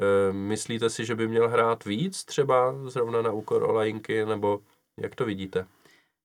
E, 0.00 0.32
myslíte 0.32 0.90
si, 0.90 1.04
že 1.04 1.14
by 1.14 1.28
měl 1.28 1.48
hrát 1.48 1.84
víc 1.84 2.24
třeba 2.24 2.88
zrovna 2.88 3.22
na 3.22 3.32
úkor 3.32 3.62
Olajinky, 3.62 4.24
nebo 4.24 4.60
jak 5.00 5.14
to 5.14 5.24
vidíte? 5.24 5.66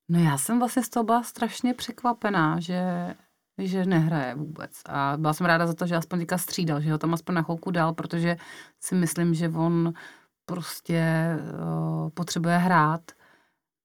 No 0.10 0.20
já 0.20 0.38
jsem 0.38 0.60
vlastně 0.60 0.84
z 0.84 0.90
toho 0.90 1.04
byla 1.04 1.24
strašně 1.24 1.74
překvapená, 1.74 2.60
že 2.60 2.82
že 3.58 3.86
nehraje 3.86 4.36
vůbec. 4.36 4.82
A 4.86 5.14
byla 5.18 5.34
jsem 5.34 5.46
ráda 5.46 5.68
za 5.68 5.74
to, 5.74 5.86
že 5.88 5.96
aspoň 5.96 6.20
teďka 6.20 6.38
střídal, 6.38 6.82
že 6.82 6.92
ho 6.92 6.98
tam 6.98 7.14
aspoň 7.14 7.36
na 7.36 7.42
chvilku 7.42 7.72
dal, 7.72 7.94
protože 7.94 8.38
si 8.80 8.96
myslím, 8.96 9.34
že 9.34 9.50
on 9.50 9.94
prostě 10.46 11.04
uh, 11.42 12.10
potřebuje 12.10 12.58
hrát, 12.58 13.12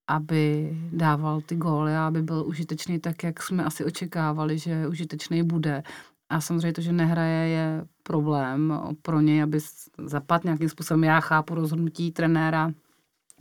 aby 0.09 0.77
dával 0.93 1.41
ty 1.41 1.57
góly 1.57 1.97
a 1.97 2.07
aby 2.07 2.23
byl 2.23 2.45
užitečný 2.47 2.99
tak, 2.99 3.23
jak 3.23 3.43
jsme 3.43 3.65
asi 3.65 3.85
očekávali, 3.85 4.59
že 4.59 4.89
užitečný 4.89 5.43
bude. 5.43 5.83
A 6.29 6.41
samozřejmě 6.41 6.73
to, 6.73 6.81
že 6.81 6.93
nehraje, 6.93 7.49
je 7.49 7.87
problém 8.07 8.81
pro 9.03 9.21
něj, 9.21 9.43
aby 9.43 9.59
zapadl 10.07 10.43
nějakým 10.45 10.69
způsobem. 10.69 11.05
Já 11.05 11.21
chápu 11.21 11.55
rozhodnutí 11.55 12.13
trenéra, 12.13 12.71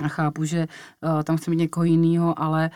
a 0.04 0.08
chápu, 0.08 0.45
že 0.45 0.67
uh, 1.01 1.23
tam 1.23 1.38
chce 1.38 1.49
mít 1.51 1.58
někoho 1.58 1.84
jiného, 1.84 2.39
ale 2.39 2.69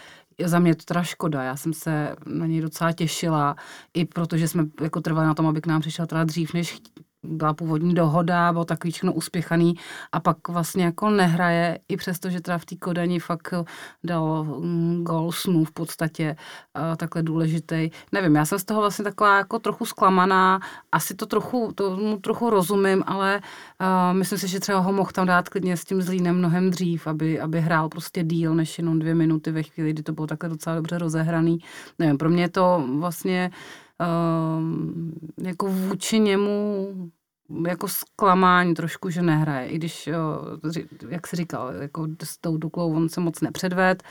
za 0.46 0.60
mě 0.60 0.76
to 0.76 0.86
teda 0.86 1.04
škoda. 1.04 1.44
Já 1.44 1.56
jsem 1.56 1.74
se 1.74 2.16
na 2.26 2.46
něj 2.46 2.62
docela 2.62 2.92
těšila, 2.92 3.56
i 3.94 4.06
protože 4.06 4.48
jsme 4.48 4.66
jako 4.82 5.02
trvali 5.02 5.28
na 5.28 5.34
tom, 5.34 5.48
aby 5.48 5.62
k 5.62 5.68
nám 5.68 5.82
přišel 5.82 6.08
teda 6.08 6.24
dřív, 6.24 6.54
než 6.54 6.82
byla 7.24 7.54
původní 7.54 7.94
dohoda, 7.94 8.54
byl 8.54 8.66
takový 8.66 8.92
všechno 8.92 9.14
uspěchaný 9.14 9.74
a 10.12 10.20
pak 10.20 10.48
vlastně 10.48 10.84
jako 10.84 11.10
nehraje, 11.10 11.80
i 11.88 11.98
přesto, 11.98 12.30
že 12.30 12.42
teda 12.42 12.58
v 12.58 12.66
té 12.66 12.76
Kodani 12.76 13.20
fakt 13.20 13.54
dal 14.04 14.44
mm, 14.44 15.04
gol 15.04 15.32
snů 15.32 15.66
v 15.66 15.72
podstatě, 15.72 16.36
takhle 16.98 17.24
důležitý. 17.24 17.90
Nevím, 18.12 18.36
já 18.36 18.46
jsem 18.46 18.60
z 18.60 18.64
toho 18.64 18.82
vlastně 18.82 19.04
taková 19.04 19.38
jako 19.38 19.60
trochu 19.60 19.86
zklamaná, 19.86 20.60
asi 20.92 21.16
to 21.16 21.26
trochu, 21.26 21.72
tomu 21.76 22.18
trochu 22.18 22.50
rozumím, 22.50 23.04
ale 23.08 23.42
uh, 23.82 24.18
myslím 24.18 24.40
si, 24.40 24.48
že 24.48 24.60
třeba 24.60 24.80
ho 24.80 24.94
mohl 24.94 25.12
tam 25.14 25.28
dát 25.28 25.50
klidně 25.50 25.78
s 25.78 25.86
tím 25.86 26.02
zlínem 26.02 26.38
mnohem 26.38 26.70
dřív, 26.70 27.08
aby, 27.08 27.40
aby 27.40 27.62
hrál 27.62 27.90
prostě 27.90 28.24
díl 28.24 28.56
než 28.56 28.78
jenom 28.78 29.00
dvě 29.00 29.16
minuty 29.16 29.52
ve 29.52 29.64
chvíli, 29.64 29.94
kdy 29.94 30.04
to 30.04 30.14
bylo 30.14 30.28
takhle 30.28 30.50
docela 30.50 30.76
dobře 30.76 30.98
rozehraný. 30.98 31.60
Nevím, 32.00 32.18
pro 32.18 32.30
mě 32.30 32.50
to 32.50 32.86
vlastně 33.00 33.52
uh, 33.54 33.58
jako 35.38 35.68
vůči 35.68 36.20
němu 36.20 36.88
jako 37.68 37.88
zklamání 37.88 38.74
trošku, 38.74 39.10
že 39.10 39.22
nehraje. 39.22 39.68
I 39.68 39.76
když, 39.76 40.10
jak 41.10 41.28
se 41.28 41.36
říkal, 41.36 41.74
jako 41.74 42.08
s 42.24 42.38
tou 42.38 42.58
Duklou 42.58 42.94
on 42.96 43.10
se 43.10 43.20
moc 43.22 43.42
nepředved. 43.42 44.04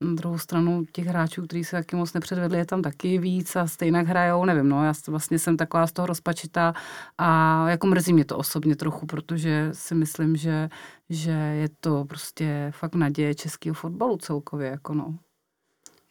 Na 0.00 0.14
druhou 0.14 0.38
stranu 0.38 0.84
těch 0.92 1.06
hráčů, 1.06 1.42
kteří 1.42 1.64
se 1.64 1.76
taky 1.76 1.96
moc 1.96 2.12
nepředvedli, 2.12 2.58
je 2.58 2.66
tam 2.66 2.82
taky 2.82 3.18
víc 3.18 3.56
a 3.56 3.66
stejně 3.66 3.98
hrajou, 3.98 4.44
nevím, 4.44 4.68
no, 4.68 4.84
já 4.84 4.92
vlastně 5.08 5.38
jsem 5.38 5.56
taková 5.56 5.86
z 5.86 5.92
toho 5.92 6.06
rozpačitá 6.06 6.74
a 7.18 7.68
jako 7.68 7.86
mrzí 7.86 8.12
mě 8.12 8.24
to 8.24 8.36
osobně 8.36 8.76
trochu, 8.76 9.06
protože 9.06 9.68
si 9.72 9.94
myslím, 9.94 10.36
že, 10.36 10.68
že 11.10 11.30
je 11.30 11.68
to 11.80 12.04
prostě 12.04 12.72
fakt 12.74 12.94
naděje 12.94 13.34
českého 13.34 13.74
fotbalu 13.74 14.16
celkově, 14.16 14.68
jako 14.68 14.94
no. 14.94 15.18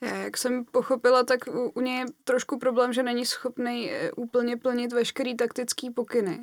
Já, 0.04 0.16
jak 0.16 0.38
jsem 0.38 0.66
pochopila, 0.66 1.24
tak 1.24 1.40
u, 1.48 1.70
u 1.70 1.82
něj 1.82 2.00
je 2.00 2.06
trošku 2.24 2.60
problém, 2.60 2.94
že 2.94 3.04
není 3.04 3.26
schopný 3.26 3.92
eh, 3.92 4.12
úplně 4.12 4.58
plnit 4.58 4.94
veškerý 4.94 5.36
taktický 5.36 5.90
pokyny. 5.90 6.40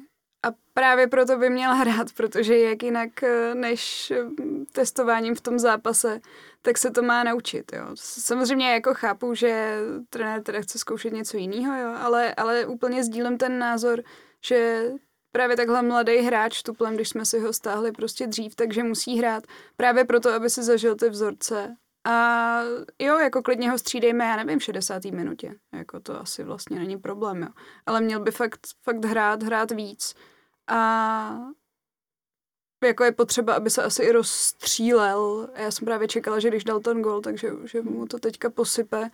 A 0.46 0.48
právě 0.74 1.06
proto 1.06 1.36
by 1.36 1.50
měl 1.50 1.74
hrát, 1.74 2.12
protože 2.16 2.58
jak 2.58 2.82
jinak 2.82 3.22
eh, 3.22 3.54
než 3.54 4.10
eh, 4.10 4.24
testováním 4.72 5.34
v 5.34 5.40
tom 5.40 5.58
zápase, 5.58 6.20
tak 6.62 6.78
se 6.78 6.90
to 6.90 7.02
má 7.02 7.24
naučit. 7.24 7.72
Jo. 7.72 7.86
Samozřejmě 7.94 8.70
jako 8.70 8.94
chápu, 8.94 9.34
že 9.34 9.78
trenér 10.10 10.42
teda 10.42 10.60
chce 10.60 10.78
zkoušet 10.78 11.12
něco 11.12 11.36
jiného, 11.36 11.80
jo, 11.80 11.94
ale, 12.00 12.34
ale 12.34 12.66
úplně 12.66 13.04
sdílem 13.04 13.38
ten 13.38 13.58
názor, 13.58 14.02
že 14.44 14.90
právě 15.32 15.56
takhle 15.56 15.82
mladý 15.82 16.16
hráč 16.16 16.62
tuplem, 16.62 16.94
když 16.94 17.08
jsme 17.08 17.24
si 17.24 17.40
ho 17.40 17.52
stáhli 17.52 17.92
prostě 17.92 18.26
dřív, 18.26 18.54
takže 18.54 18.82
musí 18.82 19.18
hrát 19.18 19.44
právě 19.76 20.04
proto, 20.04 20.32
aby 20.32 20.50
si 20.50 20.62
zažil 20.62 20.94
ty 20.94 21.08
vzorce 21.10 21.76
a 22.04 22.60
jo, 22.98 23.18
jako 23.18 23.42
klidně 23.42 23.70
ho 23.70 23.78
střídejme, 23.78 24.24
já 24.24 24.36
nevím, 24.36 24.58
v 24.58 24.62
60. 24.62 25.04
minutě. 25.04 25.54
Jako 25.72 26.00
to 26.00 26.20
asi 26.20 26.44
vlastně 26.44 26.78
není 26.78 26.96
problém, 26.98 27.42
jo. 27.42 27.48
Ale 27.86 28.00
měl 28.00 28.20
by 28.20 28.30
fakt, 28.30 28.60
fakt 28.82 29.04
hrát, 29.04 29.42
hrát 29.42 29.70
víc. 29.70 30.14
A 30.68 31.38
jako 32.84 33.04
je 33.04 33.12
potřeba, 33.12 33.54
aby 33.54 33.70
se 33.70 33.82
asi 33.82 34.02
i 34.02 34.12
rozstřílel. 34.12 35.48
Já 35.54 35.70
jsem 35.70 35.84
právě 35.84 36.08
čekala, 36.08 36.38
že 36.38 36.48
když 36.48 36.64
dal 36.64 36.80
ten 36.80 37.02
gol, 37.02 37.20
takže 37.20 37.50
že 37.64 37.82
mu 37.82 38.06
to 38.06 38.18
teďka 38.18 38.50
posype. 38.50 39.10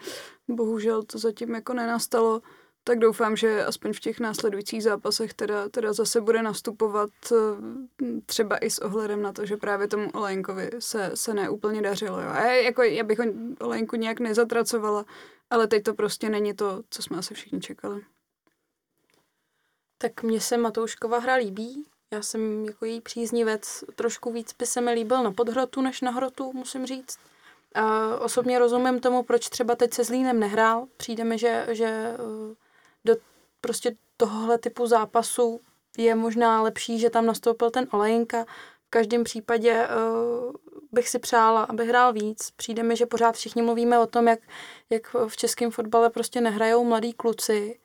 Bohužel 0.49 1.03
to 1.03 1.19
zatím 1.19 1.55
jako 1.55 1.75
nenastalo 1.75 2.43
tak 2.85 2.99
doufám, 2.99 3.37
že 3.37 3.65
aspoň 3.65 3.93
v 3.93 4.01
těch 4.01 4.21
následujících 4.21 4.83
zápasech 4.83 5.35
teda, 5.35 5.69
teda 5.69 5.93
zase 5.93 6.21
bude 6.21 6.43
nastupovat 6.43 7.11
eh, 7.33 7.37
třeba 8.27 8.57
i 8.59 8.71
s 8.71 8.79
ohledem 8.79 9.23
na 9.23 9.33
to, 9.33 9.47
že 9.47 9.57
právě 9.57 9.89
tomu 9.89 10.11
Olejnkovi 10.11 10.71
se, 10.79 11.11
se 11.15 11.35
neúplně 11.35 11.83
dařilo. 11.83 12.21
Jo. 12.21 12.29
A 12.29 12.41
já, 12.41 12.53
jako, 12.53 12.83
já 12.83 13.05
bych 13.05 13.19
Olejnku 13.61 13.97
nějak 13.97 14.21
nezatracovala, 14.21 15.05
ale 15.51 15.67
teď 15.67 15.83
to 15.83 15.95
prostě 15.95 16.29
není 16.29 16.55
to, 16.55 16.83
co 16.91 17.03
jsme 17.03 17.19
asi 17.19 17.35
všichni 17.35 17.61
čekali. 17.61 18.03
Tak 19.99 20.23
mně 20.23 20.41
se 20.41 20.57
Matouškova 20.57 21.19
hra 21.19 21.35
líbí. 21.35 21.85
Já 22.11 22.23
jsem 22.23 22.65
jako 22.65 22.85
její 22.85 23.01
příznivec. 23.01 23.85
Trošku 23.95 24.33
víc 24.33 24.53
by 24.59 24.67
se 24.67 24.81
mi 24.81 24.93
líbil 24.93 25.23
na 25.23 25.33
podhrotu 25.33 25.81
než 25.81 26.01
na 26.01 26.11
hrotu, 26.11 26.53
musím 26.53 26.87
říct. 26.87 27.19
A 27.75 28.17
osobně 28.19 28.59
rozumím 28.59 29.01
tomu, 29.01 29.23
proč 29.23 29.49
třeba 29.49 29.77
teď 29.77 29.95
se 29.95 30.05
Zlínem 30.05 30.41
nehrál. 30.41 30.87
Přijde 30.97 31.25
mi, 31.25 31.39
že, 31.39 31.67
že 31.71 31.87
eh, 31.87 32.55
do 33.05 33.17
prostě 33.61 33.97
tohohle 34.17 34.59
typu 34.59 34.87
zápasu 34.87 35.61
je 35.99 36.15
možná 36.15 36.63
lepší, 36.63 36.99
že 36.99 37.11
tam 37.11 37.27
nastoupil 37.27 37.71
ten 37.71 37.87
Olejinka. 37.91 38.45
V 38.87 38.91
každém 38.91 39.25
případě 39.25 39.89
uh, 39.89 40.53
bych 40.93 41.09
si 41.09 41.19
přála, 41.19 41.63
aby 41.63 41.87
hrál 41.87 42.13
víc. 42.13 42.51
Přijde 42.57 42.83
mi, 42.83 42.97
že 42.97 43.07
pořád 43.07 43.35
všichni 43.35 43.63
mluvíme 43.63 43.99
o 43.99 44.07
tom, 44.07 44.29
jak, 44.29 44.41
jak 44.91 45.17
v 45.29 45.37
českém 45.37 45.71
fotbale 45.71 46.11
prostě 46.11 46.41
nehrajou 46.41 46.85
mladí 46.85 47.13
kluci. 47.13 47.79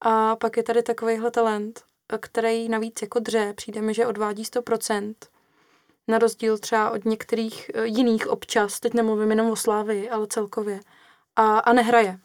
A 0.00 0.36
pak 0.36 0.56
je 0.56 0.62
tady 0.62 0.82
takovýhle 0.82 1.30
talent, 1.30 1.82
který 2.20 2.68
navíc 2.68 3.02
jako 3.02 3.18
dře. 3.18 3.52
Přijde 3.56 3.82
mi, 3.82 3.94
že 3.94 4.06
odvádí 4.06 4.44
100%. 4.44 5.14
Na 6.08 6.18
rozdíl 6.18 6.58
třeba 6.58 6.90
od 6.90 7.04
některých 7.04 7.70
eh, 7.74 7.86
jiných 7.86 8.28
občas, 8.28 8.80
teď 8.80 8.94
nemluvím 8.94 9.30
jenom 9.30 9.50
o 9.50 9.56
Slávii, 9.56 10.10
ale 10.10 10.26
celkově. 10.26 10.80
A, 11.36 11.58
a 11.58 11.72
nehraje. 11.72 12.18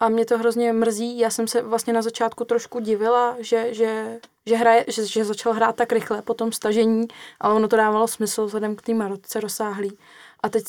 A 0.00 0.08
mě 0.08 0.26
to 0.26 0.38
hrozně 0.38 0.72
mrzí. 0.72 1.18
Já 1.18 1.30
jsem 1.30 1.48
se 1.48 1.62
vlastně 1.62 1.92
na 1.92 2.02
začátku 2.02 2.44
trošku 2.44 2.80
divila, 2.80 3.36
že, 3.38 3.74
že, 3.74 4.20
že, 4.46 4.56
hraje, 4.56 4.84
že, 4.88 5.06
že 5.06 5.24
začal 5.24 5.52
hrát 5.52 5.76
tak 5.76 5.92
rychle 5.92 6.22
po 6.22 6.34
tom 6.34 6.52
stažení, 6.52 7.08
ale 7.40 7.54
ono 7.54 7.68
to 7.68 7.76
dávalo 7.76 8.08
smysl 8.08 8.46
vzhledem 8.46 8.76
k 8.76 8.82
té 8.82 8.94
Marotce 8.94 9.40
rozsáhlý. 9.40 9.98
A 10.42 10.48
teď 10.48 10.64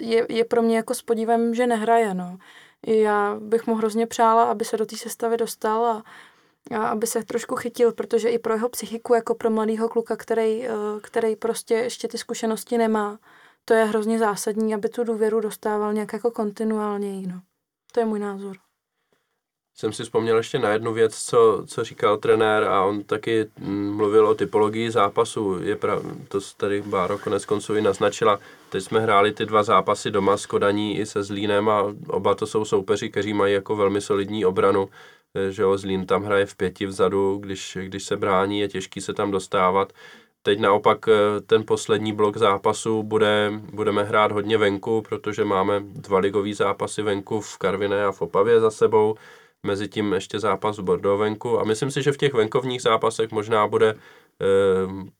je, 0.00 0.26
je 0.28 0.44
pro 0.44 0.62
mě 0.62 0.76
jako 0.76 0.94
s 0.94 1.02
podívem, 1.02 1.54
že 1.54 1.66
nehraje, 1.66 2.14
no. 2.14 2.38
Já 2.86 3.36
bych 3.40 3.66
mu 3.66 3.74
hrozně 3.74 4.06
přála, 4.06 4.44
aby 4.44 4.64
se 4.64 4.76
do 4.76 4.86
té 4.86 4.96
sestavy 4.96 5.36
dostal 5.36 5.86
a, 5.86 6.02
a 6.76 6.88
aby 6.88 7.06
se 7.06 7.24
trošku 7.24 7.56
chytil, 7.56 7.92
protože 7.92 8.28
i 8.30 8.38
pro 8.38 8.54
jeho 8.54 8.68
psychiku, 8.68 9.14
jako 9.14 9.34
pro 9.34 9.50
mladého 9.50 9.88
kluka, 9.88 10.16
který, 10.16 10.66
eh, 10.66 10.70
který 11.00 11.36
prostě 11.36 11.74
ještě 11.74 12.08
ty 12.08 12.18
zkušenosti 12.18 12.78
nemá, 12.78 13.18
to 13.64 13.74
je 13.74 13.84
hrozně 13.84 14.18
zásadní, 14.18 14.74
aby 14.74 14.88
tu 14.88 15.04
důvěru 15.04 15.40
dostával 15.40 15.92
nějak 15.92 16.12
jako 16.12 16.30
kontinuálně. 16.30 17.26
No. 17.26 17.40
To 17.92 18.00
je 18.00 18.06
můj 18.06 18.18
názor. 18.18 18.56
Jsem 19.76 19.92
si 19.92 20.02
vzpomněl 20.02 20.36
ještě 20.36 20.58
na 20.58 20.72
jednu 20.72 20.92
věc, 20.92 21.24
co, 21.24 21.64
co 21.66 21.84
říkal 21.84 22.16
trenér 22.16 22.64
a 22.64 22.84
on 22.84 23.04
taky 23.04 23.46
mm, 23.58 23.96
mluvil 23.96 24.26
o 24.26 24.34
typologii 24.34 24.90
zápasu. 24.90 25.58
Je 25.62 25.76
prav, 25.76 26.02
to 26.28 26.38
tady 26.56 26.82
Báro 26.82 27.18
konec 27.18 27.44
konců 27.44 27.74
i 27.74 27.82
naznačila. 27.82 28.40
Teď 28.68 28.84
jsme 28.84 29.00
hráli 29.00 29.32
ty 29.32 29.46
dva 29.46 29.62
zápasy 29.62 30.10
doma 30.10 30.36
s 30.36 30.46
Kodaní 30.46 30.98
i 30.98 31.06
se 31.06 31.22
Zlínem 31.22 31.68
a 31.68 31.94
oba 32.08 32.34
to 32.34 32.46
jsou 32.46 32.64
soupeři, 32.64 33.10
kteří 33.10 33.32
mají 33.32 33.54
jako 33.54 33.76
velmi 33.76 34.00
solidní 34.00 34.44
obranu. 34.44 34.88
Eh, 35.34 35.50
že 35.50 35.62
jo, 35.62 35.78
Zlín 35.78 36.06
tam 36.06 36.24
hraje 36.24 36.46
v 36.46 36.56
pěti 36.56 36.86
vzadu, 36.86 37.38
když, 37.42 37.78
když 37.82 38.04
se 38.04 38.16
brání, 38.16 38.60
je 38.60 38.68
těžký 38.68 39.00
se 39.00 39.12
tam 39.12 39.30
dostávat. 39.30 39.92
Teď 40.42 40.60
naopak 40.60 41.08
eh, 41.08 41.40
ten 41.40 41.64
poslední 41.66 42.12
blok 42.12 42.36
zápasu 42.36 43.02
bude, 43.02 43.52
budeme 43.72 44.04
hrát 44.04 44.32
hodně 44.32 44.58
venku, 44.58 45.02
protože 45.08 45.44
máme 45.44 45.80
dva 45.80 46.18
ligový 46.18 46.54
zápasy 46.54 47.02
venku 47.02 47.40
v 47.40 47.58
Karviné 47.58 48.04
a 48.04 48.12
v 48.12 48.22
Opavě 48.22 48.60
za 48.60 48.70
sebou. 48.70 49.16
Mezi 49.64 49.88
tím 49.88 50.12
ještě 50.12 50.40
zápas 50.40 50.78
v 50.78 50.82
Bordeaux 50.82 51.20
venku 51.20 51.60
a 51.60 51.64
myslím 51.64 51.90
si, 51.90 52.02
že 52.02 52.12
v 52.12 52.16
těch 52.16 52.34
venkovních 52.34 52.82
zápasech 52.82 53.30
možná 53.30 53.68
bude 53.68 53.88
e, 53.88 53.96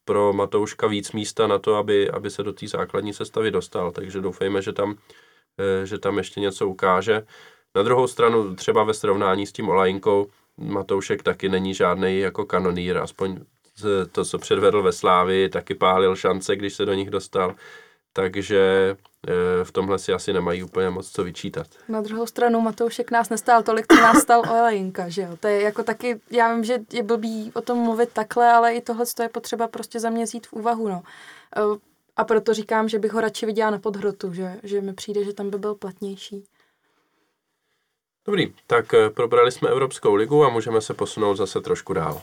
pro 0.05 0.33
Matouška 0.33 0.87
víc 0.87 1.13
místa 1.13 1.47
na 1.47 1.59
to, 1.59 1.75
aby, 1.75 2.11
aby 2.11 2.31
se 2.31 2.43
do 2.43 2.53
té 2.53 2.69
základní 2.69 3.13
sestavy 3.13 3.51
dostal, 3.51 3.93
takže 3.93 4.21
doufejme, 4.21 4.63
že 4.63 4.73
tam, 4.73 4.97
e, 5.59 5.87
že 5.87 5.99
tam 5.99 6.19
ještě 6.19 6.41
něco 6.41 6.69
ukáže. 6.69 7.23
Na 7.75 7.83
druhou 7.83 8.07
stranu 8.07 8.55
třeba 8.55 8.85
ve 8.85 8.95
srovnání 8.95 9.47
s 9.47 9.53
tím 9.53 9.69
Olajinkou 9.69 10.27
Matoušek 10.57 11.23
taky 11.23 11.49
není 11.49 11.75
žádný 11.75 12.19
jako 12.19 12.47
kanonýr, 12.47 12.99
aspoň 12.99 13.41
to, 14.13 14.25
co 14.25 14.39
předvedl 14.39 14.83
ve 14.83 14.93
Slávi, 14.93 15.49
taky 15.49 15.75
pálil 15.75 16.17
šance, 16.17 16.57
když 16.57 16.75
se 16.75 16.85
do 16.85 16.95
nich 16.95 17.11
dostal. 17.11 17.55
Takže 18.17 18.59
e, 19.29 19.65
v 19.65 19.73
tomhle 19.73 19.99
si 19.99 20.13
asi 20.13 20.33
nemají 20.33 20.63
úplně 20.63 20.91
moc 20.91 21.11
co 21.11 21.25
vyčítat. 21.25 21.67
Na 21.89 22.01
druhou 22.01 22.27
stranu 22.27 22.61
Matoušek 22.61 23.11
nás 23.11 23.31
nestál 23.31 23.63
tolik, 23.63 23.87
co 23.87 24.01
nás 24.01 24.23
stal 24.23 24.43
Olejinka, 24.51 25.09
že 25.09 25.23
jo. 25.23 25.37
To 25.41 25.49
je 25.49 25.61
jako 25.61 25.83
taky, 25.83 26.21
já 26.31 26.55
vím, 26.55 26.65
že 26.65 26.79
je 26.93 27.03
blbý 27.03 27.53
o 27.55 27.61
tom 27.61 27.79
mluvit 27.79 28.11
takhle, 28.13 28.53
ale 28.53 28.75
i 28.75 28.81
tohle 28.81 29.05
je 29.23 29.29
potřeba 29.29 29.69
prostě 29.69 30.01
za 30.01 30.11
mě 30.11 30.25
vzít 30.25 30.47
v 30.47 30.53
úvahu, 30.53 30.89
no. 30.89 31.03
E, 31.57 31.61
a 32.17 32.25
proto 32.25 32.55
říkám, 32.55 32.89
že 32.89 32.99
bych 32.99 33.13
ho 33.13 33.21
radši 33.21 33.47
viděla 33.47 33.71
na 33.71 33.79
podhrotu, 33.79 34.33
že, 34.33 34.61
že 34.63 34.81
mi 34.81 34.95
přijde, 34.95 35.25
že 35.25 35.33
tam 35.33 35.51
by 35.51 35.59
byl 35.59 35.75
platnější. 35.75 36.45
Dobrý, 38.27 38.55
tak 38.67 38.95
e, 38.95 39.11
probrali 39.11 39.53
jsme 39.53 39.71
Evropskou 39.71 40.15
ligu 40.15 40.45
a 40.45 40.49
můžeme 40.49 40.81
se 40.81 40.95
posunout 40.95 41.35
zase 41.35 41.61
trošku 41.61 41.93
dál. 41.93 42.23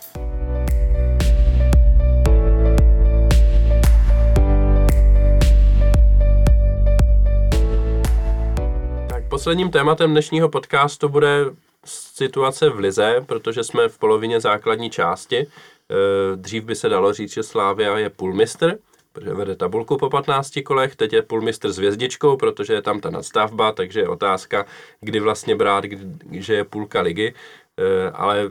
Posledním 9.42 9.72
tématem 9.72 10.12
dnešního 10.12 10.50
podcastu 10.50 11.10
bude 11.10 11.46
situace 11.86 12.70
v 12.70 12.80
Lize, 12.80 13.24
protože 13.26 13.64
jsme 13.64 13.90
v 13.90 13.98
polovině 13.98 14.40
základní 14.40 14.90
části. 14.90 15.38
E, 15.38 15.48
dřív 16.36 16.64
by 16.64 16.76
se 16.76 16.90
dalo 16.90 17.14
říct, 17.14 17.34
že 17.34 17.44
Slávia 17.44 17.98
je 17.98 18.10
půlmistr, 18.10 18.78
protože 19.14 19.34
vede 19.34 19.56
tabulku 19.56 19.98
po 19.98 20.10
15 20.10 20.52
kolech, 20.66 20.96
teď 20.96 21.14
je 21.14 21.22
půlmistr 21.22 21.72
s 21.72 21.78
hvězdičkou, 21.78 22.38
protože 22.38 22.74
je 22.74 22.82
tam 22.82 23.00
ta 23.00 23.10
nadstavba, 23.10 23.72
takže 23.72 24.00
je 24.00 24.08
otázka, 24.08 24.66
kdy 25.00 25.20
vlastně 25.20 25.56
brát, 25.56 25.84
že 26.32 26.54
je 26.54 26.64
půlka 26.64 27.02
ligy, 27.02 27.34
e, 27.78 28.12
ale 28.12 28.50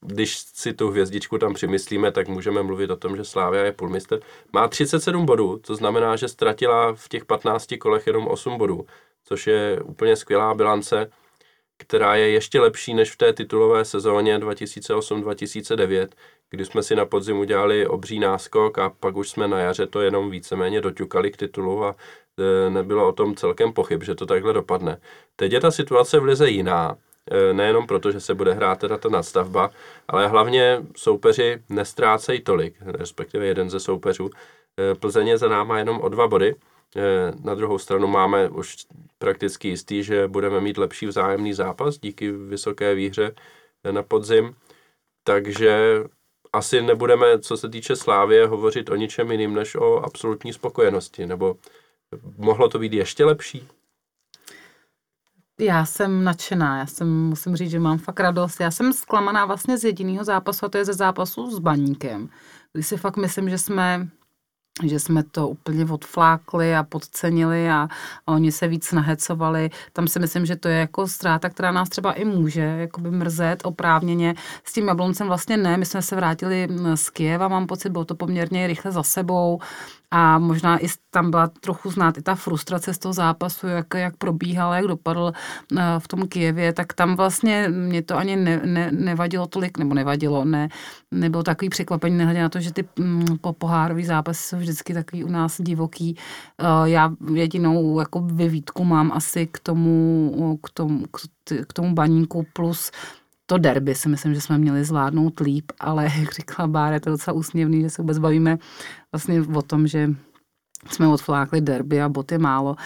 když 0.00 0.38
si 0.38 0.72
tu 0.72 0.90
hvězdičku 0.90 1.38
tam 1.38 1.54
přimyslíme, 1.54 2.12
tak 2.12 2.28
můžeme 2.28 2.62
mluvit 2.62 2.90
o 2.90 2.96
tom, 2.96 3.16
že 3.16 3.24
Slávia 3.24 3.64
je 3.64 3.72
půlmistr. 3.72 4.20
Má 4.52 4.68
37 4.68 5.26
bodů, 5.26 5.60
to 5.66 5.74
znamená, 5.74 6.16
že 6.16 6.28
ztratila 6.28 6.94
v 6.94 7.08
těch 7.08 7.24
15 7.24 7.74
kolech 7.80 8.06
jenom 8.06 8.26
8 8.26 8.58
bodů 8.58 8.86
což 9.24 9.46
je 9.46 9.80
úplně 9.84 10.16
skvělá 10.16 10.54
bilance, 10.54 11.10
která 11.76 12.14
je 12.14 12.30
ještě 12.30 12.60
lepší 12.60 12.94
než 12.94 13.12
v 13.12 13.16
té 13.16 13.32
titulové 13.32 13.84
sezóně 13.84 14.38
2008-2009, 14.38 16.08
kdy 16.50 16.64
jsme 16.64 16.82
si 16.82 16.96
na 16.96 17.04
podzim 17.04 17.38
udělali 17.38 17.86
obří 17.86 18.18
náskok 18.18 18.78
a 18.78 18.90
pak 19.00 19.16
už 19.16 19.30
jsme 19.30 19.48
na 19.48 19.58
jaře 19.60 19.86
to 19.86 20.00
jenom 20.00 20.30
víceméně 20.30 20.80
doťukali 20.80 21.30
k 21.30 21.36
titulu 21.36 21.84
a 21.84 21.96
e, 22.38 22.70
nebylo 22.70 23.08
o 23.08 23.12
tom 23.12 23.34
celkem 23.34 23.72
pochyb, 23.72 24.02
že 24.02 24.14
to 24.14 24.26
takhle 24.26 24.52
dopadne. 24.52 25.00
Teď 25.36 25.52
je 25.52 25.60
ta 25.60 25.70
situace 25.70 26.20
v 26.20 26.24
lize 26.24 26.48
jiná, 26.50 26.96
e, 27.30 27.52
nejenom 27.52 27.86
proto, 27.86 28.12
že 28.12 28.20
se 28.20 28.34
bude 28.34 28.52
hrát 28.52 28.78
teda 28.78 28.98
ta 28.98 29.08
nadstavba, 29.08 29.70
ale 30.08 30.28
hlavně 30.28 30.82
soupeři 30.96 31.62
nestrácejí 31.68 32.40
tolik, 32.40 32.74
respektive 32.80 33.46
jeden 33.46 33.70
ze 33.70 33.80
soupeřů. 33.80 34.30
E, 34.92 34.94
Plzeň 34.94 35.28
je 35.28 35.38
za 35.38 35.48
náma 35.48 35.78
jenom 35.78 36.00
o 36.00 36.08
dva 36.08 36.28
body, 36.28 36.54
na 37.44 37.54
druhou 37.54 37.78
stranu 37.78 38.06
máme 38.06 38.48
už 38.48 38.76
prakticky 39.18 39.68
jistý, 39.68 40.02
že 40.02 40.28
budeme 40.28 40.60
mít 40.60 40.78
lepší 40.78 41.06
vzájemný 41.06 41.52
zápas 41.52 41.98
díky 41.98 42.32
vysoké 42.32 42.94
výhře 42.94 43.34
na 43.90 44.02
podzim. 44.02 44.54
Takže 45.24 46.04
asi 46.52 46.82
nebudeme, 46.82 47.38
co 47.38 47.56
se 47.56 47.68
týče 47.68 47.96
Slávie, 47.96 48.46
hovořit 48.46 48.90
o 48.90 48.96
ničem 48.96 49.30
jiným 49.30 49.54
než 49.54 49.74
o 49.74 49.96
absolutní 49.96 50.52
spokojenosti. 50.52 51.26
Nebo 51.26 51.56
mohlo 52.36 52.68
to 52.68 52.78
být 52.78 52.92
ještě 52.92 53.24
lepší? 53.24 53.68
Já 55.60 55.84
jsem 55.84 56.24
nadšená, 56.24 56.78
já 56.78 56.86
jsem, 56.86 57.08
musím 57.08 57.56
říct, 57.56 57.70
že 57.70 57.78
mám 57.78 57.98
fakt 57.98 58.20
radost. 58.20 58.60
Já 58.60 58.70
jsem 58.70 58.92
zklamaná 58.92 59.46
vlastně 59.46 59.78
z 59.78 59.84
jediného 59.84 60.24
zápasu, 60.24 60.66
a 60.66 60.68
to 60.68 60.78
je 60.78 60.84
ze 60.84 60.92
zápasu 60.92 61.50
s 61.50 61.58
Baníkem, 61.58 62.28
kdy 62.72 62.82
si 62.82 62.96
fakt 62.96 63.16
myslím, 63.16 63.50
že 63.50 63.58
jsme 63.58 64.08
že 64.82 65.00
jsme 65.00 65.22
to 65.22 65.48
úplně 65.48 65.84
odflákli 65.84 66.76
a 66.76 66.82
podcenili 66.82 67.70
a, 67.70 67.88
oni 68.26 68.52
se 68.52 68.68
víc 68.68 68.92
nahecovali. 68.92 69.70
Tam 69.92 70.08
si 70.08 70.18
myslím, 70.18 70.46
že 70.46 70.56
to 70.56 70.68
je 70.68 70.78
jako 70.78 71.08
ztráta, 71.08 71.48
která 71.48 71.72
nás 71.72 71.88
třeba 71.88 72.12
i 72.12 72.24
může 72.24 72.60
jakoby 72.60 73.10
mrzet 73.10 73.60
oprávněně. 73.64 74.34
S 74.64 74.72
tím 74.72 74.88
Jabloncem 74.88 75.26
vlastně 75.26 75.56
ne, 75.56 75.76
my 75.76 75.86
jsme 75.86 76.02
se 76.02 76.16
vrátili 76.16 76.68
z 76.94 77.10
Kieva, 77.10 77.48
mám 77.48 77.66
pocit, 77.66 77.88
bylo 77.88 78.04
to 78.04 78.14
poměrně 78.14 78.66
rychle 78.66 78.92
za 78.92 79.02
sebou 79.02 79.60
a 80.16 80.38
možná 80.38 80.84
i 80.84 80.86
tam 81.10 81.30
byla 81.30 81.46
trochu 81.46 81.90
znát 81.90 82.18
i 82.18 82.22
ta 82.22 82.34
frustrace 82.34 82.94
z 82.94 82.98
toho 82.98 83.12
zápasu, 83.12 83.66
jak, 83.66 83.86
jak 83.94 84.16
probíhal, 84.16 84.74
jak 84.74 84.86
dopadl 84.86 85.32
eh, 85.32 85.82
v 85.98 86.08
tom 86.08 86.28
Kijevě, 86.28 86.72
tak 86.72 86.92
tam 86.92 87.16
vlastně 87.16 87.68
mě 87.68 88.02
to 88.02 88.16
ani 88.16 88.36
ne, 88.36 88.60
ne, 88.64 88.90
nevadilo 88.92 89.46
tolik, 89.46 89.78
nebo 89.78 89.94
nevadilo, 89.94 90.44
ne, 90.44 90.68
nebylo 91.10 91.42
takový 91.42 91.68
překvapení, 91.68 92.16
nehledě 92.16 92.42
na 92.42 92.48
to, 92.48 92.60
že 92.60 92.72
ty 92.72 92.84
mm, 92.98 93.24
po 93.40 93.52
pohárový 93.52 94.04
zápasy 94.04 94.42
jsou 94.42 94.56
vždycky 94.56 94.94
takový 94.94 95.24
u 95.24 95.28
nás 95.28 95.60
divoký. 95.60 96.16
Eh, 96.60 96.64
já 96.84 97.12
jedinou 97.34 97.98
jako 97.98 98.20
vyvítku 98.20 98.84
mám 98.84 99.12
asi 99.12 99.46
k 99.46 99.58
tomu, 99.58 100.58
k 100.62 100.70
tomu, 100.70 101.04
k 101.66 101.72
tomu 101.72 101.94
baníku 101.94 102.46
plus 102.52 102.90
to 103.46 103.58
derby 103.58 103.94
si 103.94 104.08
myslím, 104.08 104.34
že 104.34 104.40
jsme 104.40 104.58
měli 104.58 104.84
zvládnout 104.84 105.40
líp, 105.40 105.72
ale 105.80 106.04
jak 106.18 106.32
říkala 106.32 106.66
Bára, 106.66 106.94
je 106.94 107.00
to 107.00 107.10
docela 107.10 107.34
úsměvný, 107.34 107.82
že 107.82 107.90
se 107.90 108.02
vůbec 108.02 108.18
bavíme 108.18 108.58
vlastně 109.14 109.42
o 109.54 109.62
tom, 109.62 109.86
že 109.86 110.10
jsme 110.90 111.08
odflákli 111.08 111.60
derby 111.60 112.02
a 112.02 112.08
boty 112.08 112.38
málo. 112.38 112.76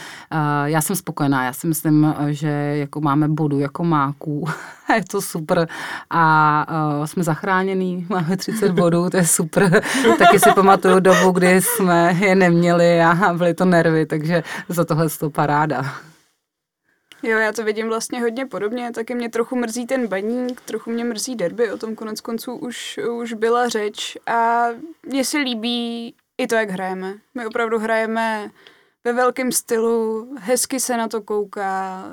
Já 0.65 0.81
jsem 0.81 0.97
spokojená, 0.97 1.45
já 1.45 1.53
si 1.53 1.67
myslím, 1.67 2.15
že 2.31 2.49
jako 2.49 3.01
máme 3.01 3.29
bodu 3.29 3.59
jako 3.59 3.85
máků, 3.85 4.45
je 4.97 5.05
to 5.11 5.23
super 5.23 5.69
a 6.11 6.67
jsme 7.05 7.23
zachránění, 7.23 8.07
máme 8.09 8.37
30 8.37 8.73
bodů, 8.73 9.11
to 9.11 9.17
je 9.17 9.27
super. 9.27 9.83
Taky 10.19 10.39
si 10.39 10.51
pamatuju 10.55 11.01
dobu, 11.01 11.31
kdy 11.31 11.63
jsme 11.63 12.17
je 12.21 12.35
neměli 12.35 13.03
a 13.03 13.35
byly 13.35 13.55
to 13.55 13.65
nervy, 13.65 14.07
takže 14.07 14.43
za 14.69 14.85
tohle 14.85 15.09
to 15.09 15.31
paráda. 15.31 15.85
Jo, 17.23 17.39
já 17.39 17.53
to 17.53 17.65
vidím 17.65 17.89
vlastně 17.89 18.21
hodně 18.21 18.47
podobně, 18.47 18.93
taky 18.93 19.15
mě 19.15 19.29
trochu 19.29 19.57
mrzí 19.57 19.87
ten 19.87 20.07
baník, 20.07 20.61
trochu 20.61 20.91
mě 20.91 21.05
mrzí 21.05 21.37
derby, 21.37 21.73
o 21.73 21.79
tom 21.79 21.95
konec 21.95 22.21
konců 22.21 22.55
už, 22.55 23.01
už 23.13 23.33
byla 23.33 23.69
řeč 23.69 24.19
a 24.27 24.67
mně 25.03 25.25
se 25.25 25.39
líbí 25.39 26.15
i 26.39 26.47
to, 26.47 26.55
jak 26.55 26.71
hrajeme. 26.71 27.15
My 27.35 27.47
opravdu 27.47 27.79
hrajeme 27.79 28.51
ve 29.05 29.13
velkém 29.13 29.53
stylu, 29.53 30.29
hezky 30.39 30.81
se 30.81 30.97
na 30.97 31.09
to 31.09 31.23
kouká, 31.23 32.05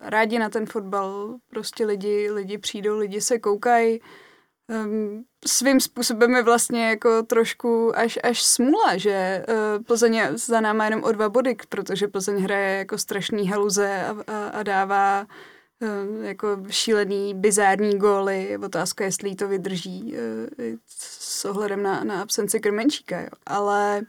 rádi 0.00 0.38
na 0.38 0.48
ten 0.48 0.66
fotbal, 0.66 1.36
prostě 1.48 1.86
lidi, 1.86 2.30
lidi 2.30 2.58
přijdou, 2.58 2.98
lidi 2.98 3.20
se 3.20 3.38
koukají, 3.38 4.00
um, 4.68 5.24
svým 5.46 5.80
způsobem 5.80 6.36
je 6.36 6.42
vlastně 6.42 6.88
jako 6.88 7.22
trošku 7.22 7.98
až, 7.98 8.18
až 8.22 8.42
smůla, 8.42 8.96
že 8.96 9.44
uh, 9.48 9.84
Plzeň 9.84 10.14
je 10.14 10.30
za 10.38 10.60
náma 10.60 10.84
jenom 10.84 11.04
o 11.04 11.12
dva 11.12 11.28
body, 11.28 11.56
protože 11.68 12.08
Plzeň 12.08 12.36
hraje 12.36 12.78
jako 12.78 12.98
strašný 12.98 13.48
haluze 13.48 14.02
a, 14.06 14.32
a, 14.32 14.48
a 14.48 14.62
dává 14.62 15.26
eh, 15.82 16.26
jako 16.26 16.58
šílený, 16.70 17.34
bizární 17.34 17.98
góly. 17.98 18.58
Otázka, 18.64 19.04
jestli 19.04 19.34
to 19.34 19.48
vydrží 19.48 20.14
eh, 20.16 20.76
s 20.88 21.44
ohledem 21.44 21.82
na, 21.82 22.04
na 22.04 22.22
absenci 22.22 22.60
Krmenčíka, 22.60 23.20
jo. 23.20 23.28
Ale 23.46 24.02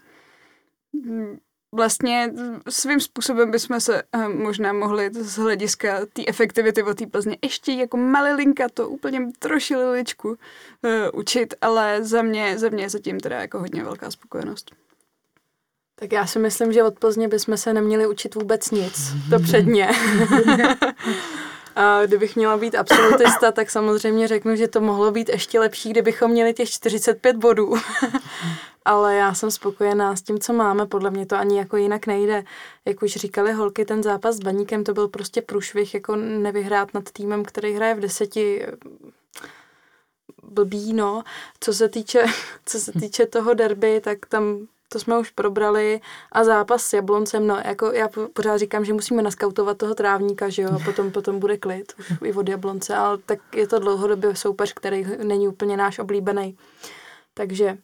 hm, 1.06 1.38
vlastně 1.74 2.34
svým 2.70 3.00
způsobem 3.00 3.52
bychom 3.52 3.80
se 3.80 4.02
eh, 4.14 4.28
možná 4.30 4.74
mohli 4.74 5.10
z 5.14 5.38
hlediska 5.38 6.00
té 6.14 6.22
efektivity 6.28 6.84
o 6.84 6.94
té 6.94 7.08
Plzně 7.08 7.38
ještě 7.44 7.72
jako 7.72 7.98
malilinka 7.98 8.70
to 8.74 8.90
úplně 8.90 9.28
troši 9.40 9.76
liličku 9.76 10.30
uh, 10.30 10.36
učit, 11.14 11.54
ale 11.62 12.04
za 12.04 12.22
mě, 12.22 12.60
za 12.60 12.70
mě 12.70 12.84
je 12.84 12.90
zatím 12.90 13.20
teda 13.20 13.42
jako 13.42 13.60
hodně 13.60 13.84
velká 13.84 14.12
spokojenost. 14.12 14.72
Tak 15.96 16.12
já 16.12 16.28
si 16.28 16.40
myslím, 16.40 16.74
že 16.74 16.84
od 16.84 17.00
Plzně 17.00 17.28
bychom 17.28 17.58
se 17.58 17.74
neměli 17.74 18.08
učit 18.08 18.36
vůbec 18.36 18.72
nic. 18.72 19.14
To 19.30 19.40
předně. 19.40 19.90
A 21.76 22.06
kdybych 22.06 22.36
měla 22.36 22.58
být 22.58 22.76
absolutista, 22.76 23.52
tak 23.52 23.70
samozřejmě 23.70 24.28
řeknu, 24.28 24.56
že 24.56 24.68
to 24.68 24.82
mohlo 24.82 25.12
být 25.12 25.30
ještě 25.30 25.60
lepší, 25.60 25.90
kdybychom 25.90 26.32
měli 26.32 26.54
těch 26.54 26.70
45 26.70 27.36
bodů. 27.36 27.74
Ale 28.86 29.16
já 29.16 29.34
jsem 29.34 29.52
spokojená 29.52 30.16
s 30.16 30.22
tím, 30.22 30.40
co 30.40 30.54
máme. 30.54 30.86
Podle 30.86 31.12
mě 31.12 31.26
to 31.26 31.36
ani 31.36 31.58
jako 31.58 31.78
jinak 31.78 32.08
nejde. 32.08 32.44
Jak 32.86 33.02
už 33.02 33.12
říkali 33.12 33.54
holky, 33.54 33.86
ten 33.86 34.04
zápas 34.04 34.36
s 34.36 34.40
Baníkem 34.40 34.84
to 34.84 34.94
byl 34.94 35.08
prostě 35.08 35.42
průšvih, 35.42 35.94
jako 35.94 36.16
nevyhrát 36.16 36.94
nad 36.94 37.12
týmem, 37.12 37.46
který 37.46 37.74
hraje 37.74 37.96
v 37.96 38.00
deseti 38.00 38.66
blbý, 40.44 40.94
no. 40.94 41.24
Co 41.60 41.74
se 41.74 41.90
týče, 41.90 42.26
co 42.66 42.80
se 42.80 42.92
týče 42.92 43.26
toho 43.26 43.54
derby, 43.54 44.02
tak 44.02 44.26
tam 44.26 44.68
to 44.94 45.00
jsme 45.00 45.20
už 45.20 45.30
probrali 45.30 46.02
a 46.32 46.44
zápas 46.44 46.84
s 46.84 46.94
Jabloncem, 46.94 47.48
no 47.48 47.62
jako 47.66 47.92
já 47.92 48.10
pořád 48.34 48.58
říkám, 48.58 48.86
že 48.86 48.94
musíme 48.94 49.22
naskautovat 49.22 49.78
toho 49.78 49.96
trávníka, 49.96 50.50
že 50.50 50.62
jo, 50.62 50.70
a 50.76 50.80
potom, 50.86 51.12
potom 51.18 51.40
bude 51.40 51.58
klid 51.58 51.94
už 52.00 52.14
i 52.24 52.34
od 52.34 52.50
Jablonce, 52.50 52.96
ale 52.96 53.18
tak 53.26 53.40
je 53.56 53.68
to 53.68 53.80
dlouhodobě 53.80 54.36
soupeř, 54.36 54.74
který 54.74 55.06
není 55.24 55.48
úplně 55.48 55.78
náš 55.78 56.00
oblíbený. 56.00 56.58
Takže, 57.34 57.78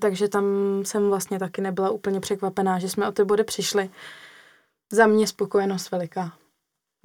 takže 0.00 0.28
tam 0.28 0.44
jsem 0.84 1.08
vlastně 1.08 1.38
taky 1.38 1.60
nebyla 1.60 1.90
úplně 1.90 2.20
překvapená, 2.20 2.78
že 2.78 2.88
jsme 2.88 3.08
o 3.08 3.12
ty 3.12 3.24
body 3.24 3.44
přišli. 3.44 3.90
Za 4.92 5.06
mě 5.06 5.26
spokojenost 5.26 5.90
veliká. 5.90 6.32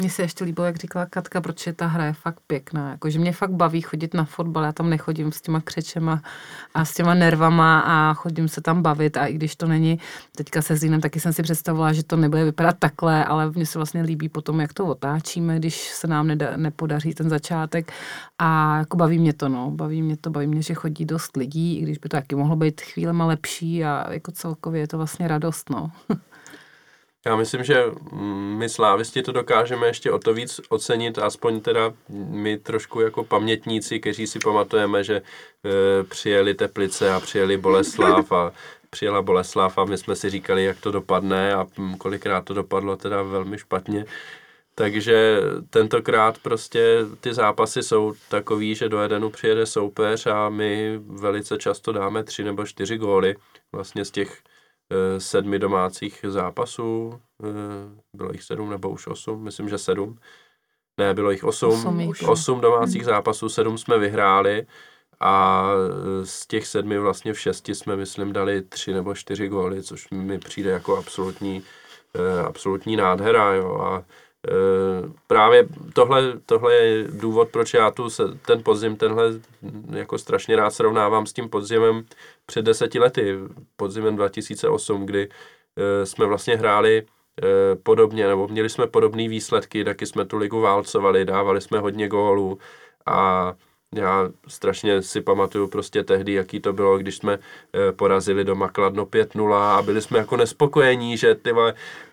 Mně 0.01 0.09
se 0.09 0.21
ještě 0.21 0.43
líbilo, 0.43 0.65
jak 0.65 0.75
říkala 0.75 1.05
Katka, 1.05 1.41
protože 1.41 1.73
ta 1.73 1.87
hra 1.87 2.05
je 2.05 2.13
fakt 2.13 2.39
pěkná. 2.47 2.91
Jakože 2.91 3.19
mě 3.19 3.31
fakt 3.31 3.51
baví 3.51 3.81
chodit 3.81 4.13
na 4.13 4.25
fotbal, 4.25 4.63
já 4.63 4.71
tam 4.71 4.89
nechodím 4.89 5.31
s 5.31 5.41
těma 5.41 5.61
křečema 5.61 6.21
a 6.73 6.85
s 6.85 6.93
těma 6.93 7.13
nervama 7.13 7.79
a 7.79 8.13
chodím 8.13 8.47
se 8.47 8.61
tam 8.61 8.81
bavit 8.81 9.17
a 9.17 9.25
i 9.25 9.33
když 9.33 9.55
to 9.55 9.67
není, 9.67 9.99
teďka 10.35 10.61
se 10.61 10.75
Zínem 10.75 11.01
taky 11.01 11.19
jsem 11.19 11.33
si 11.33 11.43
představovala, 11.43 11.93
že 11.93 12.03
to 12.03 12.15
nebude 12.15 12.43
vypadat 12.45 12.75
takhle, 12.79 13.25
ale 13.25 13.51
mně 13.51 13.65
se 13.65 13.79
vlastně 13.79 14.01
líbí 14.01 14.29
potom, 14.29 14.59
jak 14.59 14.73
to 14.73 14.85
otáčíme, 14.85 15.59
když 15.59 15.89
se 15.89 16.07
nám 16.07 16.27
neda, 16.27 16.57
nepodaří 16.57 17.13
ten 17.13 17.29
začátek 17.29 17.91
a 18.37 18.77
jako 18.77 18.97
baví 18.97 19.19
mě 19.19 19.33
to, 19.33 19.49
no, 19.49 19.71
baví 19.71 20.01
mě 20.01 20.17
to, 20.17 20.29
baví 20.29 20.47
mě, 20.47 20.61
že 20.61 20.73
chodí 20.73 21.05
dost 21.05 21.37
lidí, 21.37 21.79
i 21.79 21.81
když 21.81 21.97
by 21.97 22.09
to 22.09 22.17
taky 22.17 22.35
mohlo 22.35 22.55
být 22.55 22.81
chvílema 22.81 23.25
lepší 23.25 23.85
a 23.85 24.13
jako 24.13 24.31
celkově 24.31 24.81
je 24.81 24.87
to 24.87 24.97
vlastně 24.97 25.27
radost, 25.27 25.69
no. 25.69 25.91
Já 27.25 27.35
myslím, 27.35 27.63
že 27.63 27.83
my 28.57 28.69
slávisti 28.69 29.21
to 29.21 29.31
dokážeme 29.31 29.87
ještě 29.87 30.11
o 30.11 30.19
to 30.19 30.33
víc 30.33 30.61
ocenit, 30.69 31.19
aspoň 31.19 31.61
teda 31.61 31.93
my 32.29 32.57
trošku 32.57 33.01
jako 33.01 33.23
pamětníci, 33.23 33.99
kteří 33.99 34.27
si 34.27 34.39
pamatujeme, 34.39 35.03
že 35.03 35.15
e, 35.15 35.23
přijeli 36.03 36.53
Teplice 36.53 37.13
a 37.13 37.19
přijeli 37.19 37.57
Boleslav 37.57 38.31
a 38.31 38.51
přijela 38.89 39.21
Boleslav 39.21 39.77
a 39.77 39.85
my 39.85 39.97
jsme 39.97 40.15
si 40.15 40.29
říkali, 40.29 40.63
jak 40.63 40.79
to 40.79 40.91
dopadne 40.91 41.53
a 41.53 41.67
kolikrát 41.97 42.45
to 42.45 42.53
dopadlo 42.53 42.97
teda 42.97 43.23
velmi 43.23 43.57
špatně. 43.57 44.05
Takže 44.75 45.39
tentokrát 45.69 46.37
prostě 46.37 46.97
ty 47.21 47.33
zápasy 47.33 47.83
jsou 47.83 48.13
takový, 48.29 48.75
že 48.75 48.89
do 48.89 48.99
Edenu 48.99 49.29
přijede 49.29 49.65
soupeř 49.65 50.27
a 50.27 50.49
my 50.49 50.99
velice 51.07 51.57
často 51.57 51.91
dáme 51.91 52.23
tři 52.23 52.43
nebo 52.43 52.65
čtyři 52.65 52.97
góly 52.97 53.35
vlastně 53.71 54.05
z 54.05 54.11
těch 54.11 54.41
sedmi 55.17 55.59
domácích 55.59 56.25
zápasů. 56.27 57.19
Eh, 57.43 57.49
bylo 58.15 58.31
jich 58.31 58.43
sedm 58.43 58.69
nebo 58.69 58.89
už 58.89 59.07
osm, 59.07 59.43
myslím, 59.43 59.69
že 59.69 59.77
sedm. 59.77 60.17
Ne, 60.99 61.13
bylo 61.13 61.31
jich 61.31 61.43
osm. 61.43 61.69
Osm, 61.69 62.13
osm 62.27 62.61
domácích 62.61 63.05
zápasů, 63.05 63.49
sedm 63.49 63.77
jsme 63.77 63.97
vyhráli 63.97 64.65
a 65.19 65.65
eh, 65.71 66.25
z 66.25 66.47
těch 66.47 66.67
sedmi 66.67 66.99
vlastně 66.99 67.33
v 67.33 67.39
šesti 67.39 67.75
jsme, 67.75 67.95
myslím, 67.95 68.33
dali 68.33 68.61
tři 68.61 68.93
nebo 68.93 69.15
čtyři 69.15 69.47
góly, 69.47 69.83
což 69.83 70.09
mi 70.09 70.39
přijde 70.39 70.69
jako 70.69 70.97
absolutní, 70.97 71.63
absolutní 72.47 72.95
nádhera, 72.95 73.53
jo, 73.53 73.77
a 73.77 74.03
právě 75.27 75.67
tohle, 75.93 76.33
tohle 76.45 76.75
je 76.75 77.07
důvod, 77.07 77.49
proč 77.49 77.73
já 77.73 77.91
tu 77.91 78.09
se, 78.09 78.23
ten 78.45 78.63
podzim, 78.63 78.95
tenhle 78.95 79.25
jako 79.89 80.17
strašně 80.17 80.55
rád 80.55 80.69
srovnávám 80.69 81.25
s 81.25 81.33
tím 81.33 81.49
podzimem 81.49 82.05
před 82.45 82.61
deseti 82.61 82.99
lety, 82.99 83.35
podzimem 83.75 84.15
2008, 84.15 85.05
kdy 85.05 85.29
jsme 86.03 86.25
vlastně 86.25 86.55
hráli 86.55 87.05
podobně, 87.83 88.27
nebo 88.27 88.47
měli 88.47 88.69
jsme 88.69 88.87
podobné 88.87 89.27
výsledky, 89.27 89.83
taky 89.83 90.05
jsme 90.05 90.25
tu 90.25 90.37
ligu 90.37 90.61
válcovali, 90.61 91.25
dávali 91.25 91.61
jsme 91.61 91.79
hodně 91.79 92.07
gólů 92.07 92.59
a 93.05 93.53
já 93.95 94.29
strašně 94.47 95.01
si 95.01 95.21
pamatuju 95.21 95.67
prostě 95.67 96.03
tehdy, 96.03 96.33
jaký 96.33 96.59
to 96.59 96.73
bylo, 96.73 96.97
když 96.97 97.15
jsme 97.15 97.33
e, 97.33 97.91
porazili 97.91 98.43
doma 98.43 98.69
Kladno 98.69 99.05
5-0 99.05 99.53
a 99.53 99.81
byli 99.81 100.01
jsme 100.01 100.17
jako 100.17 100.37
nespokojení, 100.37 101.17
že 101.17 101.35
ty 101.35 101.53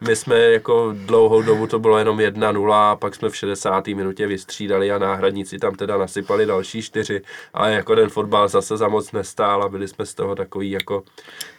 my 0.01 0.17
jsme 0.17 0.39
jako 0.39 0.95
dlouhou 1.07 1.43
dobu 1.43 1.67
to 1.67 1.79
bylo 1.79 1.99
jenom 1.99 2.19
1-0 2.19 2.73
a 2.73 2.97
pak 2.97 3.15
jsme 3.15 3.29
v 3.29 3.37
60. 3.37 3.87
minutě 3.87 4.27
vystřídali 4.27 4.93
a 4.93 4.99
náhradníci 4.99 5.59
tam 5.59 5.75
teda 5.75 5.99
nasypali 5.99 6.47
další 6.47 6.83
čtyři, 6.83 7.23
ale 7.55 7.73
jako 7.73 7.97
ten 7.97 8.09
fotbal 8.09 8.49
zase 8.49 8.77
za 8.77 8.89
moc 8.89 9.13
nestál 9.13 9.63
a 9.63 9.69
byli 9.69 9.89
jsme 9.89 10.07
z 10.07 10.15
toho 10.15 10.35
takový 10.35 10.71
jako, 10.71 11.03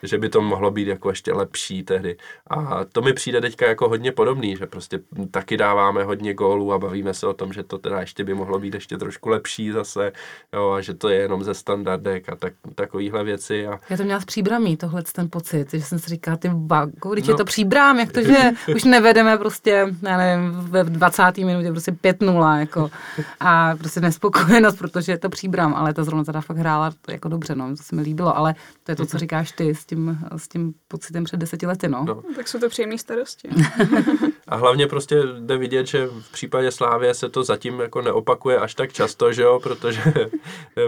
že 0.04 0.18
by 0.18 0.30
to 0.30 0.42
mohlo 0.42 0.72
být 0.72 0.88
jako 0.88 1.10
ještě 1.10 1.34
lepší 1.34 1.84
tehdy. 1.84 2.18
A 2.48 2.86
to 2.86 3.02
mi 3.02 3.14
přijde 3.14 3.42
teďka 3.42 3.68
jako 3.68 3.90
hodně 3.90 4.12
podobný, 4.12 4.56
že 4.56 4.66
prostě 4.66 5.00
taky 5.32 5.58
dáváme 5.58 6.04
hodně 6.04 6.34
gólů 6.34 6.74
a 6.74 6.80
bavíme 6.80 7.14
se 7.14 7.28
o 7.28 7.34
tom, 7.34 7.54
že 7.54 7.64
to 7.64 7.78
teda 7.78 8.00
ještě 8.00 8.24
by 8.24 8.34
mohlo 8.34 8.60
být 8.60 8.74
ještě 8.74 8.98
trošku 8.98 9.30
lepší 9.30 9.72
zase 9.72 10.07
jo, 10.54 10.72
a 10.72 10.82
že 10.82 10.94
to 10.94 11.10
je 11.10 11.20
jenom 11.20 11.44
ze 11.44 11.54
standardek 11.54 12.30
a 12.30 12.36
tak, 12.36 12.54
takovýhle 12.76 13.24
věci. 13.24 13.68
A... 13.68 13.80
Já 13.90 13.98
to 13.98 14.04
měla 14.04 14.20
s 14.20 14.26
příbramí, 14.26 14.78
tohle 14.78 15.04
ten 15.12 15.30
pocit, 15.30 15.72
že 15.72 15.82
jsem 15.82 16.00
si 16.00 16.10
říkala, 16.10 16.38
ty 16.38 16.50
bago, 16.50 17.10
když 17.14 17.28
no. 17.28 17.34
je 17.34 17.38
to 17.38 17.46
příbrám, 17.46 18.00
jak 18.00 18.12
to, 18.12 18.22
že 18.22 18.52
už 18.76 18.84
nevedeme 18.84 19.38
prostě, 19.38 19.88
já 20.02 20.18
nevím, 20.18 20.52
ve 20.52 20.84
20. 20.84 21.38
minutě 21.38 21.72
prostě 21.72 21.92
5-0, 21.92 22.60
jako, 22.60 22.92
a 23.40 23.76
prostě 23.76 24.00
nespokojenost, 24.00 24.78
protože 24.78 25.12
je 25.12 25.18
to 25.18 25.30
příbram, 25.30 25.74
ale 25.74 25.94
ta 25.94 26.04
zrovna 26.04 26.24
teda 26.24 26.42
fakt 26.42 26.58
hrála 26.58 26.92
jako 27.08 27.30
dobře, 27.30 27.56
no, 27.56 27.70
to 27.78 27.84
se 27.84 27.96
mi 27.96 28.02
líbilo, 28.02 28.38
ale 28.38 28.56
to 28.84 28.92
je 28.92 28.96
to, 28.96 29.06
co 29.06 29.18
říkáš 29.18 29.52
ty 29.52 29.76
s 29.76 29.86
tím, 29.86 30.18
s 30.38 30.48
tím 30.48 30.74
pocitem 30.88 31.24
před 31.24 31.38
deseti 31.38 31.66
lety, 31.66 31.88
no. 31.88 32.04
no. 32.08 32.24
Tak 32.36 32.48
jsou 32.48 32.60
to 32.60 32.70
příjemné 32.70 32.98
starosti. 32.98 33.50
a 34.48 34.56
hlavně 34.56 34.88
prostě 34.88 35.24
jde 35.40 35.58
vidět, 35.58 35.88
že 35.88 36.08
v 36.08 36.32
případě 36.32 36.72
Slávě 36.72 37.14
se 37.14 37.30
to 37.30 37.44
zatím 37.44 37.80
jako 37.80 38.02
neopakuje 38.02 38.58
až 38.58 38.76
tak 38.76 38.94
často, 38.94 39.34
že 39.34 39.42
jo, 39.42 39.60
protože 39.64 39.97
protože 40.04 40.30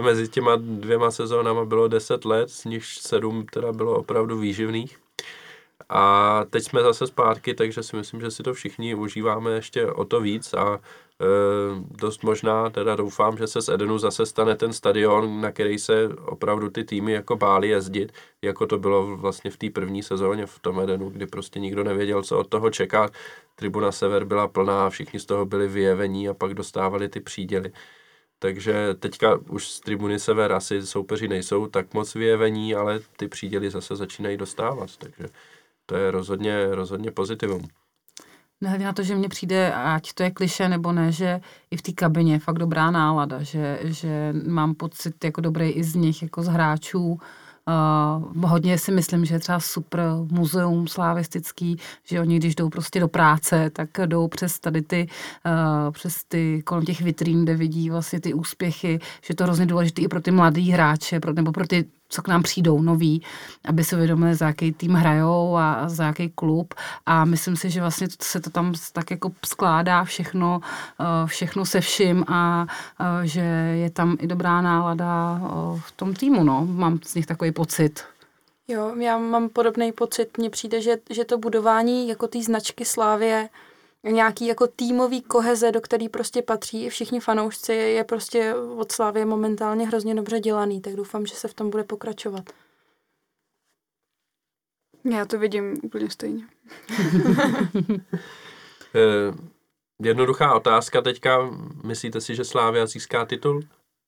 mezi 0.00 0.28
těma 0.28 0.56
dvěma 0.56 1.10
sezónama 1.10 1.64
bylo 1.64 1.88
10 1.88 2.24
let, 2.24 2.50
z 2.50 2.64
nich 2.64 2.84
7 2.84 3.46
teda 3.52 3.72
bylo 3.72 3.96
opravdu 3.96 4.38
výživných. 4.38 4.98
A 5.88 6.44
teď 6.50 6.64
jsme 6.64 6.82
zase 6.82 7.06
zpátky, 7.06 7.54
takže 7.54 7.82
si 7.82 7.96
myslím, 7.96 8.20
že 8.20 8.30
si 8.30 8.42
to 8.42 8.54
všichni 8.54 8.94
užíváme 8.94 9.50
ještě 9.50 9.86
o 9.86 10.04
to 10.04 10.20
víc 10.20 10.54
a 10.54 10.74
e, 10.74 10.80
dost 11.90 12.22
možná, 12.22 12.70
teda 12.70 12.96
doufám, 12.96 13.36
že 13.36 13.46
se 13.46 13.62
z 13.62 13.68
Edenu 13.68 13.98
zase 13.98 14.26
stane 14.26 14.56
ten 14.56 14.72
stadion, 14.72 15.40
na 15.40 15.52
který 15.52 15.78
se 15.78 16.08
opravdu 16.08 16.70
ty 16.70 16.84
týmy 16.84 17.12
jako 17.12 17.36
báli 17.36 17.68
jezdit, 17.68 18.12
jako 18.42 18.66
to 18.66 18.78
bylo 18.78 19.16
vlastně 19.16 19.50
v 19.50 19.56
té 19.56 19.70
první 19.70 20.02
sezóně 20.02 20.46
v 20.46 20.58
tom 20.58 20.80
Edenu, 20.80 21.10
kdy 21.10 21.26
prostě 21.26 21.60
nikdo 21.60 21.84
nevěděl, 21.84 22.22
co 22.22 22.38
od 22.38 22.48
toho 22.48 22.70
čekat. 22.70 23.12
Tribuna 23.54 23.92
Sever 23.92 24.24
byla 24.24 24.48
plná, 24.48 24.90
všichni 24.90 25.20
z 25.20 25.26
toho 25.26 25.46
byli 25.46 25.68
vyjevení 25.68 26.28
a 26.28 26.34
pak 26.34 26.54
dostávali 26.54 27.08
ty 27.08 27.20
příděly. 27.20 27.72
Takže 28.42 28.94
teďka 28.94 29.38
už 29.48 29.68
z 29.68 29.80
tribuny 29.80 30.18
sever 30.18 30.52
asi 30.52 30.86
soupeři 30.86 31.28
nejsou 31.28 31.66
tak 31.66 31.94
moc 31.94 32.14
vyjevení, 32.14 32.74
ale 32.74 33.00
ty 33.16 33.28
příděly 33.28 33.70
zase 33.70 33.96
začínají 33.96 34.36
dostávat, 34.36 34.96
takže 34.96 35.28
to 35.86 35.96
je 35.96 36.10
rozhodně, 36.10 36.66
rozhodně 36.70 37.10
pozitivum. 37.10 37.68
Nehledě 38.60 38.84
na 38.84 38.92
to, 38.92 39.02
že 39.02 39.16
mně 39.16 39.28
přijde, 39.28 39.72
ať 39.74 40.12
to 40.12 40.22
je 40.22 40.30
kliše 40.30 40.68
nebo 40.68 40.92
ne, 40.92 41.12
že 41.12 41.40
i 41.70 41.76
v 41.76 41.82
té 41.82 41.92
kabině 41.92 42.32
je 42.32 42.38
fakt 42.38 42.58
dobrá 42.58 42.90
nálada, 42.90 43.42
že, 43.42 43.78
že 43.84 44.34
mám 44.46 44.74
pocit 44.74 45.24
jako 45.24 45.40
dobrý 45.40 45.70
i 45.70 45.84
z 45.84 45.94
nich, 45.94 46.22
jako 46.22 46.42
z 46.42 46.46
hráčů, 46.46 47.20
Uh, 47.70 48.50
hodně 48.50 48.78
si 48.78 48.92
myslím, 48.92 49.24
že 49.24 49.34
je 49.34 49.38
třeba 49.38 49.60
super 49.60 50.00
muzeum 50.30 50.88
slavistický, 50.88 51.76
že 52.04 52.20
oni, 52.20 52.38
když 52.38 52.54
jdou 52.54 52.68
prostě 52.68 53.00
do 53.00 53.08
práce, 53.08 53.70
tak 53.70 53.88
jdou 54.06 54.28
přes 54.28 54.60
tady 54.60 54.82
ty, 54.82 55.08
uh, 55.46 55.92
přes 55.92 56.24
ty 56.24 56.62
kolem 56.62 56.84
těch 56.84 57.00
vitrín, 57.00 57.44
kde 57.44 57.56
vidí 57.56 57.90
vlastně 57.90 58.20
ty 58.20 58.34
úspěchy, 58.34 58.98
že 59.24 59.34
to 59.34 59.44
hrozně 59.44 59.66
důležité 59.66 60.02
i 60.02 60.08
pro 60.08 60.20
ty 60.20 60.30
mladý 60.30 60.70
hráče, 60.70 61.20
pro, 61.20 61.32
nebo 61.32 61.52
pro 61.52 61.66
ty 61.66 61.84
co 62.10 62.22
k 62.22 62.28
nám 62.28 62.42
přijdou 62.42 62.82
noví, 62.82 63.22
aby 63.64 63.84
si 63.84 63.96
uvědomili, 63.96 64.34
za 64.34 64.46
jaký 64.46 64.72
tým 64.72 64.94
hrajou 64.94 65.56
a 65.56 65.88
za 65.88 66.04
jaký 66.04 66.28
klub 66.28 66.74
a 67.06 67.24
myslím 67.24 67.56
si, 67.56 67.70
že 67.70 67.80
vlastně 67.80 68.08
se 68.22 68.40
to 68.40 68.50
tam 68.50 68.72
tak 68.92 69.10
jako 69.10 69.32
skládá 69.46 70.04
všechno, 70.04 70.60
eh, 71.00 71.26
všechno 71.26 71.64
se 71.64 71.80
vším 71.80 72.24
a 72.28 72.66
eh, 73.00 73.26
že 73.26 73.40
je 73.74 73.90
tam 73.90 74.16
i 74.20 74.26
dobrá 74.26 74.60
nálada 74.60 75.40
eh, 75.42 75.80
v 75.84 75.92
tom 75.92 76.14
týmu, 76.14 76.44
no. 76.44 76.66
Mám 76.66 76.98
z 77.04 77.14
nich 77.14 77.26
takový 77.26 77.52
pocit. 77.52 78.04
Jo, 78.68 78.94
já 78.98 79.18
mám 79.18 79.48
podobný 79.48 79.92
pocit. 79.92 80.38
Mně 80.38 80.50
přijde, 80.50 80.82
že, 80.82 80.96
že 81.10 81.24
to 81.24 81.38
budování 81.38 82.08
jako 82.08 82.26
té 82.26 82.42
značky 82.42 82.84
Slávě 82.84 83.48
nějaký 84.04 84.46
jako 84.46 84.66
týmový 84.66 85.22
koheze, 85.22 85.72
do 85.72 85.80
který 85.80 86.08
prostě 86.08 86.42
patří 86.42 86.84
i 86.84 86.90
všichni 86.90 87.20
fanoušci, 87.20 87.72
je 87.72 88.04
prostě 88.04 88.54
od 88.54 88.92
Slávy 88.92 89.24
momentálně 89.24 89.86
hrozně 89.86 90.14
dobře 90.14 90.40
dělaný, 90.40 90.80
tak 90.80 90.96
doufám, 90.96 91.26
že 91.26 91.34
se 91.34 91.48
v 91.48 91.54
tom 91.54 91.70
bude 91.70 91.84
pokračovat. 91.84 92.44
Já 95.04 95.24
to 95.24 95.38
vidím 95.38 95.76
úplně 95.82 96.10
stejně. 96.10 96.46
Eh, 98.94 99.34
jednoduchá 100.02 100.54
otázka 100.54 101.00
teďka. 101.00 101.50
Myslíte 101.84 102.20
si, 102.20 102.34
že 102.34 102.44
Slávia 102.44 102.86
získá 102.86 103.26
titul? 103.26 103.62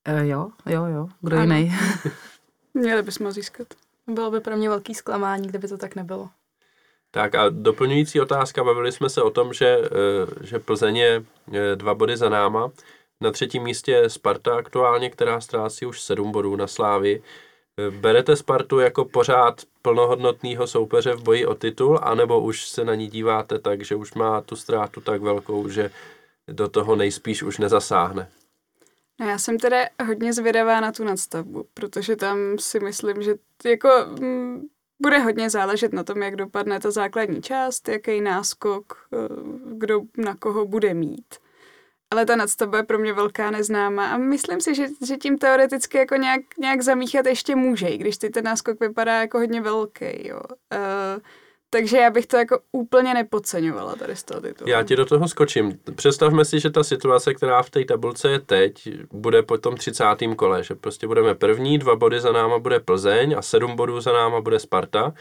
E, 0.05 0.27
jo, 0.27 0.51
jo, 0.67 0.85
jo. 0.85 1.09
Kdo 1.21 1.41
jiný? 1.41 1.73
Měli 2.75 3.03
bychom 3.03 3.27
ho 3.27 3.33
získat. 3.33 3.69
Bylo 4.07 4.31
by 4.31 4.41
pro 4.41 4.57
mě 4.57 4.69
velký 4.69 4.95
zklamání, 4.95 5.49
kdyby 5.49 5.69
to 5.69 5.79
tak 5.79 5.95
nebylo. 5.95 6.31
Tak 7.15 7.35
a 7.35 7.49
doplňující 7.49 8.21
otázka, 8.21 8.65
bavili 8.65 8.93
jsme 8.93 9.09
se 9.09 9.23
o 9.23 9.31
tom, 9.31 9.53
že, 9.53 9.79
eh, 9.85 10.47
že 10.47 10.59
Plzeň 10.59 10.97
je 10.97 11.25
eh, 11.53 11.77
dva 11.77 11.95
body 11.95 12.17
za 12.17 12.29
náma. 12.29 12.71
Na 13.21 13.31
třetím 13.31 13.63
místě 13.63 13.93
je 13.93 14.11
Sparta 14.11 14.57
aktuálně, 14.57 15.11
která 15.11 15.41
ztrácí 15.41 15.87
už 15.87 16.01
sedm 16.01 16.33
bodů 16.33 16.57
na 16.57 16.67
Slávi. 16.67 17.23
Eh, 17.79 17.91
Berete 17.91 18.37
Spartu 18.37 18.79
jako 18.79 19.05
pořád 19.05 19.63
plnohodnotného 19.83 20.67
soupeře 20.67 21.15
v 21.15 21.23
boji 21.23 21.47
o 21.47 21.55
titul, 21.55 21.99
anebo 22.03 22.41
už 22.41 22.69
se 22.69 22.85
na 22.85 22.95
ní 22.95 23.09
díváte 23.09 23.59
tak, 23.59 23.85
že 23.85 23.95
už 23.95 24.15
má 24.15 24.41
tu 24.41 24.57
ztrátu 24.57 25.01
tak 25.01 25.23
velkou, 25.23 25.69
že 25.69 25.91
do 26.49 26.69
toho 26.69 26.97
nejspíš 26.97 27.43
už 27.43 27.59
nezasáhne? 27.59 28.29
No 29.21 29.29
já 29.29 29.39
jsem 29.39 29.59
teda 29.59 29.77
hodně 30.07 30.33
zvědavá 30.33 30.81
na 30.81 30.93
tu 30.93 31.05
nadstavbu, 31.05 31.67
protože 31.75 32.17
tam 32.17 32.39
si 32.59 32.81
myslím, 32.81 33.23
že 33.23 33.35
jako 33.65 33.89
mm, 34.21 34.63
bude 35.03 35.19
hodně 35.19 35.51
záležet 35.51 35.93
na 35.93 36.05
tom, 36.05 36.23
jak 36.23 36.37
dopadne 36.37 36.81
ta 36.81 36.91
základní 36.91 37.43
část, 37.43 37.89
jaký 37.89 38.21
náskok, 38.21 39.09
eh, 39.13 39.17
kdo 39.65 40.01
na 40.17 40.37
koho 40.37 40.67
bude 40.67 40.95
mít. 40.95 41.35
Ale 42.11 42.27
ta 42.27 42.37
nadstavba 42.37 42.79
je 42.79 42.85
pro 42.85 42.99
mě 42.99 43.13
velká 43.13 43.51
neznáma 43.51 44.13
a 44.13 44.17
myslím 44.17 44.61
si, 44.61 44.75
že, 44.75 44.87
že 45.07 45.17
tím 45.17 45.39
teoreticky 45.39 45.99
jako 45.99 46.17
nějak, 46.17 46.41
nějak 46.59 46.83
zamíchat 46.83 47.27
ještě 47.27 47.57
může, 47.57 47.89
i 47.89 47.99
když 47.99 48.17
teď 48.17 48.33
ten 48.33 48.45
náskok 48.45 48.81
vypadá 48.81 49.21
jako 49.21 49.39
hodně 49.39 49.61
velký, 49.61 50.29
jo. 50.29 50.41
Uh, 50.75 51.23
takže 51.75 51.97
já 51.97 52.11
bych 52.11 52.27
to 52.27 52.37
jako 52.37 52.59
úplně 52.73 53.15
nepodceňovala 53.15 53.97
tady 53.97 54.17
z 54.17 54.23
toho 54.23 54.41
titulu. 54.41 54.71
Já 54.71 54.83
ti 54.83 54.97
do 54.97 55.07
toho 55.07 55.29
skočím. 55.29 55.79
Představme 55.95 56.45
si, 56.45 56.61
že 56.61 56.71
ta 56.71 56.85
situace, 56.85 57.35
která 57.35 57.63
v 57.63 57.71
té 57.71 57.85
tabulce 57.85 58.31
je 58.31 58.39
teď, 58.39 58.89
bude 59.13 59.43
po 59.43 59.59
tom 59.59 59.77
30. 59.77 60.05
kole, 60.37 60.63
že 60.63 60.75
prostě 60.75 61.07
budeme 61.07 61.35
první, 61.35 61.79
dva 61.79 61.97
body 61.97 62.21
za 62.21 62.33
náma 62.33 62.59
bude 62.59 62.81
Plzeň 62.81 63.35
a 63.39 63.43
sedm 63.43 63.77
bodů 63.77 64.01
za 64.01 64.13
náma 64.13 64.41
bude 64.41 64.59
Sparta. 64.59 65.15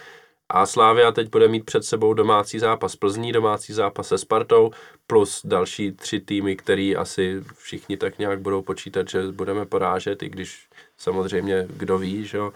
A 0.49 0.65
Slávia 0.65 1.11
teď 1.11 1.29
bude 1.29 1.47
mít 1.47 1.65
před 1.65 1.83
sebou 1.83 2.13
domácí 2.13 2.59
zápas 2.59 2.95
Plzní, 2.95 3.31
domácí 3.31 3.73
zápas 3.73 4.07
se 4.07 4.17
Spartou, 4.17 4.71
plus 5.07 5.41
další 5.45 5.91
tři 5.91 6.19
týmy, 6.19 6.55
který 6.55 6.95
asi 6.95 7.43
všichni 7.57 7.97
tak 7.97 8.19
nějak 8.19 8.39
budou 8.39 8.61
počítat, 8.61 9.09
že 9.09 9.31
budeme 9.31 9.65
porážet, 9.65 10.23
i 10.23 10.29
když 10.29 10.67
samozřejmě 10.97 11.67
kdo 11.77 11.97
ví, 11.97 12.25
že 12.25 12.37
jo. 12.37 12.53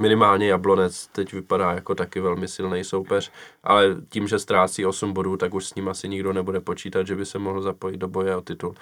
Minimálně 0.00 0.48
Jablonec 0.48 1.06
teď 1.06 1.32
vypadá 1.32 1.72
jako 1.72 1.94
taky 1.94 2.20
velmi 2.20 2.48
silný 2.48 2.84
soupeř, 2.84 3.32
ale 3.62 3.96
tím, 4.08 4.28
že 4.28 4.38
ztrácí 4.38 4.86
8 4.86 5.12
bodů, 5.12 5.36
tak 5.36 5.54
už 5.54 5.66
s 5.66 5.74
ním 5.74 5.88
asi 5.88 6.08
nikdo 6.08 6.32
nebude 6.32 6.60
počítat, 6.60 7.06
že 7.06 7.16
by 7.16 7.26
se 7.26 7.38
mohl 7.38 7.62
zapojit 7.62 7.96
do 7.96 8.08
boje 8.08 8.36
o 8.36 8.40
titul. 8.40 8.74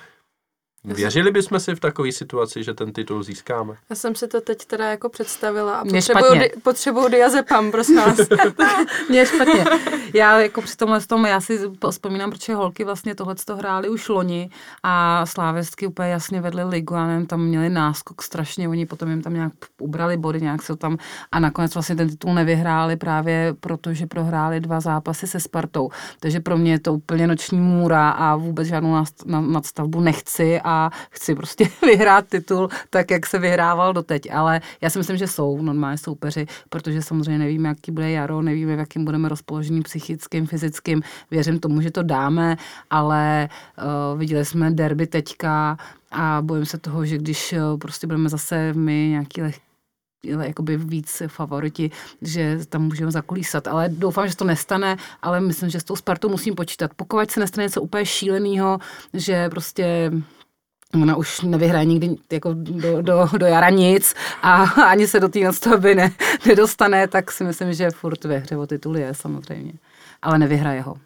Věřili 0.85 1.31
bychom 1.31 1.61
si 1.61 1.75
v 1.75 1.81
takové 1.81 2.13
situaci, 2.13 2.63
že 2.63 2.75
ten 2.75 2.93
titul 2.93 3.23
získáme? 3.23 3.75
Já 3.91 3.97
jsem 3.97 4.15
si 4.15 4.29
to 4.29 4.41
teď 4.41 4.65
teda 4.65 4.91
jako 4.91 5.09
představila 5.09 5.79
a 5.79 5.85
potřebuju, 5.85 6.35
di- 6.35 6.51
potřebuju 6.63 7.09
diazepam, 7.09 7.71
prosím 7.71 7.97
vás. 7.97 8.19
Mně 9.09 9.19
je 9.19 9.27
špatně. 9.27 9.65
Já 10.15 10.41
jako 10.41 10.63
při 10.63 10.77
tomhle 10.77 11.01
tom, 11.01 11.27
já 11.27 11.41
si 11.41 11.59
vzpomínám, 11.91 12.31
protože 12.31 12.55
holky 12.55 12.85
vlastně 12.85 13.15
tohle 13.15 13.35
to 13.45 13.57
hrály 13.57 13.89
už 13.89 14.09
loni 14.09 14.51
a 14.83 15.27
slávestky 15.27 15.87
úplně 15.87 16.09
jasně 16.09 16.41
vedly 16.41 16.65
ligu, 16.65 16.95
já 16.95 17.07
nevím, 17.07 17.27
tam 17.27 17.41
měli 17.41 17.69
náskok 17.69 18.23
strašně, 18.23 18.69
oni 18.69 18.87
potom 18.87 19.11
jim 19.11 19.23
tam 19.23 19.35
nějak 19.35 19.53
ubrali 19.81 20.17
body, 20.17 20.41
nějak 20.41 20.63
se 20.63 20.77
tam 20.77 20.97
a 21.33 21.41
nakonec 21.41 21.75
vlastně 21.75 21.97
ten 21.97 22.09
titul 22.09 22.35
nevyhráli 22.35 22.97
právě 22.97 23.55
proto, 23.61 23.95
že 23.95 24.07
prohráli 24.07 24.61
dva 24.61 24.81
zápasy 24.81 25.27
se 25.27 25.41
Spartou. 25.41 25.91
Takže 26.21 26.41
pro 26.41 26.59
mě 26.59 26.73
je 26.73 26.81
to 26.81 26.95
úplně 26.95 27.27
noční 27.27 27.61
můra 27.61 28.11
a 28.11 28.37
vůbec 28.37 28.69
žádnou 28.69 29.05
nadstavbu 29.41 30.01
nechci 30.01 30.61
a 30.69 30.91
chci 31.11 31.35
prostě 31.35 31.69
vyhrát 31.83 32.29
titul 32.29 32.69
tak, 32.91 33.11
jak 33.11 33.27
se 33.27 33.39
vyhrával 33.39 33.93
doteď. 33.93 34.33
Ale 34.33 34.61
já 34.81 34.91
si 34.91 34.99
myslím, 34.99 35.17
že 35.17 35.27
jsou 35.27 35.63
normálně 35.63 35.99
soupeři, 35.99 36.47
protože 36.69 37.03
samozřejmě 37.03 37.39
nevíme, 37.39 37.69
jaký 37.69 37.93
bude 37.93 38.11
jaro, 38.11 38.43
nevíme, 38.43 38.77
v 38.77 38.79
jakým 38.79 39.05
budeme 39.05 39.29
rozpoložení 39.29 39.83
psychickým, 39.83 40.47
fyzickým. 40.47 41.03
Věřím 41.31 41.61
tomu, 41.61 41.81
že 41.81 41.91
to 41.91 42.03
dáme, 42.03 42.57
ale 42.91 43.49
uh, 43.79 44.19
viděli 44.19 44.45
jsme 44.45 44.71
derby 44.71 45.07
teďka 45.07 45.77
a 46.13 46.39
bojím 46.43 46.67
se 46.67 46.79
toho, 46.79 47.07
že 47.07 47.19
když 47.19 47.53
uh, 47.53 47.79
prostě 47.79 48.07
budeme 48.07 48.29
zase 48.29 48.73
my 48.75 49.09
nějaký 49.09 49.43
leh, 49.43 49.55
ale 50.35 50.47
jakoby 50.47 50.77
víc 50.77 51.23
favoriti, 51.27 51.91
že 52.23 52.59
tam 52.69 52.83
můžeme 52.83 53.11
zakolísat. 53.11 53.67
Ale 53.67 53.89
doufám, 53.89 54.29
že 54.29 54.37
to 54.37 54.45
nestane, 54.45 54.97
ale 55.23 55.41
myslím, 55.41 55.71
že 55.71 55.81
s 55.81 55.85
tou 55.85 55.97
Spartou 55.97 56.29
musím 56.29 56.55
počítat. 56.55 56.91
Pokud 56.97 57.31
se 57.31 57.41
nestane 57.41 57.65
něco 57.65 57.83
úplně 57.83 58.07
šíleného, 58.07 58.79
že 59.15 59.49
prostě 59.49 60.13
ona 60.95 61.17
už 61.17 61.41
nevyhraje 61.41 61.85
nikdy 61.85 62.17
jako 62.33 62.51
do, 62.55 63.03
do, 63.03 63.29
do 63.39 63.47
jara 63.47 63.71
nic 63.71 64.15
a 64.43 64.63
ani 64.87 65.07
se 65.09 65.21
do 65.21 65.29
té 65.29 65.39
nadstavby 65.39 65.95
ne, 65.95 66.13
nedostane, 66.47 67.09
tak 67.09 67.33
si 67.33 67.45
myslím, 67.45 67.73
že 67.73 67.91
furt 67.91 68.25
ve 68.25 68.39
hře 68.39 68.57
o 68.57 68.67
titul 68.67 68.97
je 68.97 69.15
samozřejmě. 69.15 69.73
Ale 70.23 70.39
nevyhraje 70.39 70.81
ho. 70.81 70.97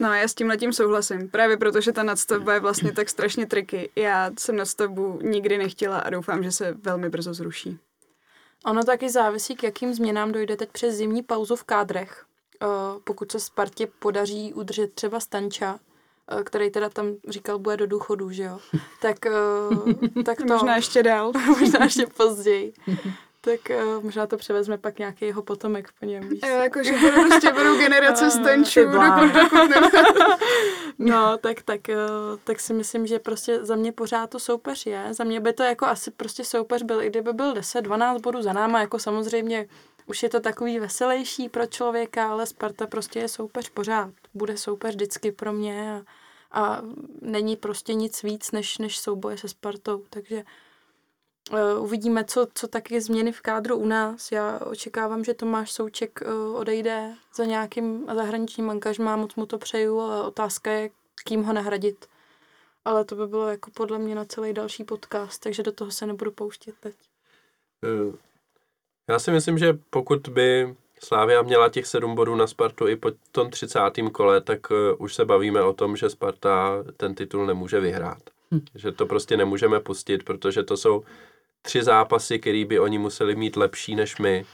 No 0.00 0.14
já 0.14 0.28
s 0.28 0.34
tím 0.34 0.48
letím 0.48 0.72
souhlasím, 0.72 1.28
právě 1.28 1.56
protože 1.56 1.92
ta 1.92 2.02
nadstavba 2.02 2.54
je 2.54 2.60
vlastně 2.60 2.92
tak 2.92 3.08
strašně 3.08 3.46
triky. 3.46 3.90
Já 3.96 4.30
jsem 4.38 4.56
nadstavbu 4.56 5.20
nikdy 5.22 5.58
nechtěla 5.58 5.98
a 5.98 6.10
doufám, 6.10 6.42
že 6.42 6.52
se 6.52 6.72
velmi 6.72 7.08
brzo 7.08 7.34
zruší. 7.34 7.78
Ono 8.64 8.84
taky 8.84 9.10
závisí, 9.10 9.56
k 9.56 9.62
jakým 9.62 9.94
změnám 9.94 10.32
dojde 10.32 10.56
teď 10.56 10.70
přes 10.72 10.94
zimní 10.94 11.22
pauzu 11.22 11.56
v 11.56 11.64
kádrech. 11.64 12.24
Eh, 12.62 12.66
Pokud 13.04 13.32
se 13.32 13.40
Spartě 13.40 13.88
podaří 13.98 14.54
udržet 14.54 14.92
třeba 14.92 15.20
Stanča, 15.20 15.78
který 16.44 16.70
teda 16.70 16.88
tam 16.88 17.06
říkal, 17.28 17.58
bude 17.58 17.76
do 17.76 17.86
důchodu, 17.86 18.30
že 18.30 18.42
jo, 18.42 18.58
tak, 19.02 19.26
eh, 19.26 20.22
tak 20.22 20.38
to 20.38 20.44
Možná 20.44 20.76
ještě 20.76 21.02
dál. 21.02 21.32
možná 21.60 21.84
ještě 21.84 22.06
později. 22.16 22.72
Tak 23.40 23.60
uh, 23.70 24.04
možná 24.04 24.26
to 24.26 24.36
převezme 24.36 24.78
pak 24.78 24.98
nějaký 24.98 25.24
jeho 25.24 25.42
potomek 25.42 25.88
po 26.00 26.06
něm, 26.06 26.28
víš. 26.28 26.40
Jo, 26.46 26.56
jakože 26.56 26.92
budou, 26.92 27.28
prostě 27.28 27.52
budou 27.52 27.78
generace 27.78 28.28
bláho. 28.92 29.26
dokud, 29.26 29.70
dokud. 29.74 30.10
No, 30.98 31.38
tak, 31.38 31.62
tak, 31.62 31.80
uh, 31.88 32.38
tak 32.44 32.60
si 32.60 32.72
myslím, 32.72 33.06
že 33.06 33.18
prostě 33.18 33.64
za 33.64 33.76
mě 33.76 33.92
pořád 33.92 34.30
to 34.30 34.38
soupeř 34.38 34.86
je. 34.86 35.06
Za 35.10 35.24
mě 35.24 35.40
by 35.40 35.52
to 35.52 35.62
jako 35.62 35.86
asi 35.86 36.10
prostě 36.10 36.44
soupeř 36.44 36.82
byl, 36.82 37.02
i 37.02 37.10
kdyby 37.10 37.32
byl 37.32 37.54
10-12 37.54 38.20
bodů 38.20 38.42
za 38.42 38.52
náma, 38.52 38.80
jako 38.80 38.98
samozřejmě 38.98 39.68
už 40.06 40.22
je 40.22 40.28
to 40.28 40.40
takový 40.40 40.78
veselější 40.78 41.48
pro 41.48 41.66
člověka, 41.66 42.30
ale 42.30 42.46
Sparta 42.46 42.86
prostě 42.86 43.18
je 43.18 43.28
soupeř 43.28 43.68
pořád. 43.68 44.10
Bude 44.34 44.56
soupeř 44.56 44.94
vždycky 44.94 45.32
pro 45.32 45.52
mě 45.52 45.92
a, 45.92 46.02
a 46.60 46.82
není 47.20 47.56
prostě 47.56 47.94
nic 47.94 48.22
víc, 48.22 48.52
než, 48.52 48.78
než 48.78 48.98
souboje 48.98 49.38
se 49.38 49.48
Spartou, 49.48 50.04
takže 50.10 50.44
Uh, 51.52 51.84
uvidíme, 51.84 52.24
co, 52.24 52.46
co 52.54 52.68
taky 52.68 53.00
změny 53.00 53.32
v 53.32 53.40
kádru 53.40 53.76
u 53.76 53.86
nás. 53.86 54.32
Já 54.32 54.58
očekávám, 54.58 55.24
že 55.24 55.34
Tomáš 55.34 55.72
Souček 55.72 56.20
uh, 56.20 56.56
odejde 56.56 57.14
za 57.34 57.44
nějakým 57.44 58.06
zahraničním 58.14 58.70
angažmá, 58.70 59.16
moc 59.16 59.34
mu 59.34 59.46
to 59.46 59.58
přeju, 59.58 60.00
ale 60.00 60.22
otázka 60.22 60.70
je, 60.70 60.90
kým 61.24 61.42
ho 61.42 61.52
nahradit. 61.52 62.06
Ale 62.84 63.04
to 63.04 63.14
by 63.14 63.26
bylo 63.26 63.48
jako 63.48 63.70
podle 63.70 63.98
mě 63.98 64.14
na 64.14 64.24
celý 64.24 64.52
další 64.52 64.84
podcast, 64.84 65.42
takže 65.42 65.62
do 65.62 65.72
toho 65.72 65.90
se 65.90 66.06
nebudu 66.06 66.30
pouštět 66.30 66.74
teď. 66.80 66.94
Eh, 67.84 68.16
Já 69.08 69.18
si 69.18 69.30
myslím, 69.30 69.58
že 69.58 69.78
pokud 69.90 70.28
by 70.28 70.74
Slávia 71.00 71.42
měla 71.42 71.68
těch 71.68 71.86
sedm 71.86 72.14
bodů 72.14 72.34
na 72.34 72.46
Spartu 72.46 72.88
i 72.88 72.96
po 72.96 73.12
tom 73.32 73.50
30. 73.50 73.80
kole, 74.12 74.40
tak 74.40 74.60
eh, 74.70 74.92
už 74.92 75.14
se 75.14 75.24
bavíme 75.24 75.62
o 75.62 75.72
tom, 75.72 75.96
že 75.96 76.10
Sparta 76.10 76.84
ten 76.96 77.14
titul 77.14 77.46
nemůže 77.46 77.80
vyhrát. 77.80 78.22
Hm. 78.54 78.60
Že 78.74 78.92
to 78.92 79.06
prostě 79.06 79.36
nemůžeme 79.36 79.80
pustit, 79.80 80.22
protože 80.24 80.62
to 80.62 80.76
jsou 80.76 81.04
tři 81.62 81.82
zápasy, 81.82 82.38
které 82.38 82.64
by 82.64 82.80
oni 82.80 82.98
museli 82.98 83.36
mít 83.36 83.56
lepší 83.56 83.94
než 83.94 84.18
my. 84.18 84.44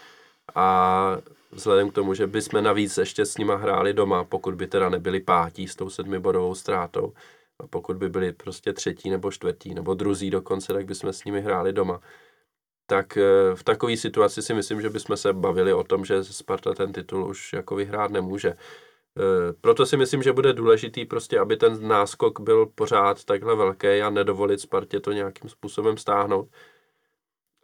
A 0.54 1.18
vzhledem 1.52 1.90
k 1.90 1.94
tomu, 1.94 2.14
že 2.14 2.26
bychom 2.26 2.64
navíc 2.64 2.98
ještě 2.98 3.26
s 3.26 3.38
nima 3.38 3.56
hráli 3.56 3.92
doma, 3.92 4.24
pokud 4.24 4.54
by 4.54 4.66
teda 4.66 4.88
nebyli 4.88 5.20
pátí 5.20 5.68
s 5.68 5.76
tou 5.76 5.90
sedmibodovou 5.90 6.54
ztrátou, 6.54 7.12
a 7.58 7.66
pokud 7.66 7.96
by 7.96 8.08
byli 8.08 8.32
prostě 8.32 8.72
třetí 8.72 9.10
nebo 9.10 9.30
čtvrtí 9.30 9.74
nebo 9.74 9.94
druzí 9.94 10.30
dokonce, 10.30 10.72
tak 10.72 10.86
bychom 10.86 11.12
s 11.12 11.24
nimi 11.24 11.40
hráli 11.40 11.72
doma. 11.72 12.00
Tak 12.86 13.16
eh, 13.16 13.54
v 13.54 13.64
takové 13.64 13.96
situaci 13.96 14.42
si 14.42 14.54
myslím, 14.54 14.80
že 14.80 14.90
bychom 14.90 15.16
se 15.16 15.32
bavili 15.32 15.72
o 15.72 15.84
tom, 15.84 16.04
že 16.04 16.24
Sparta 16.24 16.74
ten 16.74 16.92
titul 16.92 17.24
už 17.26 17.52
jako 17.52 17.74
vyhrát 17.74 18.10
nemůže. 18.10 18.48
Eh, 19.18 19.52
proto 19.60 19.86
si 19.86 19.96
myslím, 19.96 20.22
že 20.22 20.32
bude 20.32 20.52
důležitý 20.52 21.04
prostě, 21.04 21.38
aby 21.38 21.56
ten 21.56 21.88
náskok 21.88 22.40
byl 22.40 22.66
pořád 22.66 23.24
takhle 23.24 23.56
velký 23.56 23.86
a 23.86 24.10
nedovolit 24.10 24.60
Spartě 24.60 25.00
to 25.00 25.12
nějakým 25.12 25.50
způsobem 25.50 25.96
stáhnout. 25.96 26.48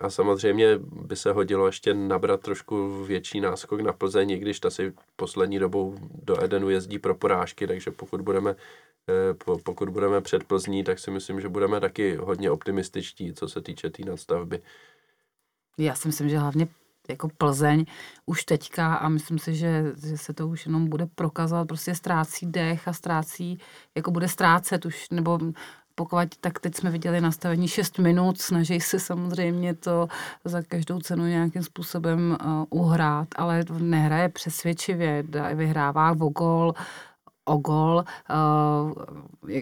A 0.01 0.11
samozřejmě 0.11 0.79
by 0.79 1.17
se 1.17 1.33
hodilo 1.33 1.67
ještě 1.67 1.95
nabrat 1.95 2.41
trošku 2.41 3.05
větší 3.05 3.41
náskok 3.41 3.81
na 3.81 3.93
Plzeň, 3.93 4.39
když 4.41 4.61
ta 4.61 4.71
si 4.71 4.93
poslední 5.17 5.59
dobou 5.59 5.97
do 6.23 6.45
Edenu 6.45 6.71
jezdí 6.71 6.99
pro 6.99 7.15
porážky, 7.15 7.67
takže 7.67 7.91
pokud 7.91 8.21
budeme, 8.21 8.57
eh, 9.09 9.35
pokud 9.65 9.89
budeme 9.89 10.21
před 10.21 10.45
Plzní, 10.45 10.85
tak 10.85 10.99
si 10.99 11.11
myslím, 11.11 11.41
že 11.41 11.49
budeme 11.49 11.81
taky 11.81 12.17
hodně 12.17 12.51
optimističtí, 12.51 13.33
co 13.35 13.49
se 13.49 13.61
týče 13.63 13.91
té 13.91 13.97
tý 13.97 14.05
nadstavby. 14.05 14.63
Já 15.79 15.95
si 15.95 16.09
myslím, 16.09 16.29
že 16.29 16.39
hlavně 16.39 16.69
jako 17.09 17.29
Plzeň 17.39 17.85
už 18.27 18.45
teďka 18.45 18.95
a 18.95 19.09
myslím 19.09 19.39
si, 19.39 19.55
že, 19.55 19.85
že 20.07 20.19
se 20.19 20.35
to 20.35 20.49
už 20.49 20.67
jenom 20.67 20.89
bude 20.89 21.07
prokazovat, 21.07 21.69
prostě 21.69 21.95
ztrácí 21.95 22.47
dech 22.47 22.89
a 22.89 22.93
ztrácí, 22.93 23.59
jako 23.97 24.11
bude 24.11 24.29
ztrácet 24.29 24.87
už, 24.87 25.11
nebo 25.11 25.39
pokud 25.95 26.19
tak 26.41 26.59
teď 26.59 26.75
jsme 26.75 26.91
viděli 26.91 27.21
nastavení 27.21 27.69
6 27.69 27.99
minut, 27.99 28.41
snaží 28.41 28.81
se 28.81 29.01
samozřejmě 29.01 29.75
to 29.75 30.09
za 30.45 30.63
každou 30.63 31.01
cenu 31.01 31.27
nějakým 31.27 31.63
způsobem 31.63 32.39
uh, 32.45 32.65
uhrát, 32.71 33.29
ale 33.37 33.65
nehraje 33.79 34.29
přesvědčivě, 34.29 35.25
vyhrává 35.55 36.11
o 36.11 36.29
gol, 36.29 36.75
o 37.49 37.57
gol. 37.57 38.05
Uh, 38.31 38.93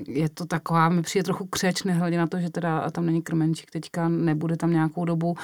je 0.07 0.29
to 0.29 0.47
taková, 0.47 0.89
mi 0.89 1.03
přijde 1.03 1.23
trochu 1.23 1.47
křeč, 1.47 1.83
nehledě 1.83 2.19
na 2.19 2.27
to, 2.27 2.39
že 2.39 2.51
teda 2.51 2.91
tam 2.91 3.07
není 3.07 3.23
Krmenčík 3.23 3.71
teďka, 3.71 4.09
nebude 4.09 4.57
tam 4.57 4.73
nějakou 4.73 5.05
dobu, 5.05 5.29
uh, 5.31 5.37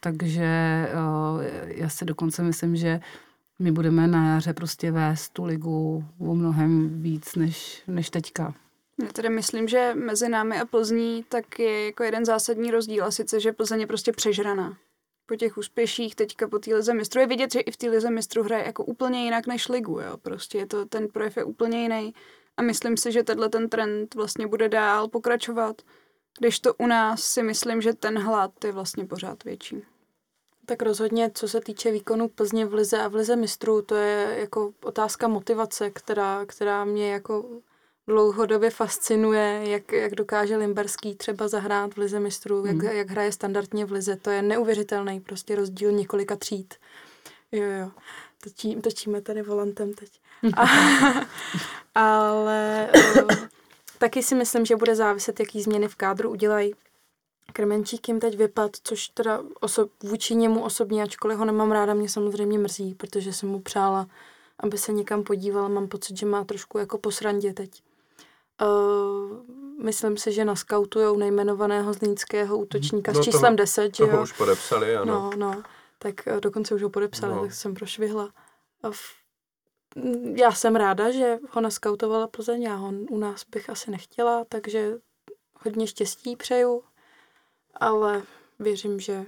takže 0.00 0.88
uh, 1.34 1.42
já 1.66 1.88
si 1.88 2.04
dokonce 2.04 2.42
myslím, 2.42 2.76
že 2.76 3.00
my 3.58 3.72
budeme 3.72 4.06
na 4.06 4.34
jaře 4.34 4.52
prostě 4.52 4.90
vést 4.90 5.28
tu 5.28 5.44
ligu 5.44 6.04
o 6.18 6.34
mnohem 6.34 7.02
víc 7.02 7.34
než, 7.34 7.82
než 7.86 8.10
teďka. 8.10 8.54
Já 9.02 9.08
tedy 9.12 9.28
myslím, 9.28 9.68
že 9.68 9.94
mezi 9.94 10.28
námi 10.28 10.60
a 10.60 10.64
Plzní 10.64 11.24
tak 11.28 11.58
je 11.58 11.86
jako 11.86 12.02
jeden 12.02 12.24
zásadní 12.24 12.70
rozdíl 12.70 13.04
a 13.04 13.10
sice, 13.10 13.40
že 13.40 13.52
Plzeň 13.52 13.80
je 13.80 13.86
prostě 13.86 14.12
přežraná. 14.12 14.76
Po 15.32 15.36
těch 15.36 15.58
úspěších 15.58 16.14
teďka 16.14 16.48
po 16.48 16.58
té 16.58 16.74
lize 16.74 16.94
mistrů 16.94 17.20
je 17.20 17.26
vidět, 17.26 17.52
že 17.52 17.60
i 17.60 17.70
v 17.70 17.76
té 17.76 17.88
lize 17.88 18.10
mistrů 18.10 18.42
hraje 18.42 18.64
jako 18.64 18.84
úplně 18.84 19.24
jinak 19.24 19.46
než 19.46 19.68
ligu, 19.68 20.00
jo. 20.00 20.16
Prostě 20.16 20.58
je 20.58 20.66
to, 20.66 20.86
ten 20.86 21.08
projev 21.08 21.36
je 21.36 21.44
úplně 21.44 21.82
jiný 21.82 22.14
a 22.56 22.62
myslím 22.62 22.96
si, 22.96 23.12
že 23.12 23.22
tenhle 23.22 23.48
ten 23.48 23.68
trend 23.68 24.14
vlastně 24.14 24.46
bude 24.46 24.68
dál 24.68 25.08
pokračovat, 25.08 25.82
když 26.38 26.60
to 26.60 26.74
u 26.74 26.86
nás 26.86 27.22
si 27.22 27.42
myslím, 27.42 27.80
že 27.82 27.92
ten 27.92 28.18
hlad 28.18 28.64
je 28.64 28.72
vlastně 28.72 29.04
pořád 29.04 29.44
větší. 29.44 29.82
Tak 30.66 30.82
rozhodně, 30.82 31.30
co 31.34 31.48
se 31.48 31.60
týče 31.60 31.90
výkonu 31.90 32.28
Plzně 32.28 32.66
v 32.66 32.74
lize 32.74 32.98
a 32.98 33.08
v 33.08 33.14
lize 33.14 33.36
mistrů, 33.36 33.82
to 33.82 33.94
je 33.94 34.36
jako 34.38 34.72
otázka 34.82 35.28
motivace, 35.28 35.90
která, 35.90 36.46
která 36.46 36.84
mě 36.84 37.12
jako 37.12 37.60
dlouhodobě 38.08 38.70
fascinuje, 38.70 39.60
jak, 39.62 39.92
jak 39.92 40.14
dokáže 40.14 40.56
Limberský 40.56 41.14
třeba 41.14 41.48
zahrát 41.48 41.94
v 41.94 41.98
Lize 41.98 42.20
mistrů, 42.20 42.62
hmm. 42.62 42.80
jak, 42.80 42.94
jak 42.94 43.10
hraje 43.10 43.32
standardně 43.32 43.84
v 43.84 43.92
Lize. 43.92 44.16
To 44.16 44.30
je 44.30 44.42
neuvěřitelný 44.42 45.20
prostě 45.20 45.56
rozdíl 45.56 45.92
několika 45.92 46.36
tříd. 46.36 46.74
Jo, 47.52 47.64
jo. 47.64 47.90
Točí, 48.44 48.76
točíme 48.76 49.20
tady 49.20 49.42
volantem 49.42 49.92
teď. 49.94 50.10
A, 50.56 50.66
ale 51.94 52.88
uh, 53.22 53.28
taky 53.98 54.22
si 54.22 54.34
myslím, 54.34 54.66
že 54.66 54.76
bude 54.76 54.96
záviset, 54.96 55.40
jaký 55.40 55.62
změny 55.62 55.88
v 55.88 55.96
kádru 55.96 56.30
udělají. 56.30 56.74
Kremenčík 57.52 58.08
jim 58.08 58.20
teď 58.20 58.36
vypad, 58.36 58.70
což 58.82 59.08
teda 59.08 59.42
osob, 59.60 59.90
vůči 60.02 60.34
němu 60.34 60.64
osobně, 60.64 61.02
ačkoliv 61.02 61.38
ho 61.38 61.44
nemám 61.44 61.72
ráda, 61.72 61.94
mě 61.94 62.08
samozřejmě 62.08 62.58
mrzí, 62.58 62.94
protože 62.94 63.32
jsem 63.32 63.48
mu 63.48 63.60
přála, 63.60 64.06
aby 64.58 64.78
se 64.78 64.92
někam 64.92 65.22
podívala. 65.22 65.68
Mám 65.68 65.88
pocit, 65.88 66.16
že 66.16 66.26
má 66.26 66.44
trošku 66.44 66.78
jako 66.78 66.98
posrandě 66.98 67.52
teď. 67.52 67.82
Uh, 68.62 69.84
myslím 69.84 70.16
si, 70.16 70.32
že 70.32 70.44
naskautujou 70.44 71.16
nejmenovaného 71.16 71.92
zlínského 71.92 72.58
útočníka 72.58 73.12
no, 73.12 73.22
s 73.22 73.24
číslem 73.24 73.56
toho, 73.56 73.64
10, 73.64 73.96
že 73.96 74.04
jo? 74.04 74.22
už 74.22 74.32
podepsali, 74.32 74.96
ano. 74.96 75.14
No, 75.14 75.30
no, 75.36 75.62
tak 75.98 76.14
uh, 76.26 76.40
dokonce 76.40 76.74
už 76.74 76.82
ho 76.82 76.90
podepsali, 76.90 77.34
no. 77.34 77.42
tak 77.42 77.52
jsem 77.52 77.74
prošvihla. 77.74 78.28
Já 80.34 80.52
jsem 80.52 80.76
ráda, 80.76 81.10
že 81.10 81.38
ho 81.50 81.60
naskautovala 81.60 82.26
Plzeň, 82.26 82.62
já 82.62 82.74
ho 82.74 82.92
u 83.10 83.18
nás 83.18 83.44
bych 83.44 83.70
asi 83.70 83.90
nechtěla, 83.90 84.44
takže 84.48 84.92
hodně 85.64 85.86
štěstí 85.86 86.36
přeju, 86.36 86.82
ale 87.74 88.22
věřím, 88.58 89.00
že, 89.00 89.24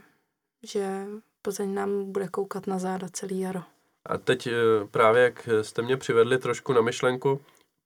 že 0.62 1.06
Plzeň 1.42 1.74
nám 1.74 2.12
bude 2.12 2.28
koukat 2.28 2.66
na 2.66 2.78
záda 2.78 3.08
celý 3.12 3.40
jaro. 3.40 3.62
A 4.06 4.18
teď 4.18 4.46
eh, 4.46 4.52
právě, 4.90 5.22
jak 5.22 5.48
jste 5.62 5.82
mě 5.82 5.96
přivedli 5.96 6.38
trošku 6.38 6.72
na 6.72 6.80
myšlenku, 6.80 7.40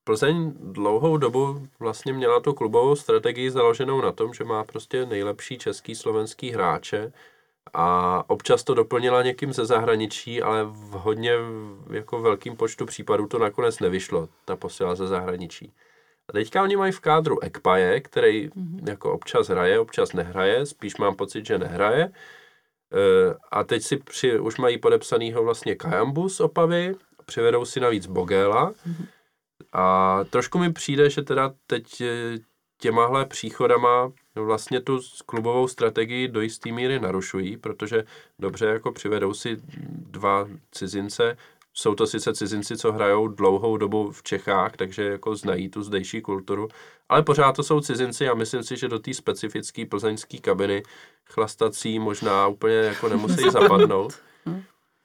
Plzeň 0.09 0.53
dlouhou 0.61 1.17
dobu 1.17 1.69
vlastně 1.79 2.13
měla 2.13 2.41
tu 2.41 2.53
klubovou 2.53 2.97
strategii 2.97 3.51
založenou 3.51 4.01
na 4.01 4.13
tom, 4.13 4.35
že 4.35 4.45
má 4.45 4.65
prostě 4.65 5.07
nejlepší 5.07 5.59
český, 5.59 5.95
slovenský 5.95 6.51
hráče 6.51 7.13
a 7.75 8.25
občas 8.31 8.65
to 8.65 8.75
doplnila 8.75 9.23
někým 9.23 9.53
ze 9.53 9.67
zahraničí, 9.67 10.43
ale 10.43 10.65
v 10.65 10.91
hodně 10.91 11.33
jako 11.91 12.21
velkým 12.21 12.57
počtu 12.57 12.87
případů 12.87 13.27
to 13.27 13.39
nakonec 13.39 13.81
nevyšlo, 13.81 14.29
ta 14.45 14.57
posila 14.57 14.95
ze 14.95 15.07
zahraničí. 15.07 15.73
A 16.29 16.33
teďka 16.33 16.63
oni 16.63 16.77
mají 16.77 16.93
v 16.93 17.01
kádru 17.01 17.43
Ekpaje, 17.43 18.01
který 18.01 18.49
mm-hmm. 18.49 18.89
jako 18.89 19.13
občas 19.13 19.49
hraje, 19.49 19.79
občas 19.79 20.13
nehraje, 20.13 20.67
spíš 20.67 20.97
mám 20.97 21.17
pocit, 21.17 21.47
že 21.47 21.59
nehraje. 21.59 22.03
E, 22.03 22.11
a 23.51 23.65
teď 23.65 23.83
si 23.83 23.97
při, 23.97 24.39
už 24.41 24.57
mají 24.57 24.79
podepsanýho 24.79 25.45
vlastně 25.45 25.75
Kajambu 25.75 26.29
z 26.29 26.41
Opavy, 26.41 26.95
přivedou 27.27 27.65
si 27.65 27.81
navíc 27.81 28.07
Bogela, 28.07 28.71
mm-hmm 28.71 29.07
a 29.73 30.19
trošku 30.31 30.59
mi 30.59 30.73
přijde, 30.73 31.11
že 31.11 31.23
teda 31.23 31.55
teď 31.67 32.01
eh, 32.01 32.39
těmahle 32.81 33.27
příchodama 33.27 34.13
vlastně 34.35 34.81
tu 34.81 35.01
klubovou 35.27 35.69
strategii 35.69 36.29
do 36.29 36.41
jisté 36.41 36.73
míry 36.73 37.01
narušují, 37.01 37.57
protože 37.57 38.05
dobře 38.39 38.67
jako 38.67 38.93
přivedou 38.93 39.35
si 39.35 39.57
dva 39.91 40.49
cizince, 40.71 41.37
jsou 41.75 41.95
to 41.95 42.07
sice 42.07 42.35
cizinci, 42.35 42.77
co 42.77 42.93
hrajou 42.93 43.29
dlouhou 43.29 43.77
dobu 43.77 44.11
v 44.11 44.23
Čechách, 44.23 44.77
takže 44.77 45.05
jako 45.05 45.37
znají 45.37 45.69
tu 45.69 45.83
zdejší 45.83 46.21
kulturu, 46.21 46.69
ale 47.09 47.23
pořád 47.23 47.57
to 47.57 47.63
jsou 47.63 47.81
cizinci 47.81 48.29
a 48.29 48.35
myslím 48.35 48.63
si, 48.63 48.77
že 48.77 48.89
do 48.89 48.99
té 48.99 49.15
specifické 49.15 49.87
plzeňské 49.87 50.39
kabiny 50.39 50.83
chlastací 51.25 51.99
možná 51.99 52.47
úplně 52.47 52.75
jako 52.75 53.09
nemusí 53.09 53.51
zapadnout. 53.51 54.23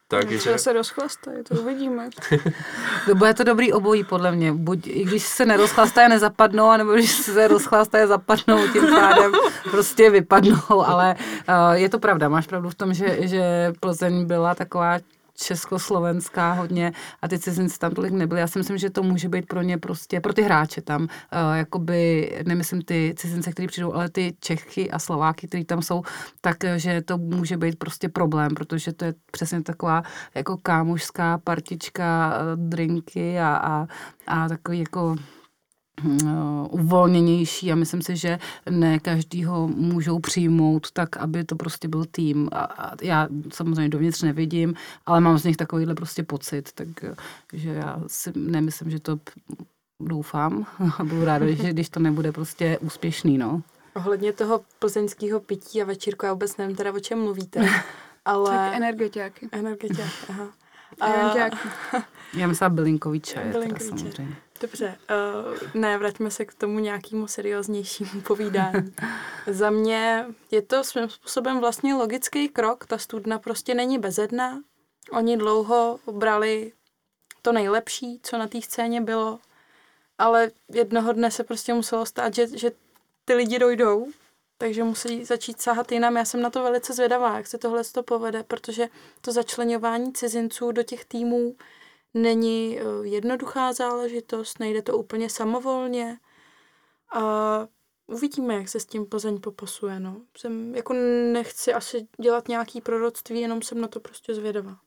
Takže... 0.08 0.52
No, 0.52 0.58
se 0.58 0.74
rozchlastají, 0.74 1.44
to 1.44 1.56
uvidíme. 1.56 2.10
to 3.06 3.16
bude 3.16 3.34
to 3.34 3.44
dobrý 3.44 3.74
obojí, 3.74 4.04
podle 4.04 4.32
mě. 4.32 4.54
Buď, 4.54 4.88
i 4.88 5.04
když 5.04 5.24
se 5.24 5.46
nerozchlastají, 5.46 6.10
nezapadnou, 6.10 6.66
anebo 6.70 6.94
když 6.94 7.12
se 7.12 7.48
rozchlastají, 7.48 8.08
zapadnou, 8.08 8.68
tím 8.68 8.88
pádem 8.90 9.32
prostě 9.72 10.10
vypadnou, 10.10 10.86
ale 10.86 11.16
uh, 11.50 11.74
je 11.74 11.90
to 11.90 12.00
pravda, 12.00 12.30
máš 12.30 12.48
pravdu 12.48 12.70
v 12.70 12.76
tom, 12.76 12.94
že, 12.94 13.28
že 13.28 13.74
Plzeň 13.80 14.26
byla 14.26 14.56
taková 14.56 15.00
československá 15.38 16.54
hodně 16.54 16.92
a 17.22 17.28
ty 17.28 17.40
cizinci 17.40 17.80
tam 17.80 17.92
tolik 17.92 18.14
nebyli. 18.14 18.42
Já 18.42 18.48
si 18.48 18.60
myslím, 18.60 18.78
že 18.78 18.90
to 18.90 19.04
může 19.04 19.30
být 19.30 19.46
pro 19.46 19.62
ně 19.62 19.78
prostě, 19.78 20.20
pro 20.20 20.34
ty 20.34 20.42
hráče 20.42 20.82
tam, 20.82 21.02
uh, 21.02 21.08
jakoby, 21.54 22.32
nemyslím 22.46 22.82
ty 22.82 23.14
cizince, 23.18 23.52
kteří 23.52 23.68
přijdou, 23.68 23.94
ale 23.94 24.10
ty 24.10 24.36
Čechy 24.40 24.92
a 24.92 25.00
Slováky, 25.00 25.48
kteří 25.48 25.66
tam 25.66 25.82
jsou, 25.82 26.02
takže 26.42 27.02
to 27.02 27.18
může 27.18 27.58
být 27.58 27.80
prostě 27.80 28.10
problém, 28.10 28.54
protože 28.56 28.94
to 28.94 29.06
je 29.06 29.14
přesně 29.32 29.64
taková 29.64 30.04
jako 30.36 30.58
kámošská 30.58 31.38
partička, 31.38 32.38
uh, 32.38 32.70
drinky 32.70 33.40
a, 33.40 33.56
a, 33.56 33.88
a 34.28 34.50
takový 34.50 34.80
jako 34.80 35.16
Eh, 35.16 35.43
uvolněnější 36.70 37.72
a 37.72 37.76
myslím 37.76 38.02
si, 38.02 38.16
že 38.16 38.40
ne 38.70 39.00
každý 39.00 39.44
ho 39.44 39.68
můžou 39.68 40.20
přijmout 40.20 40.92
tak, 40.92 41.18
aby 41.18 41.44
to 41.44 41.56
prostě 41.56 41.88
byl 41.88 42.06
tým. 42.06 42.50
A 42.52 42.92
já 43.02 43.28
samozřejmě 43.54 43.90
dovnitř 43.90 44.22
nevidím, 44.22 44.74
ale 45.06 45.22
mám 45.22 45.38
z 45.38 45.44
nich 45.44 45.58
takovýhle 45.58 45.96
prostě 45.96 46.24
pocit, 46.24 46.72
takže 46.76 47.70
já 47.70 48.00
si 48.08 48.32
nemyslím, 48.36 48.90
že 48.90 49.00
to 49.00 49.20
doufám 50.00 50.66
a 50.98 51.04
budu 51.04 51.26
ráda, 51.26 51.52
že 51.52 51.74
když 51.74 51.90
to 51.90 52.00
nebude 52.00 52.32
prostě 52.32 52.78
úspěšný, 52.82 53.38
no. 53.38 53.62
Ohledně 53.96 54.34
toho 54.34 54.62
plzeňského 54.80 55.40
pití 55.40 55.82
a 55.82 55.86
večírku, 55.86 56.26
já 56.26 56.34
vůbec 56.34 56.58
nevím 56.58 56.76
teda, 56.76 56.94
o 56.94 57.00
čem 57.00 57.20
mluvíte, 57.20 57.70
ale... 58.26 58.50
Tak 58.50 58.74
energetiáky. 58.74 59.50
Energetiáky, 59.52 60.12
aha. 60.30 60.48
A... 61.00 61.38
Já 62.34 62.48
myslím 62.48 62.76
bylinkový 62.76 63.20
čaj, 63.20 63.52
bylinkový 63.52 63.80
teda, 63.80 63.98
samozřejmě. 63.98 64.36
Dobře, 64.64 64.98
uh, 65.10 65.82
ne, 65.82 65.98
vraťme 65.98 66.32
se 66.32 66.46
k 66.46 66.54
tomu 66.54 66.80
nějakému 66.80 67.28
serióznějšímu 67.28 68.22
povídání. 68.28 68.96
Za 69.48 69.70
mě 69.70 70.26
je 70.52 70.62
to 70.62 70.84
svým 70.84 71.10
způsobem 71.10 71.60
vlastně 71.60 71.96
logický 71.96 72.50
krok, 72.50 72.86
ta 72.86 72.98
studna 72.98 73.40
prostě 73.40 73.76
není 73.76 74.00
bezedná. 74.00 74.62
Oni 75.12 75.38
dlouho 75.38 76.00
brali 76.12 76.74
to 77.42 77.52
nejlepší, 77.52 78.20
co 78.24 78.38
na 78.38 78.48
té 78.48 78.62
scéně 78.62 79.02
bylo, 79.02 79.40
ale 80.18 80.52
jednoho 80.74 81.14
dne 81.14 81.32
se 81.32 81.44
prostě 81.44 81.74
muselo 81.74 82.06
stát, 82.06 82.36
že, 82.36 82.58
že 82.58 82.72
ty 83.26 83.34
lidi 83.34 83.60
dojdou, 83.60 84.08
takže 84.58 84.84
musí 84.84 85.26
začít 85.26 85.62
sahat 85.62 85.92
jinam. 85.92 86.18
Já 86.18 86.26
jsem 86.26 86.42
na 86.42 86.50
to 86.50 86.64
velice 86.64 86.94
zvědavá, 86.94 87.38
jak 87.38 87.48
se 87.48 87.58
tohle 87.58 87.84
to 87.84 88.04
povede, 88.04 88.44
protože 88.44 88.90
to 89.22 89.32
začlenování 89.32 90.14
cizinců 90.14 90.72
do 90.72 90.84
těch 90.84 91.06
týmů 91.06 91.56
není 92.14 92.80
eh, 92.80 92.84
jednoduchá 93.04 93.74
záležitost, 93.74 94.60
nejde 94.60 94.82
to 94.82 94.98
úplně 94.98 95.30
samovolně. 95.30 96.18
A 97.14 97.68
uvidíme, 98.08 98.56
jak 98.56 98.70
se 98.70 98.80
s 98.80 98.86
tím 98.86 99.06
Plzeň 99.06 99.42
popasuje. 99.42 100.00
No. 100.00 100.22
Jsem, 100.38 100.76
jako 100.76 100.94
nechci 101.34 101.74
asi 101.74 102.08
dělat 102.22 102.48
nějaký 102.48 102.82
proroctví, 102.82 103.42
jenom 103.42 103.62
jsem 103.62 103.82
na 103.82 103.88
to 103.88 104.00
prostě 104.00 104.34
zvědavá. 104.34 104.78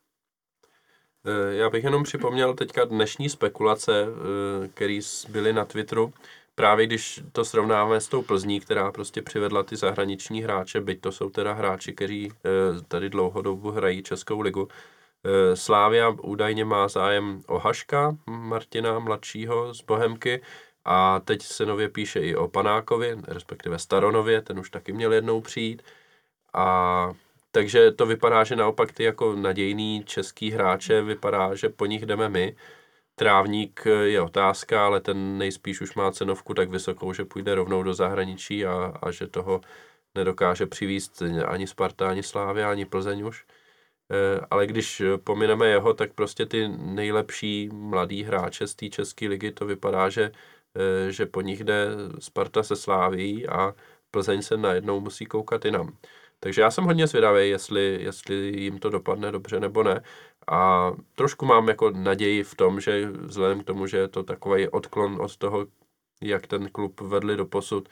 Eh, 1.25 1.55
já 1.55 1.71
bych 1.71 1.85
jenom 1.85 2.03
připomněl 2.03 2.55
teďka 2.55 2.85
dnešní 2.85 3.29
spekulace, 3.29 4.07
eh, 4.07 4.69
které 4.69 4.99
byly 5.29 5.53
na 5.53 5.65
Twitteru. 5.65 6.13
Právě 6.55 6.87
když 6.87 7.23
to 7.33 7.45
srovnáme 7.45 8.01
s 8.01 8.09
tou 8.09 8.23
Plzní, 8.23 8.61
která 8.61 8.93
prostě 8.93 9.23
přivedla 9.23 9.63
ty 9.63 9.77
zahraniční 9.77 10.43
hráče, 10.43 10.81
byť 10.81 11.01
to 11.01 11.13
jsou 11.13 11.31
teda 11.31 11.53
hráči, 11.53 11.93
kteří 11.93 12.33
tady 12.89 13.11
dlouhodobu 13.11 13.71
hrají 13.71 14.03
Českou 14.03 14.41
ligu, 14.41 14.69
Slávia 15.55 16.09
údajně 16.09 16.65
má 16.65 16.89
zájem 16.89 17.43
o 17.47 17.59
Haška, 17.59 18.17
Martina 18.27 18.99
mladšího 18.99 19.75
z 19.75 19.83
Bohemky, 19.83 20.43
a 20.89 21.21
teď 21.21 21.43
se 21.43 21.67
nově 21.67 21.89
píše 21.89 22.21
i 22.21 22.37
o 22.37 22.49
Panákovi, 22.49 23.17
respektive 23.29 23.79
Staronově, 23.79 24.43
ten 24.43 24.59
už 24.59 24.71
taky 24.71 24.93
měl 24.93 25.13
jednou 25.13 25.41
přijít. 25.41 25.83
A 26.55 27.11
takže 27.51 27.93
to 27.93 28.07
vypadá, 28.07 28.45
že 28.45 28.57
naopak 28.57 28.93
ty 28.93 29.05
jako 29.05 29.37
nadějný 29.37 30.03
český 30.05 30.51
hráče 30.51 31.03
vypadá, 31.03 31.55
že 31.55 31.69
po 31.69 31.87
nich 31.87 32.07
jdeme 32.07 32.29
my. 32.29 32.57
Trávník 33.15 33.85
je 34.03 34.21
otázka, 34.21 34.87
ale 34.87 35.01
ten 35.01 35.39
nejspíš 35.39 35.81
už 35.81 35.95
má 35.95 36.13
cenovku 36.13 36.55
tak 36.55 36.71
vysokou, 36.71 37.13
že 37.13 37.25
půjde 37.25 37.55
rovnou 37.55 37.83
do 37.83 37.95
zahraničí 37.95 38.67
a, 38.67 38.93
a 39.03 39.11
že 39.11 39.27
toho 39.27 39.61
nedokáže 40.15 40.67
přivízt 40.67 41.23
ani 41.47 41.67
Sparta, 41.67 42.09
ani 42.11 42.23
Slávia, 42.23 42.71
ani 42.71 42.85
Plzeň 42.85 43.23
už. 43.27 43.45
Eh, 44.11 44.41
ale 44.51 44.67
když 44.67 45.03
pomineme 45.25 45.69
jeho, 45.69 45.95
tak 45.95 46.13
prostě 46.13 46.47
ty 46.47 46.69
nejlepší 46.69 47.69
mladý 47.73 48.23
hráče 48.23 48.67
z 48.67 48.75
té 48.75 48.89
české 48.89 49.29
ligy, 49.29 49.53
to 49.53 49.67
vypadá, 49.67 50.09
že, 50.09 50.33
eh, 50.77 51.13
že 51.13 51.27
po 51.27 51.41
nich 51.41 51.65
jde 51.65 51.89
Sparta 52.19 52.63
se 52.63 52.77
sláví 52.77 53.49
a 53.49 53.75
Plzeň 54.11 54.43
se 54.43 54.57
najednou 54.57 55.01
musí 55.01 55.27
koukat 55.27 55.65
jinam. 55.65 55.97
Takže 56.41 56.63
já 56.63 56.71
jsem 56.71 56.85
hodně 56.85 57.07
zvědavý, 57.07 57.51
jestli, 57.51 57.99
jestli 58.03 58.35
jim 58.37 58.79
to 58.79 58.91
dopadne 58.91 59.33
dobře 59.33 59.61
nebo 59.61 59.83
ne. 59.83 60.03
A 60.49 60.91
trošku 61.15 61.47
mám 61.47 61.69
jako 61.69 61.91
naději 61.91 62.43
v 62.43 62.55
tom, 62.55 62.81
že 62.81 63.11
vzhledem 63.11 63.61
k 63.61 63.65
tomu, 63.65 63.87
že 63.87 63.97
je 63.97 64.09
to 64.09 64.23
takový 64.23 64.69
odklon 64.69 65.21
od 65.21 65.37
toho, 65.37 65.67
jak 66.23 66.47
ten 66.47 66.69
klub 66.71 67.01
vedli 67.01 67.37
do 67.37 67.47
posud, 67.47 67.89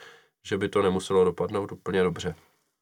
že 0.47 0.59
by 0.59 0.69
to 0.69 0.83
nemuselo 0.83 1.25
dopadnout 1.25 1.73
úplně 1.73 2.03
dobře. 2.03 2.35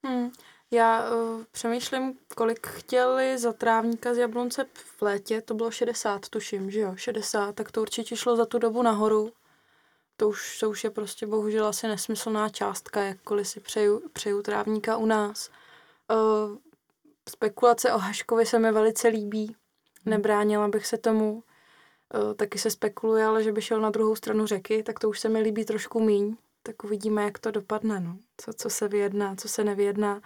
Hmm. 0.06 0.30
Já 0.72 1.10
uh, 1.10 1.44
přemýšlím, 1.50 2.18
kolik 2.36 2.66
chtěli 2.66 3.38
za 3.38 3.52
trávníka 3.52 4.14
z 4.14 4.18
Jablonce 4.18 4.66
v 4.74 5.02
létě, 5.02 5.40
to 5.40 5.54
bylo 5.54 5.70
60, 5.70 6.28
tuším, 6.28 6.70
že 6.70 6.80
jo, 6.80 6.96
60, 6.96 7.54
tak 7.54 7.70
to 7.70 7.80
určitě 7.82 8.16
šlo 8.16 8.36
za 8.36 8.46
tu 8.46 8.58
dobu 8.58 8.82
nahoru. 8.82 9.32
To 10.16 10.28
už, 10.28 10.58
to 10.58 10.70
už 10.70 10.84
je 10.84 10.90
prostě 10.90 11.26
bohužel 11.26 11.66
asi 11.66 11.88
nesmyslná 11.88 12.48
částka, 12.48 13.02
jakkoliv 13.02 13.48
si 13.48 13.60
přeju, 13.60 14.02
přeju 14.12 14.42
trávníka 14.42 14.96
u 14.96 15.06
nás. 15.06 15.50
Uh, 16.10 16.56
spekulace 17.28 17.92
o 17.92 17.98
Haškovi 17.98 18.46
se 18.46 18.58
mi 18.58 18.72
velice 18.72 19.08
líbí, 19.08 19.46
hmm. 19.46 19.54
nebránila 20.04 20.68
bych 20.68 20.86
se 20.86 20.98
tomu. 20.98 21.32
Uh, 22.14 22.34
taky 22.34 22.58
se 22.58 22.70
spekuluje, 22.70 23.24
ale 23.24 23.42
že 23.42 23.52
by 23.52 23.62
šel 23.62 23.80
na 23.80 23.90
druhou 23.90 24.16
stranu 24.16 24.46
řeky, 24.46 24.82
tak 24.82 24.98
to 24.98 25.08
už 25.08 25.20
se 25.20 25.28
mi 25.28 25.40
líbí 25.40 25.64
trošku 25.64 26.00
míň. 26.00 26.36
Tak 26.62 26.84
uvidíme, 26.84 27.24
jak 27.24 27.38
to 27.38 27.50
dopadne, 27.50 28.00
no. 28.00 28.16
Co, 28.36 28.52
co 28.52 28.70
se 28.70 28.88
vyjedná, 28.88 29.36
co 29.36 29.48
se 29.48 29.64
nevyjedná. 29.64 30.20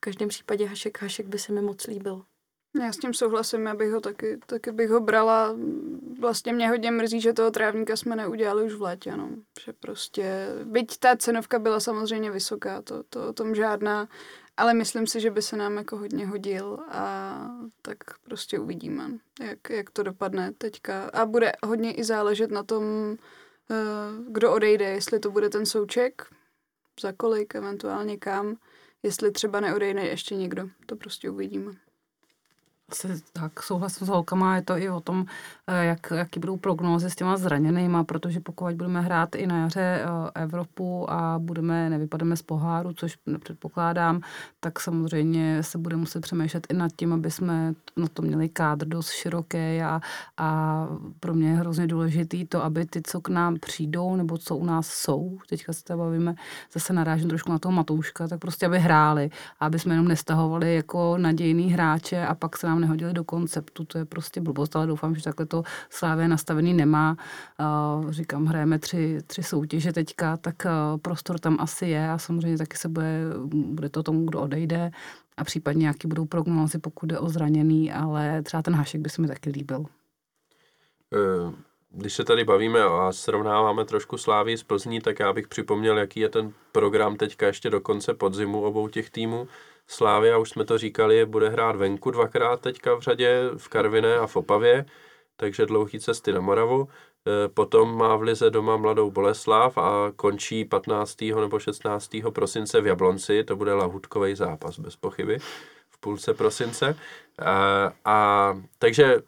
V 0.00 0.04
každém 0.04 0.28
případě 0.28 0.66
Hašek 0.66 1.02
Hašek 1.02 1.26
by 1.26 1.38
se 1.38 1.52
mi 1.52 1.62
moc 1.62 1.86
líbil. 1.86 2.22
Já 2.80 2.92
s 2.92 2.96
tím 2.96 3.14
souhlasím, 3.14 3.66
já 3.66 3.74
bych 3.74 3.92
ho 3.92 4.00
taky, 4.00 4.38
taky 4.46 4.72
bych 4.72 4.90
ho 4.90 5.00
brala. 5.00 5.56
Vlastně 6.20 6.52
mě 6.52 6.68
hodně 6.68 6.90
mrzí, 6.90 7.20
že 7.20 7.32
toho 7.32 7.50
trávníka 7.50 7.96
jsme 7.96 8.16
neudělali 8.16 8.64
už 8.64 8.72
v 8.72 8.82
létě, 8.82 9.16
no. 9.16 9.30
Že 9.64 9.72
prostě, 9.72 10.48
byť 10.64 10.98
ta 10.98 11.16
cenovka 11.16 11.58
byla 11.58 11.80
samozřejmě 11.80 12.30
vysoká, 12.30 12.82
to, 12.82 13.02
to 13.02 13.28
o 13.28 13.32
tom 13.32 13.54
žádná, 13.54 14.08
ale 14.56 14.74
myslím 14.74 15.06
si, 15.06 15.20
že 15.20 15.30
by 15.30 15.42
se 15.42 15.56
nám 15.56 15.76
jako 15.76 15.96
hodně 15.96 16.26
hodil 16.26 16.78
a 16.88 17.34
tak 17.82 17.96
prostě 18.24 18.58
uvidíme, 18.58 19.10
jak, 19.40 19.70
jak 19.70 19.90
to 19.90 20.02
dopadne 20.02 20.52
teďka. 20.52 21.04
A 21.04 21.26
bude 21.26 21.52
hodně 21.64 21.92
i 21.92 22.04
záležet 22.04 22.50
na 22.50 22.62
tom, 22.62 22.84
eh, 23.70 23.74
kdo 24.28 24.52
odejde, 24.52 24.84
jestli 24.84 25.20
to 25.20 25.30
bude 25.30 25.48
ten 25.48 25.66
souček, 25.66 26.26
za 27.00 27.12
kolik, 27.12 27.54
eventuálně 27.54 28.16
kam, 28.16 28.56
jestli 29.02 29.30
třeba 29.32 29.60
neodejde 29.60 30.00
ještě 30.02 30.34
někdo. 30.34 30.68
To 30.86 30.96
prostě 30.96 31.30
uvidíme. 31.30 31.72
Asi 32.90 33.22
tak 33.32 33.62
souhlasím 33.62 34.06
s 34.06 34.10
holkama, 34.10 34.56
je 34.56 34.62
to 34.62 34.78
i 34.78 34.90
o 34.90 35.00
tom, 35.00 35.26
eh, 35.66 35.84
jak, 35.84 36.12
jaký 36.14 36.40
budou 36.40 36.56
prognózy 36.56 37.10
s 37.10 37.14
těma 37.14 37.36
zraněnýma, 37.36 38.04
protože 38.04 38.40
pokud 38.40 38.74
budeme 38.74 39.00
hrát 39.00 39.34
i 39.34 39.46
na 39.46 39.58
jaře 39.58 40.02
eh, 40.04 40.42
Evropu 40.42 41.10
a 41.10 41.38
budeme, 41.38 41.90
nevypademe 41.90 42.36
z 42.36 42.42
poháru, 42.42 42.92
což 42.92 43.18
nepředpokládám, 43.26 44.20
tak 44.60 44.80
samozřejmě 44.80 45.62
se 45.62 45.78
bude 45.78 45.96
muset 45.96 46.20
přemýšlet 46.20 46.66
i 46.70 46.74
nad 46.74 46.90
tím, 46.96 47.12
aby 47.12 47.30
jsme 47.30 47.74
na 47.96 48.06
to 48.12 48.22
měli 48.22 48.48
kádr 48.48 48.86
dost 48.86 49.10
široký 49.10 49.82
a, 49.82 50.00
a 50.36 50.88
pro 51.20 51.34
mě 51.34 51.48
je 51.48 51.54
hrozně 51.54 51.86
důležitý 51.86 52.46
to, 52.46 52.64
aby 52.64 52.86
ty, 52.86 53.02
co 53.02 53.20
k 53.20 53.28
nám 53.28 53.56
přijdou 53.58 54.16
nebo 54.16 54.38
co 54.38 54.56
u 54.56 54.64
nás 54.64 54.88
jsou, 54.88 55.38
teďka 55.48 55.72
se 55.72 55.96
bavíme, 55.96 56.34
zase 56.72 56.92
narážím 56.92 57.28
trošku 57.28 57.52
na 57.52 57.58
toho 57.58 57.72
Matouška, 57.72 58.28
tak 58.28 58.40
prostě 58.40 58.66
aby 58.66 58.78
hráli, 58.78 59.30
aby 59.60 59.78
jsme 59.78 59.94
jenom 59.94 60.08
nestahovali 60.08 60.74
jako 60.74 61.18
nadějný 61.18 61.70
hráče 61.70 62.26
a 62.26 62.34
pak 62.34 62.56
se 62.56 62.66
nám 62.66 62.79
nehodili 62.80 63.12
do 63.12 63.24
konceptu, 63.24 63.84
to 63.84 63.98
je 63.98 64.04
prostě 64.04 64.40
blbost, 64.40 64.76
ale 64.76 64.86
doufám, 64.86 65.14
že 65.14 65.22
takhle 65.22 65.46
to 65.46 65.62
Slávě 65.90 66.28
nastavený 66.28 66.74
nemá. 66.74 67.16
Říkám, 68.08 68.46
hrajeme 68.46 68.78
tři, 68.78 69.18
tři 69.26 69.42
soutěže 69.42 69.92
teďka, 69.92 70.36
tak 70.36 70.66
prostor 71.02 71.38
tam 71.38 71.56
asi 71.60 71.86
je 71.86 72.10
a 72.10 72.18
samozřejmě 72.18 72.58
taky 72.58 72.76
se 72.76 72.88
bude, 72.88 73.22
bude 73.50 73.88
to 73.88 74.02
tomu, 74.02 74.24
kdo 74.24 74.40
odejde 74.40 74.90
a 75.36 75.44
případně 75.44 75.80
nějaký 75.80 76.08
budou 76.08 76.24
prognózy, 76.24 76.78
pokud 76.78 77.06
jde 77.06 77.18
o 77.18 77.28
zraněný, 77.28 77.92
ale 77.92 78.42
třeba 78.42 78.62
ten 78.62 78.74
Hašek 78.74 79.00
by 79.00 79.10
se 79.10 79.22
mi 79.22 79.28
taky 79.28 79.50
líbil. 79.50 79.84
Eh, 81.14 81.52
když 81.90 82.14
se 82.14 82.24
tady 82.24 82.44
bavíme 82.44 82.82
a 82.82 83.12
srovnáváme 83.12 83.84
trošku 83.84 84.18
Slávy 84.18 84.56
s 84.56 84.62
Plzní, 84.62 85.00
tak 85.00 85.20
já 85.20 85.32
bych 85.32 85.48
připomněl, 85.48 85.98
jaký 85.98 86.20
je 86.20 86.28
ten 86.28 86.52
program 86.72 87.16
teďka 87.16 87.46
ještě 87.46 87.70
do 87.70 87.80
konce 87.80 88.14
podzimu 88.14 88.62
obou 88.62 88.88
těch 88.88 89.10
týmů. 89.10 89.48
Slávia, 89.90 90.38
už 90.38 90.50
jsme 90.50 90.64
to 90.64 90.78
říkali, 90.78 91.26
bude 91.26 91.48
hrát 91.48 91.76
venku 91.76 92.10
dvakrát 92.10 92.60
teďka 92.60 92.94
v 92.94 93.00
řadě, 93.00 93.50
v 93.56 93.68
Karviné 93.68 94.16
a 94.16 94.26
v 94.26 94.36
Opavě, 94.36 94.84
takže 95.36 95.66
dlouhý 95.66 96.00
cesty 96.00 96.32
na 96.32 96.40
Moravu. 96.40 96.88
E, 96.88 97.48
potom 97.48 97.98
má 97.98 98.16
v 98.16 98.22
Lize 98.22 98.50
doma 98.50 98.76
mladou 98.76 99.10
Boleslav 99.10 99.78
a 99.78 100.12
končí 100.16 100.64
15. 100.64 101.16
nebo 101.40 101.58
16. 101.58 102.10
prosince 102.30 102.80
v 102.80 102.86
Jablonci, 102.86 103.44
to 103.44 103.56
bude 103.56 103.74
lahutkový 103.74 104.34
zápas 104.34 104.78
bez 104.78 104.96
pochyby 104.96 105.38
v 105.90 105.98
půlce 106.00 106.34
prosince. 106.34 106.96
A, 107.38 107.92
a 108.04 108.58
takže 108.78 109.22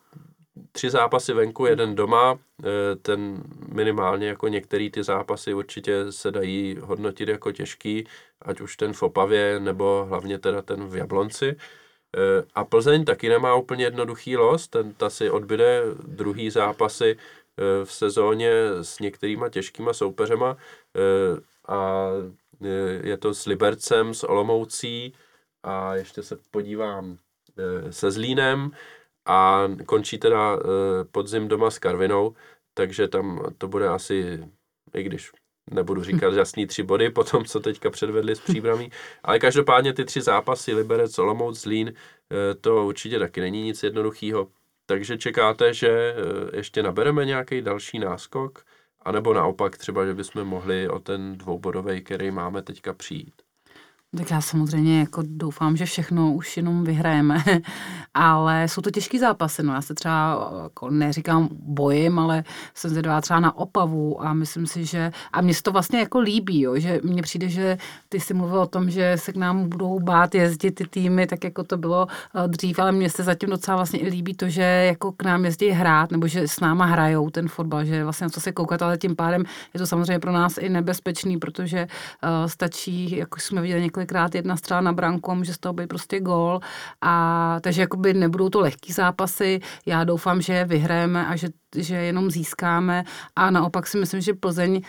tři 0.73 0.91
zápasy 0.91 1.33
venku, 1.33 1.67
jeden 1.67 1.95
doma, 1.95 2.39
e, 2.65 2.97
ten 2.97 3.43
minimálně 3.73 4.29
jako 4.29 4.49
některé 4.49 4.91
ty 4.91 5.03
zápasy 5.03 5.55
určitě 5.55 6.13
se 6.13 6.31
dají 6.31 6.77
hodnotit 6.81 7.29
jako 7.29 7.53
těžký, 7.53 8.07
ať 8.43 8.61
už 8.61 8.77
ten 8.77 8.93
v 8.93 9.03
Opavě, 9.03 9.61
nebo 9.61 10.07
hlavně 10.09 10.39
teda 10.39 10.63
ten 10.63 10.89
v 10.89 10.97
Jablonci. 10.97 11.49
E, 11.49 11.57
a 12.55 12.65
Plzeň 12.65 13.05
taky 13.05 13.29
nemá 13.29 13.55
úplně 13.55 13.85
jednoduchý 13.85 14.37
los, 14.37 14.69
ten 14.69 14.95
ta 14.95 15.11
si 15.11 15.31
odbyde 15.31 15.83
druhý 16.07 16.51
zápasy 16.51 17.11
e, 17.11 17.85
v 17.85 17.93
sezóně 17.93 18.53
s 18.83 18.99
některýma 18.99 19.49
těžkýma 19.49 19.93
soupeřema. 19.93 20.57
A 21.69 22.09
je 23.03 23.17
to 23.17 23.35
s 23.35 23.47
Libercem, 23.47 24.15
s 24.15 24.25
Olomoucí 24.25 25.15
a 25.63 25.95
ještě 25.95 26.23
se 26.23 26.39
podívám 26.51 27.17
se 27.91 28.11
Zlínem, 28.11 28.71
a 29.27 29.69
končí 29.87 30.19
teda 30.19 30.57
uh, 30.57 30.63
podzim 31.11 31.49
doma 31.49 31.71
s 31.71 31.79
Karvinou, 31.79 32.35
takže 32.75 33.09
tam 33.09 33.41
to 33.59 33.69
bude 33.69 33.89
asi, 33.89 34.49
i 34.95 35.03
když 35.03 35.33
nebudu 35.71 36.03
říkat 36.03 36.35
jasný 36.35 36.67
tři 36.67 36.83
body 36.83 37.11
po 37.15 37.25
tom, 37.25 37.45
co 37.45 37.61
teďka 37.61 37.91
předvedli 37.91 38.37
s 38.37 38.41
příbramí, 38.41 38.91
ale 39.23 39.39
každopádně 39.39 39.93
ty 39.93 40.05
tři 40.05 40.21
zápasy, 40.21 40.75
Liberec, 40.75 41.19
Olomouc, 41.19 41.61
Zlín, 41.61 41.89
uh, 41.89 42.61
to 42.61 42.87
určitě 42.87 43.19
taky 43.19 43.41
není 43.41 43.63
nic 43.63 43.83
jednoduchého. 43.83 44.49
Takže 44.87 45.19
čekáte, 45.19 45.75
že 45.75 46.15
uh, 46.15 46.57
ještě 46.57 46.83
nabereme 46.83 47.25
nějaký 47.25 47.63
další 47.63 47.99
náskok, 47.99 48.65
anebo 49.03 49.35
naopak 49.35 49.79
třeba, 49.79 50.07
že 50.07 50.15
bychom 50.15 50.45
mohli 50.45 50.89
o 50.89 50.99
ten 50.99 51.39
dvoubodový, 51.39 52.03
který 52.03 52.31
máme 52.31 52.63
teďka 52.63 52.93
přijít? 52.93 53.43
Tak 54.17 54.31
já 54.31 54.41
samozřejmě 54.41 55.01
jako 55.01 55.23
doufám, 55.27 55.77
že 55.77 55.85
všechno 55.85 56.33
už 56.33 56.57
jenom 56.57 56.85
vyhrajeme, 56.85 57.45
ale 58.15 58.69
jsou 58.69 58.83
to 58.83 58.91
těžký 58.91 59.19
zápasy. 59.19 59.63
No. 59.63 59.75
Já 59.75 59.83
se 59.83 59.95
třeba 59.95 60.51
jako 60.63 60.91
neříkám 60.91 61.49
bojím, 61.53 62.19
ale 62.19 62.45
jsem 62.75 62.91
zvědavá 62.91 63.21
třeba 63.21 63.41
na 63.41 63.57
Opavu 63.57 64.23
a 64.23 64.33
myslím 64.33 64.67
si, 64.67 64.85
že 64.85 65.13
a 65.33 65.41
mě 65.41 65.55
se 65.55 65.63
to 65.63 65.73
vlastně 65.73 65.99
jako 65.99 66.19
líbí, 66.19 66.61
jo, 66.61 66.79
že 66.79 67.01
mně 67.03 67.23
přijde, 67.23 67.49
že 67.49 67.79
ty 68.09 68.21
si 68.21 68.35
mluvil 68.35 68.61
o 68.61 68.67
tom, 68.67 68.91
že 68.91 69.17
se 69.17 69.33
k 69.33 69.37
nám 69.37 69.69
budou 69.69 70.01
bát 70.01 70.35
jezdit 70.35 70.71
ty 70.71 70.87
týmy, 70.87 71.27
tak 71.27 71.45
jako 71.45 71.65
to 71.65 71.77
bylo 71.77 72.07
eh, 72.35 72.49
dřív, 72.49 72.79
ale 72.79 72.93
mně 72.93 73.11
se 73.11 73.23
zatím 73.23 73.51
docela 73.51 73.77
vlastně 73.77 74.01
i 74.01 74.09
líbí 74.09 74.35
to, 74.35 74.49
že 74.49 74.63
jako 74.63 75.13
k 75.13 75.23
nám 75.23 75.45
jezdí 75.45 75.69
hrát, 75.69 76.11
nebo 76.11 76.27
že 76.27 76.49
s 76.49 76.61
náma 76.61 76.85
hrajou 76.85 77.31
ten 77.31 77.49
fotbal, 77.49 77.85
že 77.85 78.05
vlastně 78.05 78.25
na 78.25 78.31
co 78.31 78.41
se 78.41 78.53
koukat, 78.53 78.83
ale 78.83 78.99
tím 78.99 79.17
pádem 79.17 79.45
je 79.75 79.79
to 79.79 79.87
samozřejmě 79.87 80.19
pro 80.19 80.33
nás 80.33 80.59
i 80.59 80.69
nebezpečný, 80.69 81.39
protože 81.39 81.87
uh, 81.87 82.47
stačí, 82.47 83.17
jako 83.17 83.41
jsme 83.41 83.63
viděli 83.63 83.81
několikrát 84.03 84.35
jedna 84.35 84.57
střela 84.57 84.81
na 84.81 84.93
branku 84.93 85.31
a 85.31 85.35
může 85.35 85.55
z 85.55 85.59
toho 85.59 85.73
být 85.73 85.87
prostě 85.87 86.21
gól. 86.21 86.61
A 87.01 87.57
takže 87.61 87.81
jakoby 87.81 88.15
nebudou 88.15 88.49
to 88.49 88.61
lehký 88.61 88.93
zápasy. 88.93 89.61
Já 89.87 90.05
doufám, 90.05 90.43
že 90.43 90.65
vyhrajeme 90.65 91.27
a 91.27 91.37
že, 91.37 91.49
že 91.77 91.97
jenom 91.97 92.31
získáme. 92.31 93.05
A 93.37 93.51
naopak 93.51 93.87
si 93.87 93.99
myslím, 93.99 94.21
že 94.21 94.35
Plzeň 94.35 94.83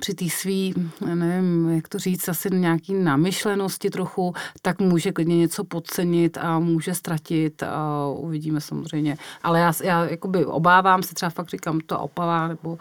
při 0.00 0.14
té 0.14 0.24
svý, 0.28 0.74
nevím, 1.14 1.68
jak 1.68 1.88
to 1.88 1.98
říct, 1.98 2.28
asi 2.28 2.48
nějaký 2.52 2.94
namyšlenosti 2.94 3.90
trochu, 3.90 4.34
tak 4.62 4.80
může 4.80 5.12
klidně 5.12 5.36
něco 5.36 5.64
podcenit 5.64 6.38
a 6.38 6.58
může 6.58 6.94
ztratit 6.94 7.62
a 7.62 8.06
uvidíme 8.06 8.60
samozřejmě. 8.60 9.16
Ale 9.42 9.60
já, 9.60 9.72
já 9.84 10.04
jakoby 10.04 10.44
obávám 10.44 11.02
se, 11.02 11.14
třeba 11.14 11.30
fakt 11.30 11.48
říkám, 11.48 11.80
to 11.80 11.98
opava 11.98 12.48
nebo 12.48 12.70
uh, 12.70 12.78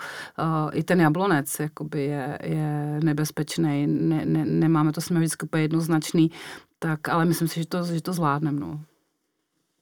i 0.73 0.83
ten 0.83 1.01
jablonec 1.01 1.59
jakoby 1.59 2.03
je, 2.03 2.39
je 2.43 2.99
nebezpečný, 3.03 3.87
ne, 3.87 4.25
ne, 4.25 4.45
nemáme 4.45 4.91
to 4.91 5.01
s 5.01 5.09
vždycky 5.09 5.45
úplně 5.45 5.63
jednoznačný, 5.63 6.31
tak, 6.79 7.09
ale 7.09 7.25
myslím 7.25 7.47
si, 7.47 7.59
že 7.59 7.67
to, 7.67 7.83
že 7.83 8.01
to 8.01 8.13
zvládneme. 8.13 8.59
No. 8.59 8.79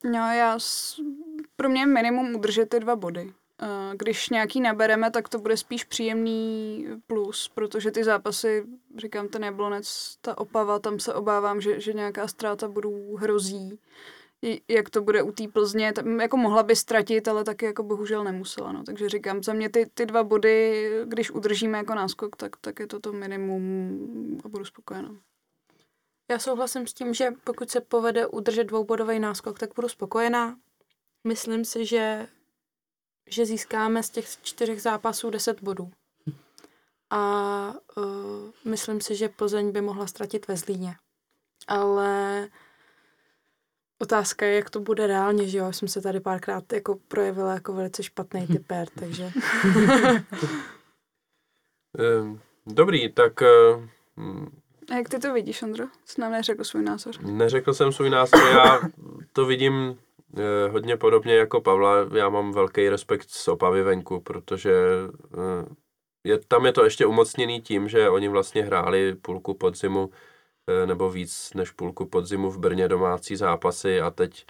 no 0.04 0.32
já, 0.34 0.58
pro 1.56 1.70
mě 1.70 1.86
minimum 1.86 2.36
udržet 2.36 2.70
ty 2.70 2.80
dva 2.80 2.96
body. 2.96 3.34
Když 3.94 4.30
nějaký 4.30 4.62
nabereme, 4.62 5.12
tak 5.12 5.30
to 5.30 5.40
bude 5.40 5.58
spíš 5.58 5.84
příjemný 5.84 6.86
plus, 7.08 7.52
protože 7.54 7.92
ty 7.92 8.04
zápasy, 8.04 8.66
říkám, 8.98 9.28
ten 9.28 9.44
jablonec, 9.44 10.18
ta 10.22 10.38
opava, 10.38 10.80
tam 10.80 11.00
se 11.00 11.14
obávám, 11.14 11.62
že, 11.62 11.80
že 11.80 11.94
nějaká 11.94 12.28
ztráta 12.28 12.68
budou 12.68 13.16
hrozí. 13.16 13.80
Jak 14.68 14.90
to 14.90 15.02
bude 15.02 15.24
u 15.24 15.32
té 15.32 15.48
Plzně, 15.48 15.94
tam 15.94 16.20
jako 16.20 16.38
mohla 16.38 16.64
by 16.64 16.76
ztratit, 16.76 17.28
ale 17.28 17.44
taky 17.44 17.66
jako 17.66 17.84
bohužel 17.84 18.24
nemusela. 18.24 18.72
No. 18.72 18.84
Takže 18.84 19.10
říkám, 19.10 19.44
za 19.44 19.54
mě 19.54 19.70
ty, 19.70 19.86
ty 19.94 20.06
dva 20.06 20.24
body, 20.24 20.90
když 21.06 21.32
udržíme 21.32 21.78
jako 21.78 21.96
náskok, 21.96 22.36
tak, 22.36 22.58
tak 22.62 22.80
je 22.80 22.88
to 22.88 23.00
to 23.00 23.14
minimum 23.14 24.42
a 24.46 24.48
budu 24.48 24.66
spokojená. 24.66 25.16
Já 26.32 26.40
souhlasím 26.40 26.88
s 26.88 26.94
tím, 26.94 27.14
že 27.14 27.32
pokud 27.44 27.72
se 27.72 27.82
povede 27.82 28.28
udržet 28.28 28.64
dvoubodový 28.64 29.20
náskok, 29.20 29.60
tak 29.60 29.76
budu 29.76 29.90
spokojená. 29.90 30.58
Myslím 31.24 31.66
si, 31.66 31.86
že 31.86 32.28
že 33.30 33.46
získáme 33.46 34.04
z 34.04 34.10
těch 34.10 34.28
čtyřech 34.42 34.82
zápasů 34.82 35.30
10 35.30 35.62
bodů. 35.62 35.92
A 37.10 37.74
uh, 37.98 38.04
myslím 38.66 39.02
si, 39.02 39.16
že 39.16 39.30
Plzeň 39.30 39.72
by 39.72 39.82
mohla 39.82 40.08
ztratit 40.08 40.48
ve 40.48 40.58
Zlíně. 40.58 40.96
Ale 41.68 42.48
otázka 44.00 44.46
je, 44.46 44.56
jak 44.56 44.70
to 44.70 44.80
bude 44.80 45.08
reálně, 45.08 45.48
že 45.48 45.58
jo? 45.58 45.74
Jsem 45.74 45.88
se 45.88 46.02
tady 46.02 46.20
párkrát 46.20 46.74
jako 46.74 46.96
projevila 47.08 47.54
jako 47.54 47.74
velice 47.74 48.04
špatný 48.04 48.48
typer, 48.54 48.88
takže... 49.00 49.32
Ehm, 52.00 52.40
dobrý, 52.66 53.14
tak... 53.14 53.42
Uh, 54.18 54.46
a 54.92 54.96
jak 54.96 55.10
ty 55.10 55.20
to 55.20 55.34
vidíš, 55.34 55.62
Ondro? 55.62 55.86
Jsi 56.06 56.22
nám 56.22 56.32
neřekl 56.32 56.64
svůj 56.64 56.84
názor. 56.84 57.24
Neřekl 57.24 57.74
jsem 57.74 57.92
svůj 57.92 58.10
názor, 58.10 58.40
já 58.40 58.80
to 59.34 59.46
vidím 59.46 60.00
hodně 60.70 60.98
podobně 60.98 61.36
jako 61.36 61.62
Pavla, 61.62 61.96
já 62.16 62.30
mám 62.30 62.52
velký 62.52 62.90
respekt 62.90 63.30
z 63.30 63.48
Opavy 63.48 63.84
venku, 63.84 64.20
protože 64.20 64.74
eh, 65.34 65.66
je, 66.24 66.40
tam 66.48 66.66
je 66.66 66.72
to 66.72 66.84
ještě 66.84 67.06
umocněný 67.06 67.62
tím, 67.62 67.90
že 67.90 68.10
oni 68.10 68.28
vlastně 68.28 68.64
hráli 68.64 69.16
půlku 69.16 69.54
podzimu 69.54 70.10
eh, 70.68 70.86
nebo 70.86 71.10
víc 71.10 71.54
než 71.54 71.72
půlku 71.72 72.06
podzimu 72.06 72.50
v 72.50 72.60
Brně 72.60 72.88
domácí 72.88 73.36
zápasy 73.36 74.02
a 74.02 74.12
teď, 74.12 74.46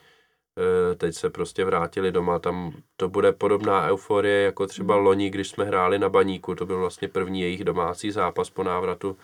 teď 0.97 1.15
se 1.15 1.29
prostě 1.29 1.65
vrátili 1.65 2.11
doma. 2.11 2.39
Tam 2.39 2.73
to 2.95 3.09
bude 3.09 3.31
podobná 3.31 3.87
euforie 3.87 4.43
jako 4.43 4.67
třeba 4.67 4.95
hmm. 4.95 5.03
loni, 5.03 5.29
když 5.29 5.49
jsme 5.49 5.65
hráli 5.65 5.99
na 5.99 6.09
Baníku. 6.09 6.55
To 6.55 6.65
byl 6.65 6.79
vlastně 6.79 7.07
první 7.07 7.41
jejich 7.41 7.63
domácí 7.63 8.11
zápas 8.11 8.49
po 8.49 8.63
návratu 8.63 9.17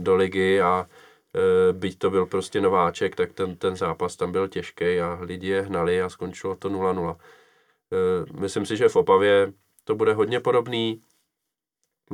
do 0.00 0.16
ligy 0.16 0.60
a 0.60 0.86
Eh, 0.86 0.86
byť 1.72 1.98
to 1.98 2.10
byl 2.10 2.26
prostě 2.26 2.60
nováček, 2.60 3.16
tak 3.16 3.32
ten, 3.32 3.56
ten 3.56 3.76
zápas 3.76 4.16
tam 4.16 4.32
byl 4.32 4.48
těžký 4.48 5.00
a 5.00 5.18
lidi 5.20 5.48
je 5.48 5.62
hnali 5.62 6.02
a 6.02 6.08
skončilo 6.08 6.56
to 6.56 6.70
0-0. 6.70 7.16
Eh, 7.92 8.40
myslím 8.40 8.66
si, 8.66 8.76
že 8.76 8.88
v 8.88 8.96
Opavě 8.96 9.52
to 9.84 9.94
bude 9.94 10.14
hodně 10.14 10.40
podobný. 10.40 11.02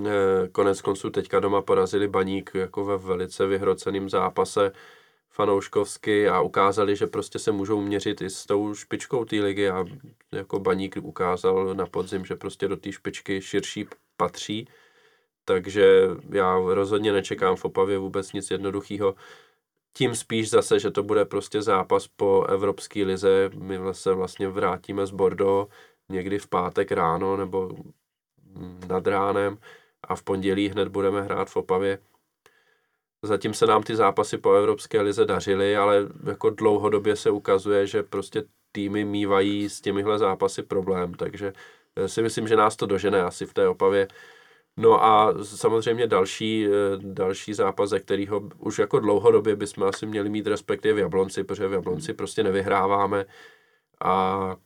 Eh, 0.07 0.49
konec 0.53 0.81
konců 0.81 1.11
teďka 1.11 1.41
doma 1.41 1.63
porazili 1.63 2.09
Baník 2.09 2.51
jako 2.55 2.85
ve 2.85 2.97
velice 2.97 3.47
vyhroceném 3.47 4.09
zápase 4.09 4.73
fanouškovsky 5.31 6.29
a 6.29 6.41
ukázali, 6.41 6.97
že 6.97 7.07
prostě 7.07 7.39
se 7.39 7.53
můžou 7.53 7.81
měřit 7.81 8.21
i 8.21 8.31
s 8.31 8.47
tou 8.47 8.75
špičkou 8.75 9.25
té 9.25 9.37
ligy 9.37 9.71
a 9.71 9.85
jako 10.33 10.61
Baník 10.61 10.97
ukázal 11.03 11.75
na 11.75 11.87
podzim, 11.87 12.25
že 12.25 12.37
prostě 12.37 12.69
do 12.69 12.77
té 12.77 12.93
špičky 12.93 13.43
širší 13.43 13.87
patří 14.17 14.69
takže 15.49 16.01
já 16.31 16.59
rozhodně 16.65 17.13
nečekám 17.13 17.57
v 17.57 17.65
Opavě 17.65 17.99
vůbec 17.99 18.33
nic 18.33 18.51
jednoduchého. 18.51 19.15
Tím 19.93 20.15
spíš 20.15 20.51
zase, 20.51 20.79
že 20.79 20.91
to 20.91 21.03
bude 21.03 21.25
prostě 21.25 21.63
zápas 21.63 22.09
po 22.09 22.45
Evropské 22.45 23.05
lize. 23.05 23.51
My 23.55 23.79
se 23.93 24.13
vlastně 24.13 24.49
vrátíme 24.49 25.07
z 25.07 25.11
Bordeaux 25.11 25.73
někdy 26.09 26.39
v 26.39 26.47
pátek 26.47 26.93
ráno 26.93 27.37
nebo 27.37 27.71
nad 28.89 29.07
ránem 29.07 29.59
a 30.05 30.17
v 30.17 30.23
pondělí 30.23 30.69
hned 30.69 30.89
budeme 30.89 31.23
hrát 31.23 31.51
v 31.51 31.57
Opavě. 31.57 31.99
Zatím 33.23 33.55
se 33.55 33.67
nám 33.67 33.83
ty 33.83 33.97
zápasy 33.97 34.39
po 34.39 34.53
Evropské 34.53 35.01
lize 35.01 35.25
dařily, 35.25 35.77
ale 35.77 36.09
jako 36.27 36.51
dlouhodobě 36.51 37.17
se 37.17 37.31
ukazuje, 37.31 37.87
že 37.87 38.03
prostě 38.03 38.45
týmy 38.73 39.05
mývají 39.05 39.69
s 39.69 39.81
těmihle 39.81 40.19
zápasy 40.19 40.63
problém, 40.63 41.15
takže 41.15 41.53
si 42.07 42.23
myslím, 42.23 42.49
že 42.49 42.57
nás 42.57 42.77
to 42.77 42.87
dožene 42.87 43.23
asi 43.23 43.47
v 43.47 43.55
té 43.55 43.69
Opavě. 43.69 44.09
No 44.77 45.05
a 45.05 45.35
samozřejmě 45.43 46.07
další, 46.07 46.67
eh, 46.67 46.71
další 47.01 47.55
zápas, 47.55 47.91
ze 47.91 48.01
kterého 48.01 48.43
už 48.59 48.79
jako 48.79 48.99
dlouhodobě 48.99 49.57
bychom 49.57 49.85
asi 49.85 50.07
měli 50.07 50.29
mít 50.29 50.47
respektive 50.47 50.95
v 50.95 50.99
Jablonci, 50.99 51.45
protože 51.45 51.69
v 51.69 51.73
Jablonci 51.73 52.13
prostě 52.13 52.43
nevyhráváme 52.43 53.27
a 54.05 54.57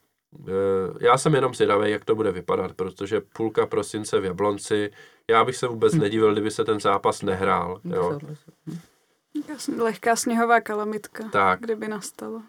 eh, 0.49 0.53
já 1.01 1.19
jsem 1.19 1.35
jenom 1.35 1.55
zvědavý, 1.55 1.91
jak 1.91 2.05
to 2.05 2.15
bude 2.15 2.33
vypadat, 2.33 2.73
protože 2.73 3.21
půlka 3.21 3.67
prosince 3.67 4.21
v 4.21 4.25
Jablonci, 4.25 4.91
já 5.29 5.45
bych 5.45 5.57
se 5.57 5.67
vůbec 5.67 5.95
hm. 5.95 5.99
nedivil, 5.99 6.33
kdyby 6.33 6.51
se 6.51 6.65
ten 6.65 6.81
zápas 6.81 7.23
nehrál. 7.23 7.81
Jo. 7.85 8.19
Lehká 9.79 10.17
sněhová 10.17 10.61
kalamitka, 10.61 11.25
tak. 11.33 11.61
kdyby 11.61 11.89
nastalo. 11.89 12.43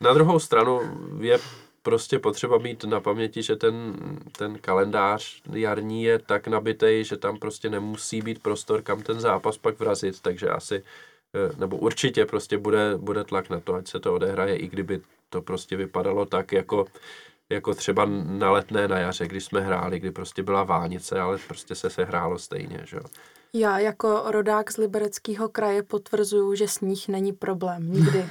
Na 0.00 0.12
druhou 0.12 0.38
stranu 0.38 0.80
je 1.20 1.38
prostě 1.86 2.18
potřeba 2.18 2.58
mít 2.58 2.84
na 2.84 3.00
paměti, 3.00 3.42
že 3.42 3.56
ten, 3.56 3.96
ten 4.38 4.58
kalendář 4.58 5.42
jarní 5.52 6.04
je 6.04 6.18
tak 6.18 6.48
nabitý, 6.48 7.04
že 7.04 7.16
tam 7.16 7.38
prostě 7.38 7.70
nemusí 7.70 8.22
být 8.22 8.42
prostor, 8.42 8.82
kam 8.82 9.02
ten 9.02 9.20
zápas 9.20 9.58
pak 9.58 9.78
vrazit, 9.78 10.20
takže 10.20 10.48
asi, 10.48 10.82
eh, 11.34 11.56
nebo 11.58 11.76
určitě 11.76 12.26
prostě 12.26 12.58
bude, 12.58 12.98
bude 12.98 13.24
tlak 13.24 13.50
na 13.50 13.60
to, 13.60 13.74
ať 13.74 13.88
se 13.88 14.00
to 14.00 14.14
odehraje, 14.14 14.56
i 14.56 14.68
kdyby 14.68 15.00
to 15.30 15.42
prostě 15.42 15.76
vypadalo 15.76 16.26
tak, 16.26 16.52
jako, 16.52 16.86
jako 17.50 17.74
třeba 17.74 18.04
na 18.24 18.50
letné 18.50 18.88
na 18.88 18.98
jaře, 18.98 19.26
když 19.26 19.44
jsme 19.44 19.60
hráli, 19.60 20.00
kdy 20.00 20.10
prostě 20.10 20.42
byla 20.42 20.64
vánice, 20.64 21.20
ale 21.20 21.38
prostě 21.46 21.74
se 21.74 21.90
se 21.90 22.04
hrálo 22.04 22.38
stejně, 22.38 22.80
že 22.84 22.96
jo. 22.96 23.04
Já 23.58 23.78
jako 23.78 24.22
rodák 24.26 24.72
z 24.72 24.76
Libereckého 24.76 25.48
kraje 25.48 25.82
potvrzuju, 25.82 26.54
že 26.54 26.68
sníh 26.68 27.08
není 27.08 27.32
problém. 27.32 27.92
Nikdy. 27.92 28.24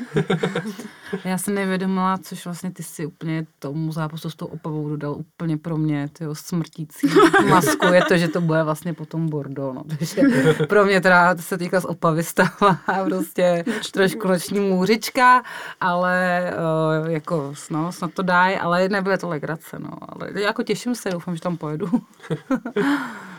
Já 1.23 1.38
jsem 1.38 1.55
nevědomila, 1.55 2.17
což 2.17 2.45
vlastně 2.45 2.71
ty 2.71 2.84
si 2.84 3.05
úplně 3.05 3.45
tomu 3.59 3.91
zápasu 3.91 4.30
s 4.30 4.36
tou 4.36 4.45
opavou 4.45 4.89
dodal 4.89 5.13
úplně 5.13 5.57
pro 5.57 5.78
mě, 5.78 6.09
tyho 6.13 6.36
smrtící 6.36 7.07
masku, 7.49 7.86
je 7.86 8.01
to, 8.07 8.17
že 8.17 8.28
to 8.28 8.41
bude 8.41 8.63
vlastně 8.63 8.93
potom 8.93 9.30
Bordo. 9.30 9.73
No. 9.73 9.84
Takže 9.97 10.21
pro 10.69 10.86
mě 10.86 11.01
teda 11.01 11.38
se 11.38 11.57
teďka 11.57 11.82
z 11.82 11.86
opavy 11.86 12.23
stává 12.23 12.80
prostě 13.05 13.65
trošku 13.91 14.28
noční 14.28 14.59
můřička, 14.59 15.43
ale 15.82 16.43
uh, 17.03 17.11
jako 17.11 17.53
no, 17.69 17.91
snad 17.91 18.13
to 18.13 18.21
dají, 18.21 18.55
ale 18.55 18.89
nebude 18.89 19.17
to 19.17 19.30
legrace. 19.30 19.80
No. 19.80 19.89
Ale 20.01 20.41
jako 20.41 20.63
těším 20.63 20.95
se, 20.95 21.09
doufám, 21.09 21.36
že 21.36 21.41
tam 21.41 21.57
pojedu. 21.57 21.89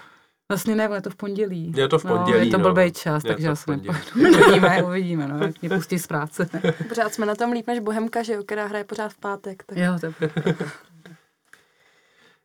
Vlastně 0.48 0.74
ne, 0.74 0.88
je 0.94 1.02
to 1.02 1.10
v 1.10 1.16
pondělí. 1.16 1.72
Je 1.76 1.88
to 1.88 1.98
v 1.98 2.02
pondělí, 2.02 2.38
no, 2.38 2.44
Je 2.44 2.50
to 2.50 2.58
blbý 2.58 2.84
no. 2.84 2.90
čas, 2.90 3.24
je 3.24 3.28
takže 3.28 3.48
asi 3.48 3.70
uvidíme, 4.14 4.82
uvidíme, 4.82 5.28
no, 5.28 5.46
jak 5.46 5.62
mě 5.62 5.70
pustí 5.70 5.98
z 5.98 6.06
práce. 6.06 6.48
Pořád 6.88 7.14
jsme 7.14 7.26
na 7.26 7.34
tom 7.34 7.52
líp 7.52 7.66
než 7.66 7.78
Bohemka, 7.80 8.22
že 8.22 8.32
jo, 8.32 8.42
která 8.44 8.66
hraje 8.66 8.84
pořád 8.84 9.12
v 9.12 9.18
pátek. 9.18 9.64
Tak... 9.64 9.78
Jo, 9.78 9.98
to 10.00 10.06
je 10.06 10.30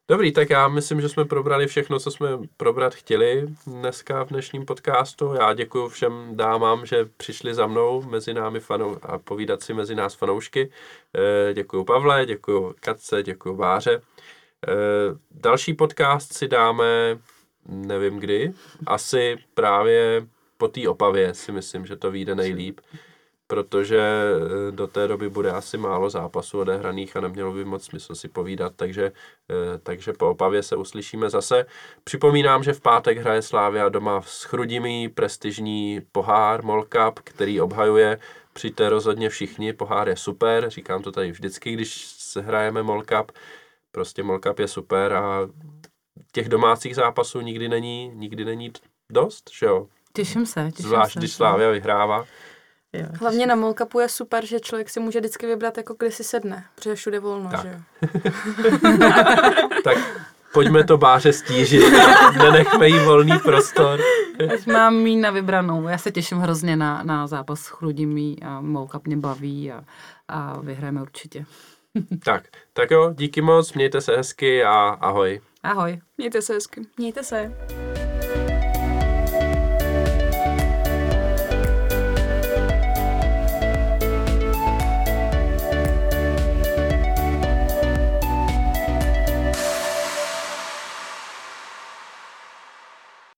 Dobrý, 0.08 0.32
tak 0.32 0.50
já 0.50 0.68
myslím, 0.68 1.02
že 1.02 1.10
jsme 1.10 1.26
probrali 1.26 1.68
všechno, 1.68 2.00
co 2.00 2.12
jsme 2.12 2.28
probrat 2.58 2.96
chtěli 2.96 3.48
dneska 3.68 4.24
v 4.24 4.30
dnešním 4.30 4.66
podcastu. 4.66 5.34
Já 5.34 5.54
děkuji 5.54 5.90
všem 5.90 6.32
dámám, 6.32 6.86
že 6.86 7.06
přišli 7.18 7.54
za 7.54 7.68
mnou 7.68 8.02
mezi 8.02 8.34
námi 8.34 8.60
fanou 8.60 8.98
a 9.02 9.18
povídat 9.18 9.62
si 9.64 9.74
mezi 9.74 9.96
nás 9.96 10.16
fanoušky. 10.16 10.72
E, 11.50 11.54
děkuji 11.54 11.84
Pavle, 11.84 12.26
děkuji 12.26 12.76
Katce, 12.80 13.24
děkuji 13.24 13.56
Váře. 13.56 13.94
E, 13.96 14.02
další 15.32 15.74
podcast 15.74 16.34
si 16.34 16.48
dáme, 16.48 17.18
nevím 17.68 18.20
kdy, 18.20 18.54
asi 18.86 19.38
právě 19.54 20.28
po 20.58 20.68
té 20.68 20.90
opavě 20.90 21.34
si 21.34 21.52
myslím, 21.52 21.86
že 21.86 21.96
to 21.96 22.12
vyjde 22.12 22.36
nejlíp 22.36 22.80
protože 23.52 24.00
eh, 24.00 24.72
do 24.72 24.88
té 24.88 25.08
doby 25.08 25.30
bude 25.30 25.52
asi 25.52 25.78
málo 25.78 26.10
zápasů 26.10 26.60
odehraných 26.60 27.18
a 27.18 27.22
nemělo 27.22 27.54
by 27.54 27.66
moc 27.66 27.84
smysl 27.84 28.16
si 28.16 28.28
povídat, 28.28 28.74
takže, 28.76 29.12
eh, 29.52 29.78
takže 29.84 30.14
po 30.14 30.30
Opavě 30.30 30.64
se 30.64 30.76
uslyšíme 30.76 31.30
zase. 31.30 31.66
Připomínám, 32.04 32.64
že 32.64 32.74
v 32.74 32.82
pátek 32.82 33.18
hraje 33.18 33.42
Slávia 33.42 33.90
doma 33.90 34.22
s 34.22 34.44
Chrudimí 34.44 35.10
prestižní 35.10 36.02
pohár 36.12 36.64
Mall 36.64 36.84
Cup, 36.84 37.20
který 37.24 37.62
obhajuje. 37.62 38.20
Přijďte 38.54 38.90
rozhodně 38.90 39.30
všichni, 39.30 39.74
pohár 39.74 40.10
je 40.10 40.16
super, 40.16 40.70
říkám 40.70 41.04
to 41.04 41.12
tady 41.12 41.32
vždycky, 41.32 41.74
když 41.74 42.16
hrajeme 42.40 42.84
Mall 42.84 43.04
Cup, 43.04 43.32
prostě 43.92 44.24
Mall 44.24 44.40
Cup 44.40 44.60
je 44.60 44.68
super 44.68 45.14
a 45.14 45.48
těch 46.32 46.50
domácích 46.50 46.96
zápasů 46.96 47.42
nikdy 47.42 47.70
není, 47.70 48.12
nikdy 48.16 48.46
není 48.46 48.72
dost, 49.12 49.50
že 49.60 49.66
jo? 49.66 49.88
Těším 50.14 50.46
se, 50.46 50.72
těším 50.72 50.90
Zvlášť, 50.90 51.14
se. 51.14 51.20
když 51.20 51.34
Slávia 51.34 51.70
vyhrává. 51.72 52.26
Jo, 52.94 53.06
Hlavně 53.20 53.48
na 53.48 53.56
Molkapu 53.56 54.00
je 54.00 54.10
super, 54.10 54.46
že 54.46 54.60
člověk 54.60 54.90
si 54.90 55.00
může 55.00 55.20
vždycky 55.20 55.48
vybrat, 55.48 55.78
jako 55.78 55.96
kdy 56.00 56.12
si 56.12 56.24
sedne, 56.24 56.66
protože 56.76 56.90
je 56.90 56.96
všude 56.96 57.20
volno, 57.20 57.50
Tak. 57.52 57.62
že 57.62 57.70
jo. 57.70 57.80
Tak 59.84 59.98
pojďme 60.54 60.84
to 60.84 60.98
báře 60.98 61.34
stížit. 61.34 61.84
Nenechme 62.38 62.88
jí 62.88 63.00
volný 63.00 63.40
prostor. 63.44 64.00
Ať 64.54 64.66
mám 64.66 64.96
mít 64.96 65.16
na 65.18 65.32
vybranou. 65.32 65.88
Já 65.88 65.98
se 65.98 66.12
těším 66.12 66.38
hrozně 66.38 66.76
na, 66.76 67.04
na 67.04 67.28
zápas 67.28 67.60
s 67.60 67.68
Chrudimí 67.68 68.44
a 68.44 68.62
Mouka 68.62 69.00
mě 69.06 69.18
baví 69.18 69.72
a, 69.72 69.84
a 70.28 70.60
vyhrajeme 70.62 71.02
určitě. 71.02 71.46
Tak, 72.24 72.44
tak 72.74 72.92
jo, 72.92 73.14
díky 73.14 73.42
moc, 73.42 73.74
mějte 73.74 74.02
se 74.02 74.16
hezky 74.18 74.64
a 74.64 74.74
ahoj. 75.02 75.42
Ahoj. 75.64 76.02
Mějte 76.18 76.42
se 76.42 76.54
hezky. 76.54 76.82
Mějte 76.98 77.24
se. 77.24 77.52